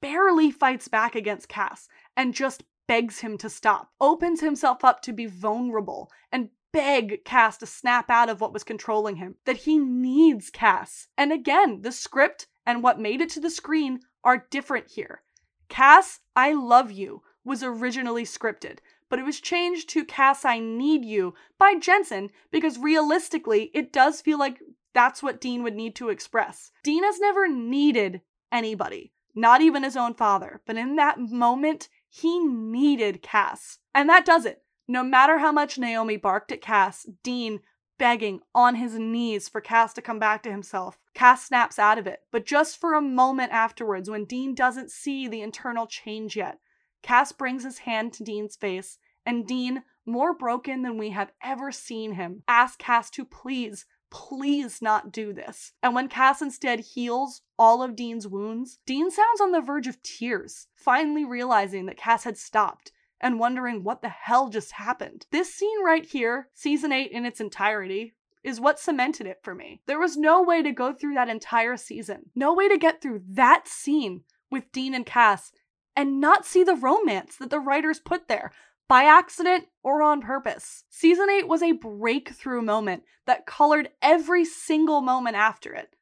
barely 0.00 0.50
fights 0.50 0.88
back 0.88 1.14
against 1.14 1.48
Cass 1.48 1.88
and 2.16 2.34
just 2.34 2.64
begs 2.86 3.20
him 3.20 3.38
to 3.38 3.50
stop, 3.50 3.92
opens 4.00 4.40
himself 4.40 4.84
up 4.84 5.02
to 5.02 5.12
be 5.12 5.26
vulnerable, 5.26 6.10
and 6.32 6.48
beg 6.72 7.24
Cass 7.24 7.58
to 7.58 7.66
snap 7.66 8.10
out 8.10 8.28
of 8.28 8.40
what 8.40 8.52
was 8.52 8.64
controlling 8.64 9.16
him, 9.16 9.36
that 9.44 9.58
he 9.58 9.78
needs 9.78 10.50
Cass. 10.50 11.08
And 11.16 11.32
again, 11.32 11.82
the 11.82 11.92
script 11.92 12.46
and 12.66 12.82
what 12.82 13.00
made 13.00 13.20
it 13.20 13.30
to 13.30 13.40
the 13.40 13.50
screen 13.50 14.00
are 14.24 14.46
different 14.50 14.90
here. 14.90 15.22
Cass, 15.68 16.20
I 16.34 16.52
love 16.52 16.90
you 16.90 17.22
was 17.44 17.62
originally 17.62 18.24
scripted, 18.24 18.78
but 19.08 19.18
it 19.18 19.24
was 19.24 19.40
changed 19.40 19.88
to 19.90 20.04
Cass, 20.04 20.44
I 20.44 20.58
need 20.58 21.04
you 21.04 21.34
by 21.58 21.74
Jensen 21.74 22.30
because 22.50 22.78
realistically, 22.78 23.70
it 23.74 23.92
does 23.92 24.20
feel 24.20 24.38
like 24.38 24.60
that's 24.94 25.22
what 25.22 25.40
Dean 25.40 25.62
would 25.62 25.74
need 25.74 25.94
to 25.96 26.08
express. 26.08 26.70
Dean 26.82 27.04
has 27.04 27.20
never 27.20 27.48
needed 27.48 28.22
anybody 28.50 29.12
not 29.38 29.60
even 29.60 29.82
his 29.82 29.96
own 29.96 30.14
father. 30.14 30.60
But 30.66 30.76
in 30.76 30.96
that 30.96 31.18
moment, 31.18 31.88
he 32.08 32.38
needed 32.38 33.22
Cass. 33.22 33.78
And 33.94 34.08
that 34.08 34.24
does 34.24 34.44
it. 34.44 34.62
No 34.86 35.02
matter 35.02 35.38
how 35.38 35.52
much 35.52 35.78
Naomi 35.78 36.16
barked 36.16 36.50
at 36.52 36.60
Cass, 36.60 37.06
Dean 37.22 37.60
begging 37.98 38.40
on 38.54 38.76
his 38.76 38.98
knees 38.98 39.48
for 39.48 39.60
Cass 39.60 39.92
to 39.94 40.02
come 40.02 40.18
back 40.18 40.42
to 40.44 40.50
himself. 40.50 40.98
Cass 41.14 41.46
snaps 41.46 41.78
out 41.78 41.98
of 41.98 42.06
it, 42.06 42.20
but 42.30 42.46
just 42.46 42.80
for 42.80 42.94
a 42.94 43.02
moment 43.02 43.52
afterwards, 43.52 44.08
when 44.08 44.24
Dean 44.24 44.54
doesn't 44.54 44.90
see 44.90 45.26
the 45.26 45.42
internal 45.42 45.86
change 45.86 46.36
yet, 46.36 46.58
Cass 47.02 47.32
brings 47.32 47.64
his 47.64 47.78
hand 47.78 48.12
to 48.14 48.24
Dean's 48.24 48.56
face, 48.56 48.98
and 49.26 49.46
Dean, 49.46 49.82
more 50.06 50.32
broken 50.32 50.82
than 50.82 50.96
we 50.96 51.10
have 51.10 51.32
ever 51.42 51.70
seen 51.72 52.12
him, 52.12 52.42
asks 52.48 52.76
Cass 52.76 53.10
to 53.10 53.24
please 53.24 53.84
please 54.10 54.80
not 54.80 55.12
do 55.12 55.32
this. 55.32 55.72
And 55.82 55.94
when 55.94 56.08
Cass 56.08 56.42
instead 56.42 56.80
heals 56.80 57.42
all 57.58 57.82
of 57.82 57.96
Dean's 57.96 58.26
wounds, 58.26 58.78
Dean 58.86 59.10
sounds 59.10 59.40
on 59.40 59.52
the 59.52 59.60
verge 59.60 59.86
of 59.86 60.02
tears, 60.02 60.68
finally 60.74 61.24
realizing 61.24 61.86
that 61.86 61.96
Cass 61.96 62.24
had 62.24 62.36
stopped 62.36 62.92
and 63.20 63.40
wondering 63.40 63.82
what 63.82 64.02
the 64.02 64.08
hell 64.08 64.48
just 64.48 64.72
happened. 64.72 65.26
This 65.30 65.52
scene 65.52 65.84
right 65.84 66.04
here, 66.04 66.48
season 66.54 66.92
8 66.92 67.10
in 67.10 67.26
its 67.26 67.40
entirety, 67.40 68.14
is 68.44 68.60
what 68.60 68.78
cemented 68.78 69.26
it 69.26 69.40
for 69.42 69.54
me. 69.54 69.80
There 69.86 69.98
was 69.98 70.16
no 70.16 70.42
way 70.42 70.62
to 70.62 70.72
go 70.72 70.92
through 70.92 71.14
that 71.14 71.28
entire 71.28 71.76
season, 71.76 72.30
no 72.34 72.54
way 72.54 72.68
to 72.68 72.78
get 72.78 73.02
through 73.02 73.22
that 73.30 73.66
scene 73.66 74.22
with 74.50 74.70
Dean 74.72 74.94
and 74.94 75.04
Cass 75.04 75.52
and 75.96 76.20
not 76.20 76.46
see 76.46 76.62
the 76.62 76.76
romance 76.76 77.36
that 77.36 77.50
the 77.50 77.58
writers 77.58 77.98
put 77.98 78.28
there. 78.28 78.52
By 78.88 79.04
accident 79.04 79.66
or 79.82 80.02
on 80.02 80.22
purpose. 80.22 80.84
Season 80.88 81.28
8 81.28 81.46
was 81.46 81.62
a 81.62 81.72
breakthrough 81.72 82.62
moment 82.62 83.02
that 83.26 83.46
colored 83.46 83.90
every 84.00 84.44
single 84.44 85.02
moment 85.02 85.36
after 85.36 85.74
it. 85.74 85.94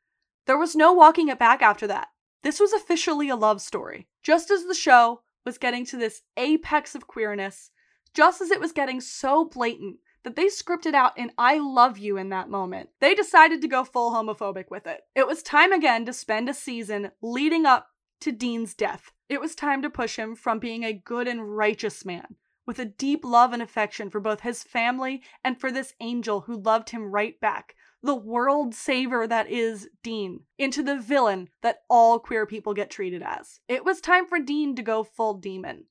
There 0.46 0.56
was 0.56 0.76
no 0.76 0.92
walking 0.92 1.28
it 1.28 1.38
back 1.38 1.60
after 1.60 1.88
that. 1.88 2.08
This 2.44 2.60
was 2.60 2.72
officially 2.72 3.28
a 3.28 3.36
love 3.36 3.60
story. 3.60 4.06
Just 4.22 4.52
as 4.52 4.64
the 4.64 4.74
show 4.74 5.22
was 5.44 5.58
getting 5.58 5.84
to 5.86 5.96
this 5.96 6.22
apex 6.36 6.94
of 6.94 7.08
queerness, 7.08 7.70
just 8.14 8.40
as 8.40 8.52
it 8.52 8.60
was 8.60 8.70
getting 8.70 9.00
so 9.00 9.44
blatant 9.44 9.96
that 10.22 10.36
they 10.36 10.46
scripted 10.46 10.94
out 10.94 11.18
an 11.18 11.32
I 11.36 11.58
love 11.58 11.98
you 11.98 12.16
in 12.16 12.28
that 12.28 12.48
moment, 12.48 12.90
they 13.00 13.14
decided 13.14 13.60
to 13.62 13.68
go 13.68 13.82
full 13.82 14.12
homophobic 14.12 14.70
with 14.70 14.86
it. 14.86 15.00
It 15.16 15.26
was 15.26 15.42
time 15.42 15.72
again 15.72 16.04
to 16.06 16.12
spend 16.12 16.48
a 16.48 16.54
season 16.54 17.10
leading 17.20 17.66
up 17.66 17.88
to 18.20 18.30
Dean's 18.30 18.74
death. 18.74 19.10
It 19.28 19.40
was 19.40 19.56
time 19.56 19.82
to 19.82 19.90
push 19.90 20.16
him 20.16 20.36
from 20.36 20.60
being 20.60 20.84
a 20.84 20.92
good 20.92 21.26
and 21.26 21.56
righteous 21.56 22.04
man 22.04 22.36
with 22.66 22.78
a 22.78 22.84
deep 22.84 23.24
love 23.24 23.52
and 23.52 23.62
affection 23.62 24.10
for 24.10 24.20
both 24.20 24.40
his 24.40 24.62
family 24.62 25.22
and 25.44 25.58
for 25.60 25.70
this 25.70 25.94
angel 26.00 26.42
who 26.42 26.56
loved 26.56 26.90
him 26.90 27.10
right 27.10 27.38
back, 27.40 27.76
the 28.02 28.14
world 28.14 28.74
saver 28.74 29.26
that 29.26 29.50
is 29.50 29.88
Dean, 30.02 30.40
into 30.58 30.82
the 30.82 30.98
villain 30.98 31.48
that 31.62 31.78
all 31.88 32.18
queer 32.18 32.46
people 32.46 32.74
get 32.74 32.90
treated 32.90 33.22
as. 33.22 33.60
It 33.68 33.84
was 33.84 34.00
time 34.00 34.26
for 34.26 34.38
Dean 34.38 34.76
to 34.76 34.82
go 34.82 35.02
full 35.04 35.34
demon. 35.34 35.84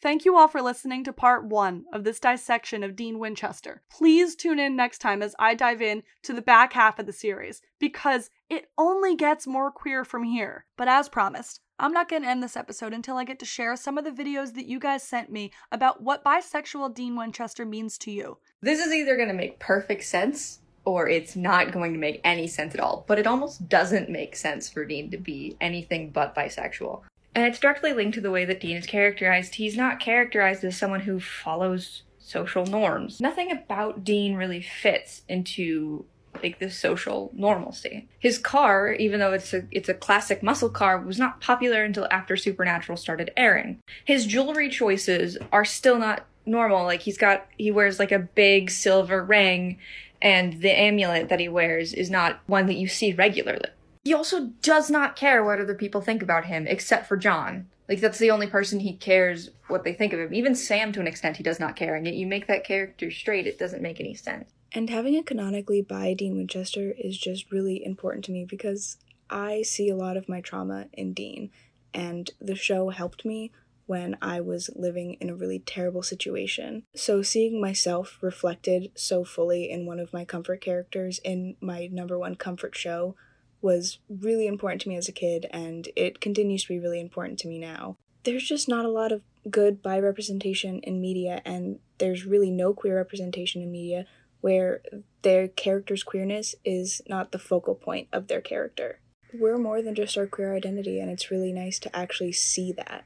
Thank 0.00 0.24
you 0.24 0.36
all 0.36 0.46
for 0.46 0.62
listening 0.62 1.02
to 1.04 1.12
part 1.12 1.44
one 1.44 1.84
of 1.92 2.04
this 2.04 2.20
dissection 2.20 2.84
of 2.84 2.94
Dean 2.94 3.18
Winchester. 3.18 3.82
Please 3.90 4.36
tune 4.36 4.60
in 4.60 4.76
next 4.76 4.98
time 4.98 5.22
as 5.22 5.34
I 5.40 5.54
dive 5.54 5.82
in 5.82 6.04
to 6.22 6.32
the 6.32 6.40
back 6.40 6.74
half 6.74 7.00
of 7.00 7.06
the 7.06 7.12
series, 7.12 7.62
because 7.80 8.30
it 8.48 8.70
only 8.78 9.16
gets 9.16 9.44
more 9.44 9.72
queer 9.72 10.04
from 10.04 10.22
here. 10.22 10.66
But 10.76 10.86
as 10.86 11.08
promised, 11.08 11.62
I'm 11.80 11.92
not 11.92 12.08
going 12.08 12.22
to 12.22 12.28
end 12.28 12.44
this 12.44 12.56
episode 12.56 12.92
until 12.92 13.16
I 13.16 13.24
get 13.24 13.40
to 13.40 13.44
share 13.44 13.74
some 13.74 13.98
of 13.98 14.04
the 14.04 14.12
videos 14.12 14.54
that 14.54 14.66
you 14.66 14.78
guys 14.78 15.02
sent 15.02 15.32
me 15.32 15.50
about 15.72 16.00
what 16.00 16.24
bisexual 16.24 16.94
Dean 16.94 17.16
Winchester 17.16 17.66
means 17.66 17.98
to 17.98 18.12
you. 18.12 18.38
This 18.60 18.78
is 18.78 18.92
either 18.92 19.16
going 19.16 19.28
to 19.28 19.34
make 19.34 19.58
perfect 19.58 20.04
sense 20.04 20.60
or 20.84 21.08
it's 21.08 21.34
not 21.34 21.72
going 21.72 21.92
to 21.92 21.98
make 21.98 22.20
any 22.22 22.46
sense 22.46 22.72
at 22.72 22.80
all. 22.80 23.04
But 23.08 23.18
it 23.18 23.26
almost 23.26 23.68
doesn't 23.68 24.08
make 24.08 24.36
sense 24.36 24.70
for 24.70 24.84
Dean 24.84 25.10
to 25.10 25.18
be 25.18 25.56
anything 25.60 26.10
but 26.10 26.36
bisexual. 26.36 27.02
And 27.34 27.44
it's 27.46 27.58
directly 27.58 27.92
linked 27.92 28.14
to 28.14 28.20
the 28.20 28.30
way 28.30 28.44
that 28.44 28.60
Dean 28.60 28.76
is 28.76 28.86
characterized. 28.86 29.56
He's 29.56 29.76
not 29.76 30.00
characterized 30.00 30.64
as 30.64 30.76
someone 30.76 31.00
who 31.00 31.20
follows 31.20 32.02
social 32.18 32.66
norms. 32.66 33.20
Nothing 33.20 33.50
about 33.50 34.04
Dean 34.04 34.34
really 34.34 34.62
fits 34.62 35.22
into 35.28 36.04
like 36.42 36.58
this 36.58 36.78
social 36.78 37.30
normalcy. 37.34 38.06
His 38.18 38.38
car, 38.38 38.92
even 38.92 39.20
though 39.20 39.32
it's 39.32 39.52
a 39.52 39.64
it's 39.70 39.88
a 39.88 39.94
classic 39.94 40.42
muscle 40.42 40.68
car, 40.68 41.00
was 41.00 41.18
not 41.18 41.40
popular 41.40 41.84
until 41.84 42.06
after 42.10 42.36
Supernatural 42.36 42.96
started 42.96 43.30
airing. 43.36 43.80
His 44.04 44.26
jewelry 44.26 44.68
choices 44.68 45.38
are 45.52 45.64
still 45.64 45.98
not 45.98 46.26
normal. 46.46 46.84
Like 46.84 47.02
he's 47.02 47.18
got 47.18 47.46
he 47.56 47.70
wears 47.70 47.98
like 47.98 48.12
a 48.12 48.18
big 48.18 48.70
silver 48.70 49.24
ring 49.24 49.78
and 50.20 50.60
the 50.60 50.70
amulet 50.70 51.28
that 51.28 51.40
he 51.40 51.48
wears 51.48 51.92
is 51.92 52.10
not 52.10 52.40
one 52.46 52.66
that 52.66 52.76
you 52.76 52.88
see 52.88 53.12
regularly. 53.12 53.70
He 54.08 54.14
also 54.14 54.46
does 54.62 54.88
not 54.88 55.16
care 55.16 55.44
what 55.44 55.60
other 55.60 55.74
people 55.74 56.00
think 56.00 56.22
about 56.22 56.46
him 56.46 56.66
except 56.66 57.06
for 57.06 57.18
John. 57.18 57.68
Like 57.90 58.00
that's 58.00 58.16
the 58.16 58.30
only 58.30 58.46
person 58.46 58.80
he 58.80 58.96
cares 58.96 59.50
what 59.66 59.84
they 59.84 59.92
think 59.92 60.14
of 60.14 60.18
him. 60.18 60.32
Even 60.32 60.54
Sam 60.54 60.92
to 60.92 61.00
an 61.00 61.06
extent 61.06 61.36
he 61.36 61.42
does 61.42 61.60
not 61.60 61.76
care 61.76 61.94
and 61.94 62.06
yet 62.06 62.14
you 62.14 62.26
make 62.26 62.46
that 62.46 62.64
character 62.64 63.10
straight 63.10 63.46
it 63.46 63.58
doesn't 63.58 63.82
make 63.82 64.00
any 64.00 64.14
sense. 64.14 64.50
And 64.72 64.88
having 64.88 65.12
it 65.12 65.26
canonically 65.26 65.82
bi 65.82 66.14
Dean 66.14 66.38
Winchester 66.38 66.94
is 66.96 67.18
just 67.18 67.52
really 67.52 67.84
important 67.84 68.24
to 68.24 68.32
me 68.32 68.46
because 68.46 68.96
I 69.28 69.60
see 69.60 69.90
a 69.90 69.96
lot 69.96 70.16
of 70.16 70.26
my 70.26 70.40
trauma 70.40 70.86
in 70.94 71.12
Dean, 71.12 71.50
and 71.92 72.30
the 72.40 72.56
show 72.56 72.88
helped 72.88 73.26
me 73.26 73.52
when 73.84 74.16
I 74.22 74.40
was 74.40 74.70
living 74.74 75.18
in 75.20 75.28
a 75.28 75.34
really 75.34 75.58
terrible 75.58 76.02
situation. 76.02 76.84
So, 76.94 77.20
seeing 77.20 77.60
myself 77.60 78.16
reflected 78.22 78.90
so 78.94 79.22
fully 79.22 79.70
in 79.70 79.84
one 79.84 80.00
of 80.00 80.14
my 80.14 80.24
comfort 80.24 80.62
characters 80.62 81.20
in 81.22 81.56
my 81.60 81.88
number 81.92 82.18
one 82.18 82.36
comfort 82.36 82.74
show 82.74 83.14
was 83.60 83.98
really 84.08 84.46
important 84.46 84.82
to 84.82 84.88
me 84.88 84.96
as 84.96 85.08
a 85.08 85.12
kid, 85.12 85.46
and 85.50 85.88
it 85.96 86.20
continues 86.20 86.62
to 86.62 86.68
be 86.68 86.78
really 86.78 87.00
important 87.00 87.38
to 87.40 87.48
me 87.48 87.58
now. 87.58 87.96
There's 88.24 88.46
just 88.46 88.68
not 88.68 88.84
a 88.84 88.90
lot 88.90 89.12
of 89.12 89.22
good 89.50 89.82
bi 89.82 89.98
representation 89.98 90.80
in 90.80 91.00
media, 91.00 91.42
and 91.44 91.78
there's 91.98 92.24
really 92.24 92.50
no 92.50 92.72
queer 92.72 92.96
representation 92.96 93.62
in 93.62 93.72
media 93.72 94.06
where 94.40 94.80
their 95.22 95.48
character's 95.48 96.02
queerness 96.02 96.54
is 96.64 97.02
not 97.08 97.32
the 97.32 97.38
focal 97.38 97.74
point 97.74 98.08
of 98.12 98.28
their 98.28 98.40
character. 98.40 99.00
We're 99.34 99.58
more 99.58 99.82
than 99.82 99.94
just 99.94 100.16
our 100.16 100.26
queer 100.26 100.54
identity, 100.54 101.00
and 101.00 101.10
it's 101.10 101.30
really 101.30 101.52
nice 101.52 101.78
to 101.80 101.96
actually 101.96 102.32
see 102.32 102.72
that. 102.72 103.04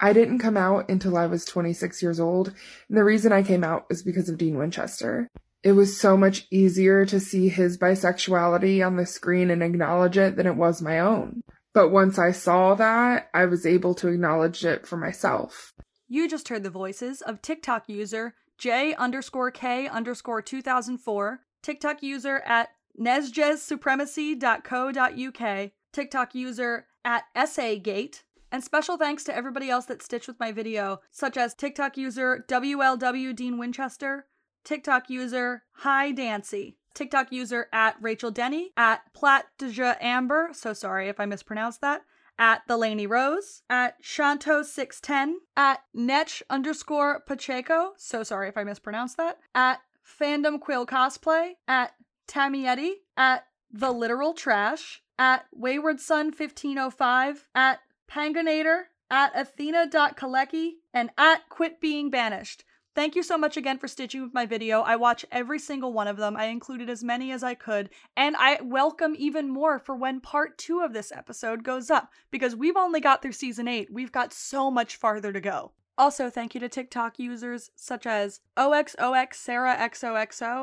I 0.00 0.12
didn't 0.12 0.40
come 0.40 0.56
out 0.56 0.88
until 0.88 1.16
I 1.16 1.26
was 1.26 1.44
26 1.44 2.02
years 2.02 2.18
old, 2.18 2.48
and 2.88 2.98
the 2.98 3.04
reason 3.04 3.32
I 3.32 3.42
came 3.42 3.62
out 3.62 3.88
was 3.88 4.02
because 4.02 4.28
of 4.28 4.36
Dean 4.36 4.58
Winchester. 4.58 5.28
It 5.62 5.72
was 5.72 6.00
so 6.00 6.16
much 6.16 6.46
easier 6.50 7.06
to 7.06 7.20
see 7.20 7.48
his 7.48 7.78
bisexuality 7.78 8.84
on 8.84 8.96
the 8.96 9.06
screen 9.06 9.50
and 9.50 9.62
acknowledge 9.62 10.18
it 10.18 10.36
than 10.36 10.46
it 10.46 10.56
was 10.56 10.82
my 10.82 10.98
own. 10.98 11.42
But 11.72 11.90
once 11.90 12.18
I 12.18 12.32
saw 12.32 12.74
that, 12.74 13.30
I 13.32 13.44
was 13.46 13.64
able 13.64 13.94
to 13.94 14.08
acknowledge 14.08 14.64
it 14.64 14.84
for 14.86 14.96
myself. 14.96 15.72
You 16.08 16.28
just 16.28 16.48
heard 16.48 16.64
the 16.64 16.70
voices 16.70 17.22
of 17.22 17.40
TikTok 17.40 17.88
user 17.88 18.34
J 18.58 18.94
underscore 18.94 19.50
K 19.50 19.88
underscore 19.88 20.42
2004, 20.42 21.40
TikTok 21.62 22.02
user 22.02 22.42
at 22.44 22.68
nesjezsupremacy.co.uk, 23.00 25.70
TikTok 25.92 26.34
user 26.34 26.86
at 27.04 27.24
SAGate, 27.34 28.22
and 28.50 28.62
special 28.62 28.98
thanks 28.98 29.24
to 29.24 29.34
everybody 29.34 29.70
else 29.70 29.86
that 29.86 30.02
stitched 30.02 30.28
with 30.28 30.38
my 30.38 30.52
video, 30.52 31.00
such 31.10 31.36
as 31.36 31.54
TikTok 31.54 31.96
user 31.96 32.44
WLW 32.48 33.34
Dean 33.34 33.58
Winchester, 33.58 34.26
TikTok 34.64 35.10
user 35.10 35.62
Hi 35.78 36.12
Dancy, 36.12 36.76
TikTok 36.94 37.32
user 37.32 37.68
at 37.72 37.96
Rachel 38.00 38.30
Denny, 38.30 38.72
at 38.76 39.12
Platja 39.14 39.96
Amber, 40.00 40.50
so 40.52 40.72
sorry 40.72 41.08
if 41.08 41.18
I 41.18 41.26
mispronounced 41.26 41.80
that, 41.80 42.02
at 42.38 42.62
the 42.68 42.76
Laney 42.76 43.06
Rose, 43.06 43.62
at 43.68 44.02
Shanto610, 44.02 45.34
at 45.56 45.80
Netch 45.96 46.42
underscore 46.48 47.20
Pacheco, 47.20 47.92
so 47.96 48.22
sorry 48.22 48.48
if 48.48 48.56
I 48.56 48.64
mispronounced 48.64 49.16
that, 49.16 49.38
at 49.54 49.80
Fandom 50.04 50.60
Quill 50.60 50.86
Cosplay, 50.86 51.52
at 51.66 51.92
Tamietti, 52.28 52.92
at 53.16 53.46
The 53.70 53.92
Literal 53.92 54.34
Trash, 54.34 55.02
at 55.18 55.46
Wayward 55.52 56.00
Son 56.00 56.26
1505, 56.26 57.48
at 57.54 57.80
Panganator, 58.10 58.84
at 59.10 59.32
Athena.Kalecki, 59.34 60.72
and 60.92 61.10
at 61.18 61.48
Quit 61.48 61.80
Being 61.80 62.10
Banished. 62.10 62.64
Thank 62.94 63.16
you 63.16 63.22
so 63.22 63.38
much 63.38 63.56
again 63.56 63.78
for 63.78 63.88
stitching 63.88 64.22
with 64.22 64.34
my 64.34 64.44
video. 64.44 64.82
I 64.82 64.96
watch 64.96 65.24
every 65.32 65.58
single 65.58 65.94
one 65.94 66.08
of 66.08 66.18
them. 66.18 66.36
I 66.36 66.46
included 66.46 66.90
as 66.90 67.02
many 67.02 67.32
as 67.32 67.42
I 67.42 67.54
could, 67.54 67.88
and 68.18 68.36
I 68.38 68.60
welcome 68.62 69.14
even 69.16 69.48
more 69.48 69.78
for 69.78 69.96
when 69.96 70.20
part 70.20 70.58
two 70.58 70.80
of 70.80 70.92
this 70.92 71.10
episode 71.10 71.64
goes 71.64 71.90
up, 71.90 72.10
because 72.30 72.54
we've 72.54 72.76
only 72.76 73.00
got 73.00 73.22
through 73.22 73.32
season 73.32 73.66
eight. 73.66 73.90
We've 73.90 74.12
got 74.12 74.34
so 74.34 74.70
much 74.70 74.96
farther 74.96 75.32
to 75.32 75.40
go. 75.40 75.72
Also, 75.96 76.28
thank 76.28 76.54
you 76.54 76.60
to 76.60 76.68
TikTok 76.68 77.18
users 77.18 77.70
such 77.76 78.06
as 78.06 78.40
OXOX 78.58 79.34
Sarah 79.34 79.90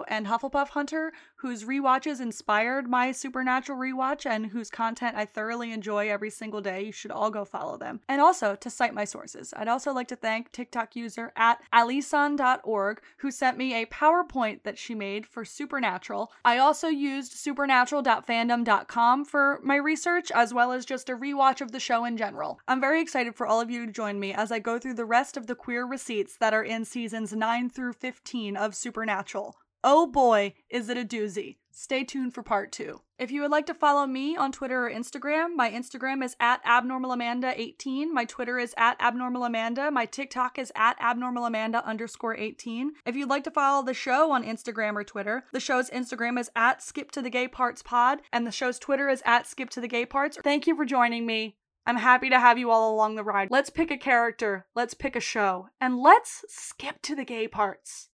and 0.07 0.27
Hufflepuff 0.27 0.69
Hunter, 0.69 1.13
whose 1.39 1.63
rewatches 1.63 2.19
inspired 2.19 2.87
my 2.87 3.11
Supernatural 3.11 3.79
rewatch 3.79 4.25
and 4.25 4.47
whose 4.47 4.69
content 4.69 5.15
I 5.15 5.25
thoroughly 5.25 5.71
enjoy 5.71 6.09
every 6.09 6.29
single 6.29 6.59
day. 6.61 6.83
You 6.83 6.91
should 6.91 7.11
all 7.11 7.31
go 7.31 7.45
follow 7.45 7.77
them. 7.77 8.01
And 8.09 8.19
also 8.19 8.55
to 8.55 8.69
cite 8.69 8.93
my 8.93 9.05
sources, 9.05 9.53
I'd 9.55 9.67
also 9.69 9.93
like 9.93 10.09
to 10.09 10.15
thank 10.15 10.51
TikTok 10.51 10.95
user 10.95 11.31
at 11.35 11.61
alison.org 11.71 13.01
who 13.17 13.31
sent 13.31 13.57
me 13.57 13.73
a 13.73 13.85
PowerPoint 13.85 14.63
that 14.63 14.77
she 14.77 14.93
made 14.93 15.25
for 15.25 15.45
Supernatural. 15.45 16.31
I 16.43 16.57
also 16.57 16.87
used 16.87 17.31
supernatural.fandom.com 17.31 19.25
for 19.25 19.59
my 19.63 19.75
research 19.77 20.31
as 20.31 20.53
well 20.53 20.73
as 20.73 20.85
just 20.85 21.09
a 21.09 21.15
rewatch 21.15 21.61
of 21.61 21.71
the 21.71 21.79
show 21.79 22.03
in 22.03 22.17
general. 22.17 22.59
I'm 22.67 22.81
very 22.81 23.01
excited 23.01 23.35
for 23.35 23.47
all 23.47 23.61
of 23.61 23.69
you 23.69 23.85
to 23.85 23.91
join 23.91 24.19
me 24.19 24.33
as 24.33 24.51
I 24.51 24.59
go 24.59 24.77
through 24.77 24.95
the 24.95 25.05
rest 25.05 25.37
of 25.37 25.47
the 25.47 25.55
queer 25.55 25.85
receipts 25.85 26.35
that 26.37 26.53
are 26.53 26.63
in 26.63 26.83
seasons 26.83 27.31
9 27.31 27.69
through 27.69 27.93
15 27.93 28.57
of 28.57 28.75
Supernatural. 28.75 29.55
Oh 29.83 30.07
boy, 30.07 30.55
is 30.69 30.89
it 30.89 30.97
a 30.97 31.05
doozy. 31.05 31.57
Stay 31.71 32.03
tuned 32.03 32.33
for 32.33 32.43
part 32.43 32.73
two. 32.73 33.01
If 33.17 33.31
you 33.31 33.41
would 33.41 33.51
like 33.51 33.65
to 33.67 33.73
follow 33.73 34.05
me 34.05 34.35
on 34.35 34.51
Twitter 34.51 34.87
or 34.87 34.91
Instagram, 34.91 35.55
my 35.55 35.71
Instagram 35.71 36.21
is 36.21 36.35
at 36.37 36.61
abnormalamanda18. 36.65 38.11
My 38.11 38.25
Twitter 38.25 38.59
is 38.59 38.73
at 38.77 38.99
abnormalamanda. 38.99 39.89
My 39.91 40.05
TikTok 40.05 40.59
is 40.59 40.73
at 40.75 40.99
abnormalamanda 40.99 41.85
underscore 41.85 42.35
18. 42.35 42.91
If 43.05 43.15
you'd 43.15 43.29
like 43.29 43.45
to 43.45 43.51
follow 43.51 43.85
the 43.85 43.93
show 43.93 44.31
on 44.31 44.43
Instagram 44.43 44.95
or 44.95 45.05
Twitter, 45.05 45.45
the 45.53 45.61
show's 45.61 45.89
Instagram 45.89 46.37
is 46.37 46.51
at 46.53 46.83
skip 46.83 47.11
to 47.11 47.21
the 47.21 47.29
gay 47.29 47.47
parts 47.47 47.81
pod, 47.81 48.21
and 48.33 48.45
the 48.45 48.51
show's 48.51 48.79
Twitter 48.79 49.07
is 49.07 49.23
at 49.25 49.47
skip 49.47 49.69
to 49.69 49.81
the 49.81 49.87
gay 49.87 50.05
parts. 50.05 50.37
Thank 50.43 50.67
you 50.67 50.75
for 50.75 50.83
joining 50.83 51.25
me. 51.25 51.55
I'm 51.85 51.97
happy 51.97 52.29
to 52.29 52.39
have 52.39 52.57
you 52.57 52.71
all 52.71 52.93
along 52.93 53.15
the 53.15 53.23
ride. 53.23 53.49
Let's 53.51 53.69
pick 53.69 53.89
a 53.89 53.97
character, 53.97 54.67
let's 54.75 54.93
pick 54.93 55.15
a 55.15 55.21
show, 55.21 55.69
and 55.81 55.97
let's 55.97 56.45
skip 56.47 57.01
to 57.03 57.15
the 57.15 57.25
gay 57.25 57.47
parts. 57.47 58.07